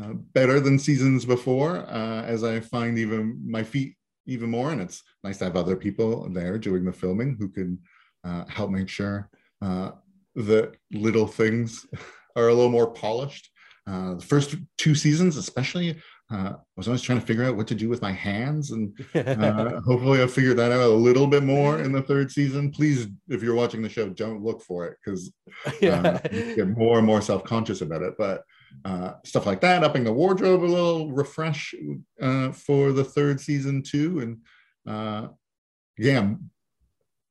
uh, 0.00 0.12
better 0.32 0.60
than 0.60 0.78
seasons 0.78 1.24
before 1.24 1.78
uh, 1.88 2.22
as 2.22 2.42
I 2.44 2.60
find 2.60 2.98
even 2.98 3.40
my 3.44 3.62
feet 3.62 3.96
even 4.26 4.50
more. 4.50 4.72
And 4.72 4.80
it's 4.80 5.02
nice 5.22 5.38
to 5.38 5.44
have 5.44 5.56
other 5.56 5.76
people 5.76 6.28
there 6.30 6.58
doing 6.58 6.84
the 6.84 6.92
filming 6.92 7.36
who 7.38 7.48
can 7.48 7.78
uh, 8.24 8.44
help 8.46 8.70
make 8.70 8.88
sure 8.88 9.30
uh, 9.62 9.92
that 10.34 10.74
little 10.92 11.26
things 11.26 11.86
are 12.36 12.48
a 12.48 12.54
little 12.54 12.70
more 12.70 12.90
polished. 12.90 13.50
The 13.86 14.24
first 14.26 14.56
two 14.78 14.94
seasons, 14.94 15.36
especially, 15.36 16.00
uh, 16.34 16.52
I 16.56 16.56
was 16.76 16.88
always 16.88 17.02
trying 17.02 17.20
to 17.20 17.26
figure 17.26 17.44
out 17.44 17.56
what 17.56 17.68
to 17.68 17.76
do 17.76 17.88
with 17.88 18.02
my 18.02 18.10
hands, 18.10 18.72
and 18.72 18.92
uh, 19.14 19.80
hopefully, 19.82 20.20
I'll 20.20 20.26
figure 20.26 20.54
that 20.54 20.72
out 20.72 20.80
a 20.80 20.88
little 20.88 21.28
bit 21.28 21.44
more 21.44 21.80
in 21.80 21.92
the 21.92 22.02
third 22.10 22.32
season. 22.32 22.72
Please, 22.72 23.06
if 23.28 23.42
you're 23.42 23.54
watching 23.54 23.82
the 23.82 23.88
show, 23.88 24.08
don't 24.08 24.42
look 24.42 24.60
for 24.62 24.86
it 24.86 24.96
because 25.04 25.32
yeah. 25.80 26.00
Uh, 26.00 26.28
get 26.28 26.68
more 26.68 26.98
and 26.98 27.06
more 27.06 27.22
self-conscious 27.22 27.82
about 27.82 28.02
it. 28.02 28.14
But 28.18 28.42
uh, 28.84 29.12
stuff 29.24 29.46
like 29.46 29.60
that, 29.60 29.84
upping 29.84 30.02
the 30.02 30.12
wardrobe 30.12 30.64
a 30.64 30.66
little, 30.66 31.12
refresh 31.12 31.72
uh, 32.20 32.50
for 32.50 32.90
the 32.90 33.04
third 33.04 33.40
season 33.40 33.82
too, 33.82 34.18
and 34.18 34.38
uh, 34.92 35.28
yeah, 35.96 36.34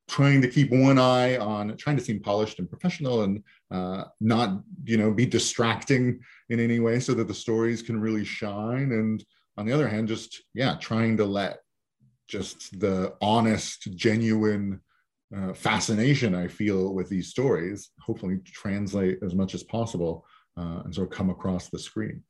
trying 0.07 0.41
to 0.41 0.47
keep 0.47 0.69
one 0.71 0.99
eye 0.99 1.37
on 1.37 1.75
trying 1.77 1.97
to 1.97 2.03
seem 2.03 2.19
polished 2.19 2.59
and 2.59 2.69
professional 2.69 3.23
and 3.23 3.43
uh, 3.71 4.05
not 4.19 4.61
you 4.83 4.97
know 4.97 5.11
be 5.11 5.25
distracting 5.25 6.19
in 6.49 6.59
any 6.59 6.79
way 6.79 6.99
so 6.99 7.13
that 7.13 7.27
the 7.27 7.33
stories 7.33 7.81
can 7.81 7.99
really 7.99 8.25
shine. 8.25 8.91
And 8.91 9.23
on 9.57 9.65
the 9.65 9.73
other 9.73 9.87
hand 9.87 10.07
just 10.07 10.43
yeah 10.53 10.75
trying 10.79 11.17
to 11.17 11.25
let 11.25 11.59
just 12.27 12.79
the 12.79 13.13
honest 13.21 13.95
genuine 13.95 14.79
uh, 15.35 15.53
fascination 15.53 16.33
i 16.33 16.47
feel 16.47 16.93
with 16.93 17.09
these 17.09 17.27
stories 17.27 17.89
hopefully 17.99 18.39
translate 18.45 19.17
as 19.23 19.35
much 19.35 19.53
as 19.53 19.63
possible 19.63 20.25
uh, 20.57 20.81
and 20.83 20.93
sort 20.93 21.11
of 21.11 21.15
come 21.15 21.29
across 21.29 21.69
the 21.69 21.79
screen. 21.79 22.23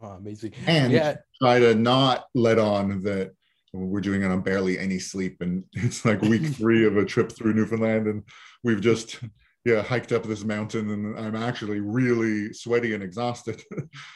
Oh, 0.00 0.08
amazing. 0.08 0.52
And 0.66 0.92
yeah. 0.92 1.16
try 1.40 1.58
to 1.58 1.74
not 1.74 2.26
let 2.34 2.58
on 2.58 3.02
that 3.02 3.32
we're 3.72 4.00
doing 4.00 4.22
it 4.22 4.30
on 4.30 4.40
barely 4.40 4.78
any 4.78 4.98
sleep. 4.98 5.38
And 5.40 5.64
it's 5.72 6.04
like 6.04 6.22
week 6.22 6.46
three 6.54 6.86
of 6.86 6.96
a 6.96 7.04
trip 7.04 7.32
through 7.32 7.54
newfoundland. 7.54 8.06
And 8.06 8.22
we've 8.62 8.80
just 8.80 9.20
yeah 9.64 9.82
hiked 9.82 10.12
up 10.12 10.24
this 10.24 10.44
mountain. 10.44 10.90
And 10.90 11.18
i'm 11.18 11.36
actually 11.36 11.80
really 11.80 12.52
sweaty 12.52 12.94
and 12.94 13.02
exhausted. 13.02 13.62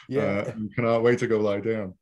Yeah. 0.09 0.45
Uh, 0.47 0.53
cannot 0.75 1.03
wait 1.03 1.19
to 1.19 1.27
go 1.27 1.39
lie 1.39 1.61
down 1.61 1.93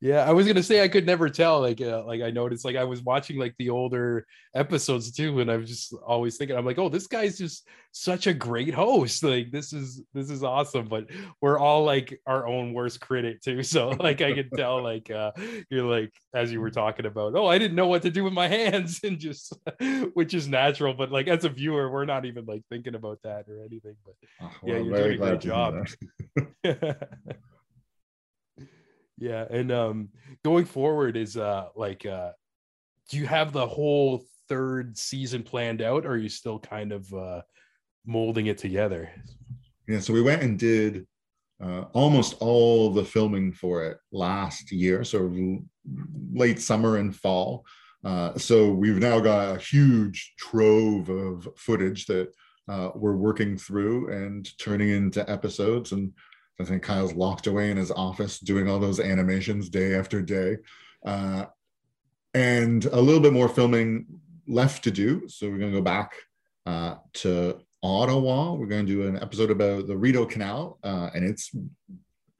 yeah, 0.00 0.22
I 0.22 0.30
was 0.30 0.46
gonna 0.46 0.62
say 0.62 0.80
I 0.80 0.86
could 0.86 1.06
never 1.06 1.28
tell. 1.28 1.60
Like, 1.60 1.80
uh, 1.80 2.04
like 2.04 2.22
I 2.22 2.30
noticed, 2.30 2.64
like 2.64 2.76
I 2.76 2.84
was 2.84 3.02
watching 3.02 3.36
like 3.36 3.54
the 3.58 3.70
older 3.70 4.26
episodes 4.54 5.10
too, 5.10 5.40
and 5.40 5.50
I'm 5.50 5.66
just 5.66 5.92
always 6.06 6.36
thinking, 6.36 6.56
I'm 6.56 6.64
like, 6.64 6.78
oh, 6.78 6.88
this 6.88 7.08
guy's 7.08 7.36
just 7.36 7.66
such 7.90 8.28
a 8.28 8.32
great 8.34 8.72
host. 8.72 9.24
Like, 9.24 9.50
this 9.50 9.72
is 9.72 10.02
this 10.14 10.30
is 10.30 10.44
awesome. 10.44 10.86
But 10.86 11.06
we're 11.40 11.58
all 11.58 11.82
like 11.82 12.20
our 12.26 12.46
own 12.46 12.74
worst 12.74 13.00
critic 13.00 13.40
too. 13.42 13.62
So 13.68 13.88
like 13.90 14.22
I 14.22 14.32
could 14.34 14.50
tell, 14.56 14.82
like 14.82 15.10
uh, 15.10 15.32
you're 15.68 15.84
like 15.84 16.12
as 16.32 16.52
you 16.52 16.60
were 16.60 16.70
talking 16.70 17.06
about, 17.06 17.34
oh, 17.34 17.46
I 17.46 17.58
didn't 17.58 17.76
know 17.76 17.88
what 17.88 18.02
to 18.02 18.10
do 18.10 18.22
with 18.22 18.32
my 18.32 18.46
hands, 18.58 19.00
and 19.02 19.18
just 19.18 19.52
which 20.14 20.32
is 20.32 20.46
natural. 20.46 20.94
But 20.94 21.10
like 21.10 21.26
as 21.26 21.44
a 21.44 21.48
viewer, 21.48 21.90
we're 21.90 22.04
not 22.04 22.24
even 22.24 22.46
like 22.46 22.62
thinking 22.70 22.94
about 22.94 23.18
that 23.24 23.48
or 23.48 23.64
anything. 23.64 23.96
But 24.04 24.14
oh, 24.42 24.52
well, 24.62 24.76
yeah, 24.76 24.82
you're 24.82 24.96
doing 24.96 25.12
a 25.12 25.16
great 25.16 25.40
job. 25.40 25.86
Yeah 29.18 29.44
and 29.50 29.72
um 29.72 30.08
going 30.44 30.64
forward 30.64 31.16
is 31.16 31.36
uh 31.36 31.66
like 31.74 32.06
uh 32.06 32.30
do 33.08 33.16
you 33.16 33.26
have 33.26 33.52
the 33.52 33.66
whole 33.66 34.24
third 34.48 34.96
season 34.96 35.42
planned 35.42 35.82
out 35.82 36.06
or 36.06 36.12
are 36.12 36.16
you 36.16 36.28
still 36.28 36.58
kind 36.58 36.92
of 36.92 37.12
uh 37.12 37.42
molding 38.06 38.46
it 38.46 38.58
together? 38.58 39.10
Yeah 39.86 40.00
so 40.00 40.12
we 40.12 40.22
went 40.22 40.42
and 40.42 40.58
did 40.58 41.06
uh, 41.62 41.84
almost 41.92 42.36
all 42.40 42.90
the 42.90 43.04
filming 43.04 43.52
for 43.52 43.84
it 43.84 43.98
last 44.12 44.70
year 44.70 45.02
so 45.02 45.58
late 46.32 46.60
summer 46.60 46.98
and 46.98 47.16
fall. 47.16 47.64
Uh, 48.04 48.36
so 48.38 48.70
we've 48.72 48.98
now 49.00 49.18
got 49.18 49.56
a 49.56 49.60
huge 49.60 50.34
trove 50.38 51.08
of 51.08 51.48
footage 51.56 52.06
that 52.06 52.32
uh, 52.68 52.90
we're 52.94 53.16
working 53.16 53.56
through 53.56 54.12
and 54.12 54.56
turning 54.58 54.90
into 54.90 55.28
episodes 55.28 55.92
and 55.92 56.12
I 56.60 56.64
think 56.64 56.82
Kyle's 56.82 57.14
locked 57.14 57.46
away 57.46 57.70
in 57.70 57.76
his 57.76 57.90
office 57.90 58.38
doing 58.38 58.68
all 58.68 58.80
those 58.80 59.00
animations 59.00 59.68
day 59.68 59.94
after 59.94 60.20
day. 60.20 60.56
Uh, 61.04 61.46
and 62.34 62.84
a 62.86 63.00
little 63.00 63.20
bit 63.20 63.32
more 63.32 63.48
filming 63.48 64.06
left 64.46 64.84
to 64.84 64.90
do. 64.90 65.28
So 65.28 65.48
we're 65.48 65.58
going 65.58 65.72
to 65.72 65.78
go 65.78 65.84
back 65.84 66.12
uh, 66.66 66.96
to 67.14 67.60
Ottawa. 67.82 68.54
We're 68.54 68.66
going 68.66 68.86
to 68.86 68.92
do 68.92 69.08
an 69.08 69.22
episode 69.22 69.50
about 69.50 69.86
the 69.86 69.96
Rideau 69.96 70.26
Canal, 70.26 70.78
uh, 70.82 71.10
and 71.14 71.24
it's 71.24 71.50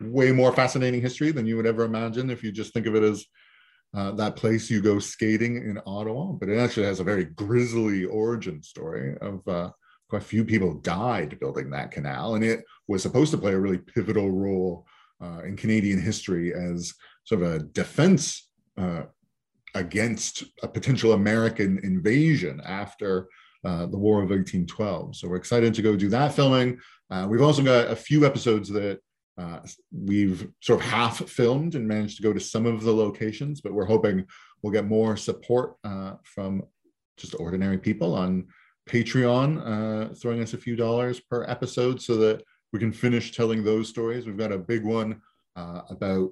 way 0.00 0.32
more 0.32 0.52
fascinating 0.52 1.00
history 1.00 1.32
than 1.32 1.46
you 1.46 1.56
would 1.56 1.66
ever 1.66 1.84
imagine 1.84 2.30
if 2.30 2.42
you 2.42 2.52
just 2.52 2.72
think 2.72 2.86
of 2.86 2.94
it 2.94 3.02
as 3.02 3.24
uh, 3.96 4.12
that 4.12 4.36
place 4.36 4.70
you 4.70 4.82
go 4.82 4.98
skating 4.98 5.56
in 5.56 5.80
Ottawa. 5.86 6.32
But 6.32 6.48
it 6.48 6.58
actually 6.58 6.86
has 6.86 7.00
a 7.00 7.04
very 7.04 7.24
grisly 7.24 8.04
origin 8.04 8.62
story 8.62 9.16
of 9.20 9.46
uh, 9.48 9.70
quite 10.08 10.22
a 10.22 10.24
few 10.24 10.44
people 10.44 10.74
died 10.74 11.38
building 11.38 11.70
that 11.70 11.90
canal, 11.90 12.34
and 12.34 12.44
it 12.44 12.64
was 12.86 13.02
supposed 13.02 13.30
to 13.32 13.38
play 13.38 13.52
a 13.52 13.58
really 13.58 13.78
pivotal 13.78 14.30
role 14.30 14.86
uh, 15.22 15.40
in 15.44 15.56
Canadian 15.56 16.00
history 16.00 16.54
as 16.54 16.94
sort 17.24 17.42
of 17.42 17.52
a 17.52 17.58
defense 17.58 18.48
uh, 18.76 19.02
against 19.74 20.44
a 20.62 20.68
potential 20.68 21.12
American 21.12 21.78
invasion 21.82 22.60
after 22.64 23.28
uh, 23.64 23.86
the 23.86 23.98
War 23.98 24.22
of 24.22 24.30
1812. 24.30 25.16
So 25.16 25.28
we're 25.28 25.36
excited 25.36 25.74
to 25.74 25.82
go 25.82 25.96
do 25.96 26.08
that 26.08 26.34
filming. 26.34 26.78
Uh, 27.10 27.26
we've 27.28 27.42
also 27.42 27.62
got 27.62 27.90
a 27.90 27.96
few 27.96 28.24
episodes 28.24 28.68
that 28.70 29.00
Uh, 29.38 29.60
we've 29.92 30.48
sort 30.60 30.80
of 30.80 30.86
half 30.90 31.16
filmed 31.30 31.74
and 31.76 31.86
managed 31.86 32.16
to 32.16 32.26
go 32.26 32.32
to 32.34 32.40
some 32.40 32.66
of 32.66 32.82
the 32.82 32.92
locations, 32.92 33.60
but 33.62 33.72
we're 33.72 33.92
hoping 33.94 34.26
we'll 34.58 34.72
get 34.72 34.94
more 34.96 35.16
support 35.16 35.76
uh, 35.84 36.14
from 36.24 36.60
just 37.16 37.38
ordinary 37.38 37.78
people 37.78 38.14
on 38.24 38.48
Patreon, 38.88 40.10
uh, 40.10 40.14
throwing 40.14 40.42
us 40.42 40.54
a 40.54 40.58
few 40.58 40.74
dollars 40.74 41.20
per 41.20 41.44
episode 41.44 42.00
so 42.00 42.16
that 42.16 42.42
we 42.72 42.78
can 42.78 42.92
finish 42.92 43.32
telling 43.32 43.62
those 43.62 43.88
stories. 43.88 44.26
We've 44.26 44.36
got 44.36 44.52
a 44.52 44.58
big 44.58 44.84
one 44.84 45.20
uh, 45.56 45.82
about 45.90 46.30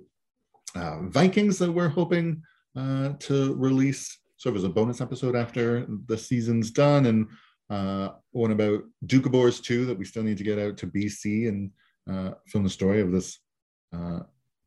uh, 0.75 1.03
Vikings 1.03 1.59
that 1.59 1.73
we're 1.73 1.89
hoping 1.89 2.43
uh, 2.77 3.11
to 3.21 3.55
release 3.55 4.19
sort 4.37 4.55
of 4.55 4.59
as 4.59 4.65
a 4.65 4.69
bonus 4.69 5.01
episode 5.01 5.37
after 5.37 5.87
the 6.07 6.19
season's 6.19 6.71
done, 6.71 7.07
and 7.07 7.27
uh, 7.71 8.15
one 8.33 8.53
about 8.53 8.83
Doukhobors 9.07 9.63
too 9.63 9.87
that 9.87 9.99
we 9.99 10.05
still 10.05 10.23
need 10.23 10.39
to 10.39 10.45
get 10.45 10.59
out 10.59 10.77
to 10.79 10.87
BC 10.87 11.49
and 11.49 11.71
uh, 12.11 12.35
film 12.47 12.65
the 12.65 12.71
story 12.71 13.01
of 13.01 13.13
this 13.13 13.39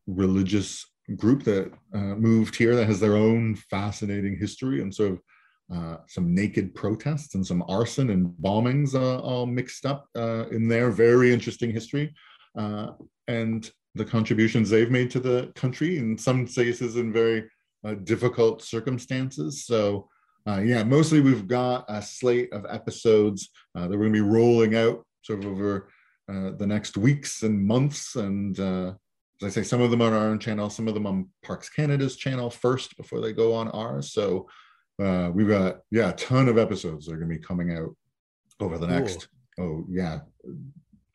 religious 0.06 0.84
group 1.16 1.44
that 1.44 1.72
moved 1.92 2.56
here 2.56 2.74
that 2.74 2.86
has 2.86 2.98
their 2.98 3.16
own 3.16 3.54
fascinating 3.54 4.36
history 4.36 4.82
and 4.82 4.92
sort 4.92 5.12
of 5.12 5.20
uh, 5.72 5.98
some 6.08 6.34
naked 6.34 6.74
protests 6.74 7.36
and 7.36 7.46
some 7.46 7.62
arson 7.68 8.10
and 8.10 8.34
bombings 8.42 8.96
uh, 8.96 9.20
all 9.20 9.46
mixed 9.46 9.86
up 9.86 10.08
uh, 10.16 10.48
in 10.48 10.66
their 10.66 10.90
very 10.90 11.32
interesting 11.32 11.70
history 11.70 12.12
uh, 12.58 12.88
and 13.28 13.70
the 13.94 14.04
contributions 14.04 14.68
they've 14.68 14.90
made 14.90 15.12
to 15.12 15.20
the 15.20 15.52
country 15.54 15.98
in 15.98 16.18
some 16.18 16.44
cases 16.44 16.96
in 16.96 17.12
very 17.12 17.48
uh, 17.84 17.94
difficult 18.02 18.62
circumstances. 18.62 19.64
So, 19.64 20.08
yeah, 20.46 20.82
mostly 20.82 21.20
we've 21.20 21.46
got 21.46 21.84
a 21.88 22.02
slate 22.02 22.52
of 22.52 22.66
episodes 22.68 23.50
that 23.76 23.88
we're 23.88 23.98
going 23.98 24.12
to 24.12 24.24
be 24.24 24.28
rolling 24.28 24.74
out 24.74 25.06
sort 25.22 25.44
of 25.44 25.52
over 25.52 25.88
the 26.26 26.66
next 26.66 26.96
weeks 26.96 27.44
and 27.44 27.64
months. 27.64 28.16
And 28.16 28.58
as 28.58 28.96
I 29.44 29.48
say, 29.48 29.62
some 29.62 29.80
of 29.80 29.92
them 29.92 30.02
on 30.02 30.12
our 30.12 30.26
own 30.26 30.40
channel, 30.40 30.68
some 30.68 30.88
of 30.88 30.94
them 30.94 31.06
on 31.06 31.28
Parks 31.44 31.70
Canada's 31.70 32.16
channel 32.16 32.50
first 32.50 32.96
before 32.96 33.20
they 33.20 33.32
go 33.32 33.54
on 33.54 33.68
ours. 33.68 34.12
So, 34.12 34.48
uh, 35.00 35.30
we've 35.30 35.48
got 35.48 35.80
yeah 35.90 36.10
a 36.10 36.14
ton 36.14 36.48
of 36.48 36.58
episodes 36.58 37.06
that 37.06 37.14
are 37.14 37.18
going 37.18 37.30
to 37.30 37.36
be 37.36 37.42
coming 37.42 37.76
out 37.76 37.94
over 38.60 38.78
the 38.78 38.86
cool. 38.86 38.96
next 38.96 39.28
oh 39.58 39.84
yeah 39.88 40.20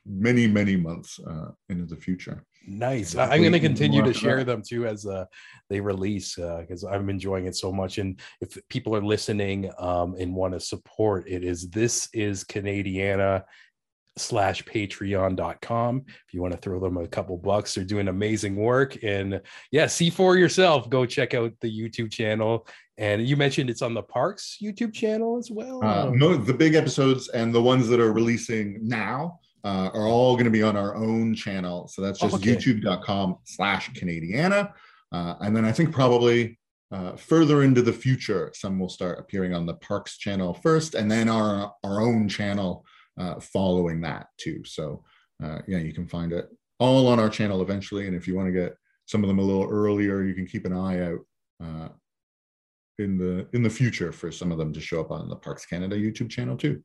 many 0.06 0.48
many 0.48 0.76
months 0.76 1.20
uh, 1.20 1.52
into 1.70 1.86
the 1.86 1.96
future. 1.96 2.44
Nice. 2.68 3.16
I'm 3.16 3.42
going 3.42 3.52
to 3.52 3.60
continue 3.60 4.02
to 4.02 4.14
share 4.14 4.44
them 4.44 4.64
too 4.68 4.88
as 4.88 5.06
uh, 5.06 5.26
they 5.70 5.80
release 5.80 6.36
because 6.36 6.84
uh, 6.84 6.90
i'm 6.90 7.10
enjoying 7.10 7.46
it 7.46 7.56
so 7.56 7.72
much. 7.72 7.98
And 7.98 8.20
if 8.42 8.58
people 8.70 8.96
are 8.96 9.04
listening 9.04 9.72
um, 9.78 10.16
and 10.20 10.34
want 10.34 10.54
to 10.54 10.60
support 10.60 11.28
it 11.28 11.44
is 11.44 11.70
this 11.70 12.10
is 12.14 12.44
canadiana 12.44 13.44
slash 14.18 14.64
patreon.com 14.64 16.04
if 16.08 16.34
you 16.34 16.42
want 16.42 16.54
to 16.54 16.60
throw 16.60 16.80
them 16.80 16.96
a 16.96 17.08
couple 17.08 17.38
bucks 17.38 17.76
they're 17.76 17.84
doing 17.84 18.08
amazing 18.08 18.56
work. 18.56 19.04
And 19.04 19.42
yeah 19.72 19.88
see 19.88 20.10
for 20.10 20.38
yourself 20.38 20.90
go 20.90 21.06
check 21.06 21.34
out 21.34 21.54
the 21.62 21.70
youtube 21.70 22.12
channel 22.12 22.68
and 22.98 23.28
you 23.28 23.36
mentioned 23.36 23.70
it's 23.70 23.82
on 23.82 23.94
the 23.94 24.02
parks 24.02 24.58
youtube 24.62 24.94
channel 24.94 25.38
as 25.38 25.52
well 25.52 25.84
uh, 25.84 26.10
no 26.14 26.36
the 26.36 26.54
big 26.54 26.76
episodes 26.76 27.30
and 27.30 27.54
the 27.54 27.62
ones 27.62 27.88
that 27.88 28.00
are 28.00 28.14
releasing 28.14 28.78
now 28.82 29.40
uh, 29.64 29.90
are 29.94 30.08
all 30.08 30.36
going 30.36 30.46
to 30.46 30.52
be 30.52 30.64
on 30.64 30.78
our 30.78 30.96
own 30.96 31.34
channel 31.34 31.88
so 31.88 32.02
that's 32.02 32.20
just 32.20 32.36
okay. 32.36 32.56
youtube.com 32.56 33.38
slash 33.44 33.92
canadiana 33.92 34.72
uh, 35.12 35.36
and 35.42 35.56
then 35.56 35.66
i 35.66 35.72
think 35.72 35.92
probably 35.92 36.58
uh, 36.92 37.16
further 37.16 37.64
into 37.64 37.82
the 37.82 37.92
future 37.92 38.52
some 38.54 38.80
will 38.80 38.90
start 38.90 39.20
appearing 39.20 39.54
on 39.54 39.66
the 39.66 39.74
parks 39.76 40.18
channel 40.18 40.54
first 40.54 40.96
and 40.96 41.12
then 41.12 41.28
our 41.28 41.74
our 41.84 42.02
own 42.02 42.30
channel 42.30 42.86
uh, 43.18 43.40
following 43.40 44.02
that 44.02 44.28
too. 44.38 44.64
So 44.66 45.04
uh, 45.44 45.60
yeah, 45.68 45.80
you 45.80 45.94
can 45.94 46.08
find 46.08 46.34
it 46.34 46.50
all 46.80 47.08
on 47.08 47.20
our 47.20 47.30
channel 47.30 47.62
eventually. 47.62 48.08
And 48.08 48.16
if 48.16 48.28
you 48.28 48.36
want 48.36 48.48
to 48.48 48.52
get 48.52 48.76
some 49.06 49.24
of 49.24 49.28
them 49.28 49.40
a 49.40 49.44
little 49.44 49.70
earlier, 49.70 50.24
you 50.24 50.34
can 50.34 50.46
keep 50.46 50.66
an 50.66 50.74
eye 50.74 51.02
out 51.02 51.20
uh, 51.64 51.90
in 53.00 53.18
the 53.18 53.48
in 53.54 53.64
the 53.64 53.70
future 53.70 54.12
for 54.12 54.32
some 54.32 54.52
of 54.52 54.58
them 54.58 54.74
to 54.74 54.82
show 54.82 55.02
up 55.02 55.12
on 55.12 55.30
the 55.30 55.36
Parks 55.36 55.66
Canada 55.66 55.96
YouTube 55.96 56.30
channel 56.30 56.58
too. 56.58 56.82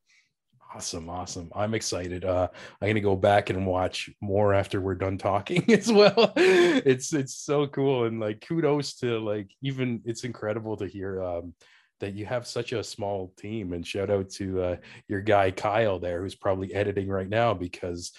Awesome, 0.74 1.08
awesome. 1.10 1.50
I'm 1.54 1.74
excited. 1.74 2.24
Uh 2.24 2.48
I'm 2.80 2.88
gonna 2.88 3.00
go 3.00 3.16
back 3.16 3.50
and 3.50 3.66
watch 3.66 4.10
more 4.20 4.54
after 4.54 4.80
we're 4.80 4.94
done 4.94 5.18
talking 5.18 5.64
as 5.72 5.92
well. 5.92 6.32
it's 6.36 7.12
it's 7.12 7.34
so 7.34 7.66
cool 7.66 8.04
and 8.04 8.20
like 8.20 8.40
kudos 8.46 8.94
to 8.96 9.18
like 9.18 9.50
even 9.62 10.00
it's 10.04 10.24
incredible 10.24 10.76
to 10.76 10.86
hear 10.86 11.22
um 11.22 11.54
that 12.00 12.14
you 12.14 12.26
have 12.26 12.46
such 12.46 12.72
a 12.72 12.82
small 12.82 13.32
team 13.36 13.72
and 13.72 13.86
shout 13.86 14.10
out 14.10 14.28
to 14.30 14.60
uh, 14.62 14.76
your 15.06 15.20
guy 15.20 15.50
kyle 15.50 15.98
there 15.98 16.22
who's 16.22 16.34
probably 16.34 16.74
editing 16.74 17.08
right 17.08 17.28
now 17.28 17.54
because 17.54 18.12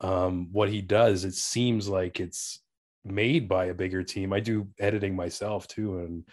um, 0.00 0.48
what 0.52 0.68
he 0.68 0.80
does 0.80 1.24
it 1.24 1.34
seems 1.34 1.88
like 1.88 2.20
it's 2.20 2.60
made 3.04 3.48
by 3.48 3.66
a 3.66 3.74
bigger 3.74 4.02
team 4.02 4.32
i 4.32 4.40
do 4.40 4.66
editing 4.78 5.16
myself 5.16 5.66
too 5.66 5.98
and 5.98 6.24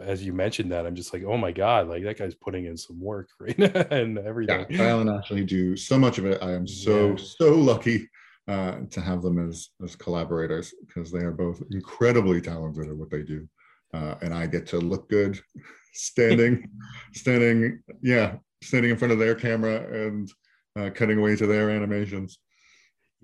as 0.00 0.24
you 0.24 0.32
mentioned 0.32 0.72
that 0.72 0.86
i'm 0.86 0.94
just 0.94 1.12
like 1.12 1.22
oh 1.24 1.36
my 1.36 1.52
god 1.52 1.88
like 1.88 2.02
that 2.02 2.18
guy's 2.18 2.34
putting 2.34 2.66
in 2.66 2.76
some 2.76 3.00
work 3.00 3.28
right 3.40 3.58
and 3.58 4.18
everything 4.18 4.66
yeah, 4.68 4.76
kyle 4.76 5.00
and 5.00 5.10
ashley 5.10 5.44
do 5.44 5.76
so 5.76 5.98
much 5.98 6.18
of 6.18 6.26
it 6.26 6.42
i 6.42 6.52
am 6.52 6.66
so 6.66 7.10
yeah. 7.10 7.16
so 7.16 7.54
lucky 7.54 8.08
uh, 8.46 8.80
to 8.90 9.00
have 9.00 9.22
them 9.22 9.48
as 9.48 9.70
as 9.82 9.96
collaborators 9.96 10.74
because 10.86 11.10
they 11.10 11.20
are 11.20 11.32
both 11.32 11.62
incredibly 11.70 12.42
talented 12.42 12.88
at 12.88 12.96
what 12.96 13.08
they 13.08 13.22
do 13.22 13.48
uh, 13.94 14.16
and 14.20 14.34
i 14.34 14.46
get 14.46 14.66
to 14.66 14.78
look 14.78 15.08
good 15.08 15.40
standing, 15.94 16.68
standing, 17.14 17.82
yeah, 18.02 18.36
standing 18.62 18.90
in 18.90 18.96
front 18.96 19.12
of 19.12 19.18
their 19.18 19.34
camera 19.34 20.06
and 20.06 20.30
uh, 20.78 20.90
cutting 20.94 21.18
away 21.18 21.36
to 21.36 21.46
their 21.46 21.70
animations. 21.70 22.38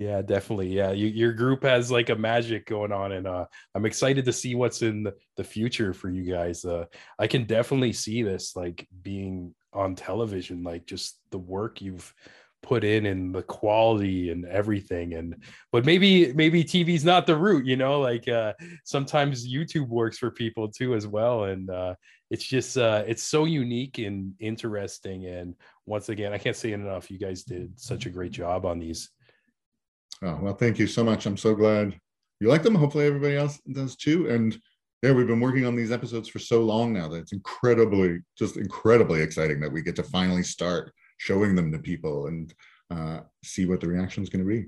Yeah, 0.01 0.23
definitely. 0.23 0.69
Yeah, 0.69 0.93
you, 0.93 1.09
your 1.09 1.35
group 1.35 1.63
has 1.63 1.91
like 1.91 2.09
a 2.09 2.17
magic 2.17 2.65
going 2.65 2.91
on, 2.91 3.13
and 3.13 3.27
uh, 3.27 3.45
I'm 3.75 3.85
excited 3.85 4.25
to 4.25 4.33
see 4.33 4.55
what's 4.55 4.81
in 4.81 5.03
the, 5.37 5.45
future 5.45 5.95
for 5.95 6.11
you 6.11 6.23
guys. 6.31 6.67
Uh, 6.67 6.85
I 7.19 7.27
can 7.27 7.45
definitely 7.45 7.93
see 7.95 8.23
this 8.23 8.57
like 8.57 8.87
being 9.03 9.55
on 9.73 9.95
television, 9.95 10.63
like 10.63 10.85
just 10.87 11.19
the 11.31 11.39
work 11.39 11.81
you've 11.83 12.15
put 12.63 12.83
in 12.85 13.05
and 13.07 13.35
the 13.35 13.43
quality 13.43 14.29
and 14.31 14.45
everything 14.45 15.15
and 15.15 15.35
but 15.73 15.87
maybe 15.87 16.31
maybe 16.35 16.63
tv's 16.63 17.07
not 17.07 17.27
the 17.27 17.35
route 17.35 17.65
you 17.65 17.75
know 17.75 17.99
like 17.99 18.29
uh 18.29 18.53
sometimes 18.85 19.51
youtube 19.51 19.89
works 19.89 20.19
for 20.19 20.31
people 20.31 20.69
too 20.69 20.95
as 20.95 21.07
well 21.07 21.45
and 21.45 21.71
uh 21.71 21.95
it's 22.29 22.45
just 22.45 22.77
uh 22.77 23.03
it's 23.07 23.23
so 23.23 23.47
unique 23.47 23.97
and 23.97 24.35
interesting 24.41 25.25
and 25.25 25.55
once 25.87 26.11
again 26.11 26.35
i 26.35 26.39
can't 26.39 26.55
say 26.55 26.73
enough 26.73 27.11
you 27.11 27.17
guys 27.19 27.45
did 27.45 27.73
such 27.81 28.05
a 28.05 28.11
great 28.11 28.31
job 28.31 28.67
on 28.67 28.79
these 28.79 29.09
oh 30.23 30.39
well 30.43 30.55
thank 30.55 30.79
you 30.79 30.87
so 30.87 31.05
much 31.05 31.27
i'm 31.27 31.37
so 31.37 31.55
glad 31.55 31.99
you 32.41 32.49
like 32.49 32.63
them 32.63 32.75
hopefully 32.75 33.07
everybody 33.07 33.37
else 33.37 33.61
does 33.73 33.97
too 33.97 34.29
and 34.29 34.59
yeah 35.03 35.13
we've 35.13 35.27
been 35.27 35.41
working 35.41 35.67
on 35.67 35.77
these 35.77 35.93
episodes 35.93 36.29
for 36.29 36.39
so 36.39 36.63
long 36.63 36.93
now 36.93 37.09
that 37.09 37.19
it's 37.19 37.33
incredibly 37.33 38.19
just 38.39 38.57
incredibly 38.57 39.23
exciting 39.23 39.61
that 39.61 39.73
we 39.73 39.83
get 39.83 39.97
to 39.97 40.03
finally 40.03 40.43
start 40.43 40.93
showing 41.21 41.55
them 41.55 41.71
to 41.71 41.79
people 41.79 42.27
and 42.27 42.55
uh, 42.91 43.21
see 43.45 43.67
what 43.67 43.81
the 43.81 43.87
reaction 43.87 44.23
is 44.23 44.29
going 44.29 44.45
to 44.45 44.49
be. 44.49 44.67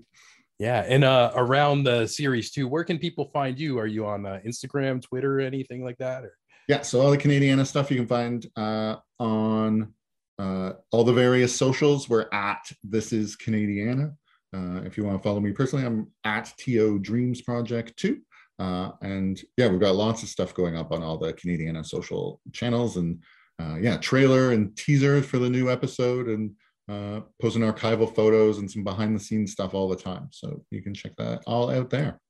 Yeah, 0.58 0.84
and 0.86 1.02
uh, 1.02 1.32
around 1.34 1.84
the 1.84 2.06
series 2.06 2.50
too, 2.50 2.68
where 2.68 2.84
can 2.84 2.98
people 2.98 3.30
find 3.32 3.58
you? 3.58 3.78
Are 3.78 3.86
you 3.86 4.06
on 4.06 4.26
uh, 4.26 4.38
Instagram, 4.46 5.02
Twitter, 5.02 5.40
anything 5.40 5.82
like 5.82 5.98
that? 5.98 6.24
Or? 6.24 6.36
Yeah, 6.68 6.82
so 6.82 7.00
all 7.00 7.10
the 7.10 7.18
Canadiana 7.18 7.66
stuff 7.66 7.90
you 7.90 7.96
can 7.96 8.06
find 8.06 8.46
uh, 8.56 8.96
on 9.18 9.92
uh, 10.38 10.74
all 10.92 11.04
the 11.04 11.12
various 11.12 11.54
socials. 11.54 12.08
We're 12.08 12.28
at 12.32 12.70
This 12.84 13.12
Is 13.12 13.36
Canadiana. 13.36 14.14
Uh, 14.54 14.82
if 14.84 14.96
you 14.96 15.04
want 15.04 15.16
to 15.16 15.22
follow 15.22 15.40
me 15.40 15.52
personally, 15.52 15.84
I'm 15.84 16.08
at 16.24 16.52
TO 16.58 16.98
Dreams 16.98 17.40
Project 17.40 17.96
too. 17.96 18.20
Uh, 18.58 18.90
and 19.00 19.42
yeah, 19.56 19.68
we've 19.68 19.80
got 19.80 19.94
lots 19.94 20.22
of 20.22 20.28
stuff 20.28 20.54
going 20.54 20.76
up 20.76 20.92
on 20.92 21.02
all 21.02 21.18
the 21.18 21.32
Canadiana 21.32 21.84
social 21.84 22.40
channels 22.52 22.96
and 22.96 23.22
uh, 23.60 23.76
yeah, 23.76 23.96
trailer 23.96 24.52
and 24.52 24.76
teaser 24.76 25.22
for 25.22 25.38
the 25.38 25.48
new 25.48 25.70
episode 25.70 26.28
and 26.28 26.52
uh, 26.88 27.20
posting 27.40 27.62
archival 27.62 28.12
photos 28.14 28.58
and 28.58 28.70
some 28.70 28.84
behind 28.84 29.14
the 29.14 29.20
scenes 29.20 29.52
stuff 29.52 29.74
all 29.74 29.88
the 29.88 29.96
time. 29.96 30.28
So 30.30 30.64
you 30.70 30.82
can 30.82 30.94
check 30.94 31.16
that 31.16 31.42
all 31.46 31.70
out 31.70 31.90
there. 31.90 32.20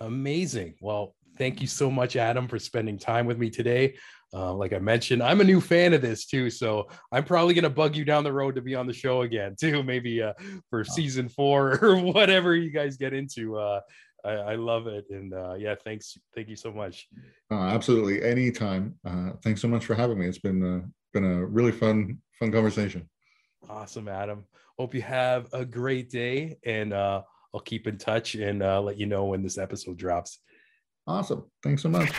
Amazing. 0.00 0.74
Well, 0.80 1.14
thank 1.38 1.60
you 1.60 1.66
so 1.66 1.90
much, 1.90 2.16
Adam, 2.16 2.48
for 2.48 2.58
spending 2.58 2.98
time 2.98 3.26
with 3.26 3.38
me 3.38 3.50
today. 3.50 3.94
Uh, 4.34 4.52
like 4.54 4.72
I 4.72 4.78
mentioned, 4.78 5.22
I'm 5.22 5.40
a 5.40 5.44
new 5.44 5.60
fan 5.60 5.92
of 5.92 6.00
this 6.00 6.24
too, 6.24 6.48
so 6.48 6.88
I'm 7.10 7.24
probably 7.24 7.54
gonna 7.54 7.70
bug 7.70 7.96
you 7.96 8.04
down 8.04 8.24
the 8.24 8.32
road 8.32 8.54
to 8.54 8.62
be 8.62 8.74
on 8.74 8.86
the 8.86 8.92
show 8.92 9.22
again 9.22 9.56
too, 9.60 9.82
maybe 9.82 10.22
uh, 10.22 10.32
for 10.70 10.84
season 10.84 11.28
four 11.28 11.78
or 11.82 11.96
whatever 11.96 12.54
you 12.54 12.70
guys 12.70 12.96
get 12.96 13.12
into. 13.12 13.56
Uh, 13.58 13.80
I, 14.24 14.30
I 14.30 14.54
love 14.54 14.86
it. 14.86 15.06
And 15.10 15.34
uh, 15.34 15.54
yeah, 15.54 15.74
thanks. 15.74 16.16
Thank 16.34 16.48
you 16.48 16.56
so 16.56 16.72
much. 16.72 17.08
Uh, 17.50 17.66
absolutely. 17.66 18.22
Anytime. 18.22 18.94
Uh, 19.04 19.32
thanks 19.42 19.60
so 19.60 19.68
much 19.68 19.84
for 19.84 19.94
having 19.94 20.18
me. 20.18 20.26
It's 20.26 20.38
been, 20.38 20.62
uh, 20.62 20.86
been 21.12 21.24
a 21.24 21.44
really 21.44 21.72
fun, 21.72 22.18
fun 22.38 22.52
conversation. 22.52 23.08
Awesome, 23.68 24.08
Adam. 24.08 24.44
Hope 24.78 24.94
you 24.94 25.02
have 25.02 25.48
a 25.52 25.64
great 25.64 26.10
day 26.10 26.58
and 26.64 26.92
uh, 26.92 27.22
I'll 27.54 27.60
keep 27.60 27.86
in 27.86 27.98
touch 27.98 28.34
and 28.34 28.62
uh, 28.62 28.80
let 28.80 28.98
you 28.98 29.06
know 29.06 29.26
when 29.26 29.42
this 29.42 29.58
episode 29.58 29.96
drops. 29.96 30.38
Awesome. 31.06 31.44
Thanks 31.62 31.82
so 31.82 31.88
much. 31.88 32.12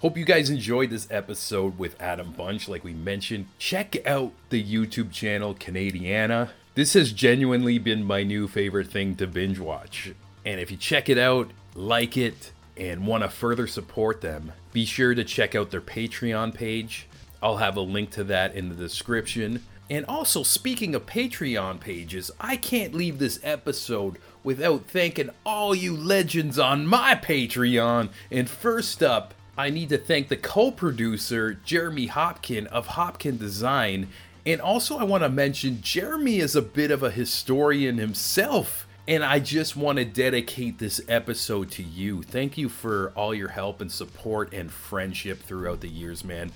Hope 0.00 0.16
you 0.16 0.24
guys 0.24 0.48
enjoyed 0.48 0.88
this 0.88 1.06
episode 1.10 1.78
with 1.78 2.00
Adam 2.00 2.32
Bunch. 2.32 2.70
Like 2.70 2.84
we 2.84 2.94
mentioned, 2.94 3.48
check 3.58 4.06
out 4.06 4.32
the 4.48 4.64
YouTube 4.64 5.12
channel 5.12 5.54
Canadiana. 5.54 6.52
This 6.74 6.94
has 6.94 7.12
genuinely 7.12 7.76
been 7.76 8.02
my 8.02 8.22
new 8.22 8.48
favorite 8.48 8.90
thing 8.90 9.14
to 9.16 9.26
binge 9.26 9.58
watch 9.58 10.14
And 10.42 10.58
if 10.58 10.70
you 10.70 10.78
check 10.78 11.10
it 11.10 11.18
out, 11.18 11.50
like 11.74 12.16
it, 12.16 12.52
and 12.78 13.06
want 13.06 13.24
to 13.24 13.28
further 13.28 13.66
support 13.66 14.22
them, 14.22 14.52
be 14.72 14.86
sure 14.86 15.14
to 15.14 15.22
check 15.22 15.54
out 15.54 15.70
their 15.70 15.82
Patreon 15.82 16.54
page. 16.54 17.06
I'll 17.42 17.58
have 17.58 17.76
a 17.76 17.82
link 17.82 18.08
to 18.12 18.24
that 18.24 18.54
in 18.54 18.70
the 18.70 18.74
description. 18.74 19.66
And 19.90 20.06
also, 20.06 20.42
speaking 20.42 20.94
of 20.94 21.04
Patreon 21.04 21.78
pages, 21.78 22.30
I 22.40 22.56
can't 22.56 22.94
leave 22.94 23.18
this 23.18 23.38
episode 23.42 24.16
without 24.42 24.86
thanking 24.86 25.28
all 25.44 25.74
you 25.74 25.94
legends 25.94 26.58
on 26.58 26.86
my 26.86 27.16
Patreon. 27.16 28.08
And 28.30 28.48
first 28.48 29.02
up, 29.02 29.34
I 29.60 29.68
need 29.68 29.90
to 29.90 29.98
thank 29.98 30.28
the 30.28 30.38
co 30.38 30.70
producer, 30.70 31.52
Jeremy 31.52 32.08
Hopkin 32.08 32.66
of 32.68 32.88
Hopkin 32.88 33.38
Design. 33.38 34.08
And 34.46 34.58
also, 34.58 34.96
I 34.96 35.04
want 35.04 35.22
to 35.22 35.28
mention 35.28 35.82
Jeremy 35.82 36.38
is 36.38 36.56
a 36.56 36.62
bit 36.62 36.90
of 36.90 37.02
a 37.02 37.10
historian 37.10 37.98
himself. 37.98 38.86
And 39.06 39.22
I 39.22 39.38
just 39.38 39.76
want 39.76 39.98
to 39.98 40.06
dedicate 40.06 40.78
this 40.78 41.02
episode 41.08 41.70
to 41.72 41.82
you. 41.82 42.22
Thank 42.22 42.56
you 42.56 42.70
for 42.70 43.12
all 43.14 43.34
your 43.34 43.50
help 43.50 43.82
and 43.82 43.92
support 43.92 44.54
and 44.54 44.72
friendship 44.72 45.40
throughout 45.40 45.82
the 45.82 45.88
years, 45.88 46.24
man. 46.24 46.52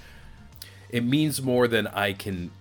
It 0.89 1.05
means 1.05 1.43
more 1.43 1.69
than 1.69 1.87
I 1.89 2.15
can 2.15 2.53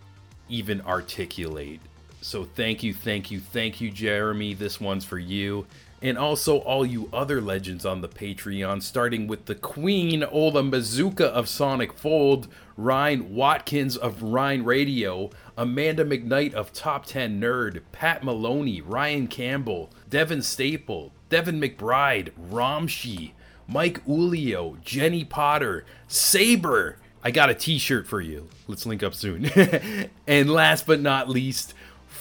even 0.50 0.82
articulate. 0.82 1.80
So 2.24 2.46
thank 2.46 2.84
you, 2.84 2.94
thank 2.94 3.32
you, 3.32 3.42
thank 3.42 3.82
you, 3.82 3.92
Jeremy. 3.92 4.54
This 4.54 4.80
one's 4.80 5.04
for 5.04 5.20
you. 5.20 5.68
And 6.02 6.18
also 6.18 6.60
all 6.60 6.86
you 6.86 7.10
other 7.12 7.42
legends 7.42 7.86
on 7.86 8.00
the 8.00 8.08
Patreon, 8.08 8.82
starting 8.82 9.28
with 9.28 9.46
the 9.46 9.56
Queen 9.56 10.24
Ola 10.24 10.64
Mazuka 10.64 11.26
of 11.26 11.50
Sonic 11.50 11.92
Fold, 11.92 12.48
Ryan 12.78 13.36
Watkins 13.36 13.98
of 13.98 14.24
Ryan 14.24 14.64
Radio, 14.64 15.32
Amanda 15.58 16.06
McKnight 16.06 16.54
of 16.54 16.72
Top 16.72 17.06
10 17.06 17.42
Nerd, 17.42 17.82
Pat 17.92 18.24
Maloney, 18.24 18.80
Ryan 18.80 19.28
Campbell, 19.28 19.90
Devin 20.10 20.42
Staple, 20.42 21.12
Devin 21.28 21.60
McBride, 21.60 22.32
Ramshi, 22.50 23.32
Mike 23.68 24.04
Ulio, 24.06 24.82
Jenny 24.82 25.26
Potter, 25.26 25.84
Saber. 26.08 27.00
I 27.22 27.32
got 27.32 27.50
a 27.50 27.54
t 27.54 27.78
shirt 27.78 28.08
for 28.08 28.20
you. 28.22 28.50
Let's 28.68 28.86
link 28.86 29.04
up 29.04 29.14
soon. 29.14 29.46
and 30.28 30.52
last 30.52 30.86
but 30.86 31.00
not 31.00 31.30
least, 31.30 31.74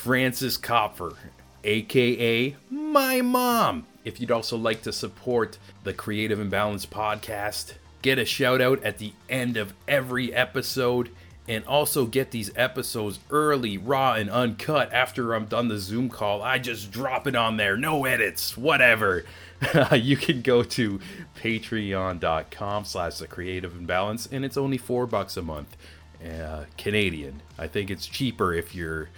Francis 0.03 0.59
Kopfer, 0.59 1.14
aka 1.62 2.57
my 2.68 3.20
mom. 3.20 3.86
If 4.05 4.20
you'd 4.20 4.32
also 4.32 4.57
like 4.57 4.82
to 4.82 4.92
support 4.92 5.59
the 5.84 5.92
Creative 5.92 6.40
Imbalance 6.40 6.86
podcast, 6.86 7.74
get 8.03 8.18
a 8.18 8.24
shout 8.24 8.61
out 8.61 8.82
at 8.82 8.98
the 8.98 9.12
end 9.28 9.57
of 9.57 9.74
every 9.86 10.34
episode 10.34 11.11
and 11.46 11.64
also 11.66 12.05
get 12.07 12.32
these 12.32 12.50
episodes 12.57 13.20
early, 13.30 13.78
raw, 13.78 14.14
and 14.14 14.28
uncut 14.28 14.92
after 14.92 15.34
I'm 15.34 15.44
done 15.44 15.68
the 15.68 15.78
Zoom 15.78 16.09
call. 16.09 16.42
I 16.42 16.59
just 16.59 16.90
drop 16.90 17.28
it 17.28 17.36
on 17.36 17.57
there, 17.57 17.76
no 17.76 18.05
edits, 18.05 18.57
whatever. 18.57 19.24
you 19.92 20.16
can 20.16 20.42
go 20.42 20.64
to 20.64 20.98
patreon.com 21.36 22.84
slash 22.86 23.18
the 23.18 23.28
creative 23.28 23.76
imbalance 23.76 24.26
and 24.26 24.44
it's 24.44 24.57
only 24.57 24.78
four 24.78 25.07
bucks 25.07 25.36
a 25.36 25.42
month 25.42 25.76
uh, 26.24 26.64
canadian 26.76 27.42
i 27.59 27.66
think 27.66 27.90
it's 27.90 28.07
cheaper 28.07 28.53
if 28.55 28.74
you're 28.74 29.09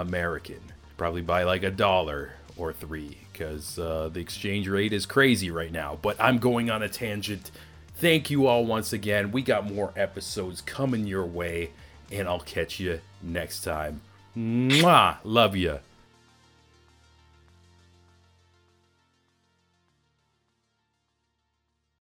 american 0.00 0.60
probably 0.96 1.22
by 1.22 1.42
like 1.42 1.62
a 1.62 1.70
dollar 1.70 2.32
or 2.56 2.72
three 2.72 3.18
because 3.32 3.78
uh, 3.78 4.08
the 4.12 4.20
exchange 4.20 4.68
rate 4.68 4.92
is 4.92 5.06
crazy 5.06 5.50
right 5.50 5.72
now 5.72 5.98
but 6.02 6.16
i'm 6.20 6.38
going 6.38 6.70
on 6.70 6.82
a 6.82 6.88
tangent 6.88 7.50
Thank 8.00 8.30
you 8.30 8.46
all 8.46 8.64
once 8.64 8.94
again. 8.94 9.30
We 9.30 9.42
got 9.42 9.70
more 9.70 9.92
episodes 9.94 10.62
coming 10.62 11.06
your 11.06 11.26
way, 11.26 11.72
and 12.10 12.26
I'll 12.26 12.40
catch 12.40 12.80
you 12.80 13.02
next 13.22 13.60
time. 13.60 14.00
Mwah! 14.34 15.18
Love 15.22 15.54
you. 15.54 15.80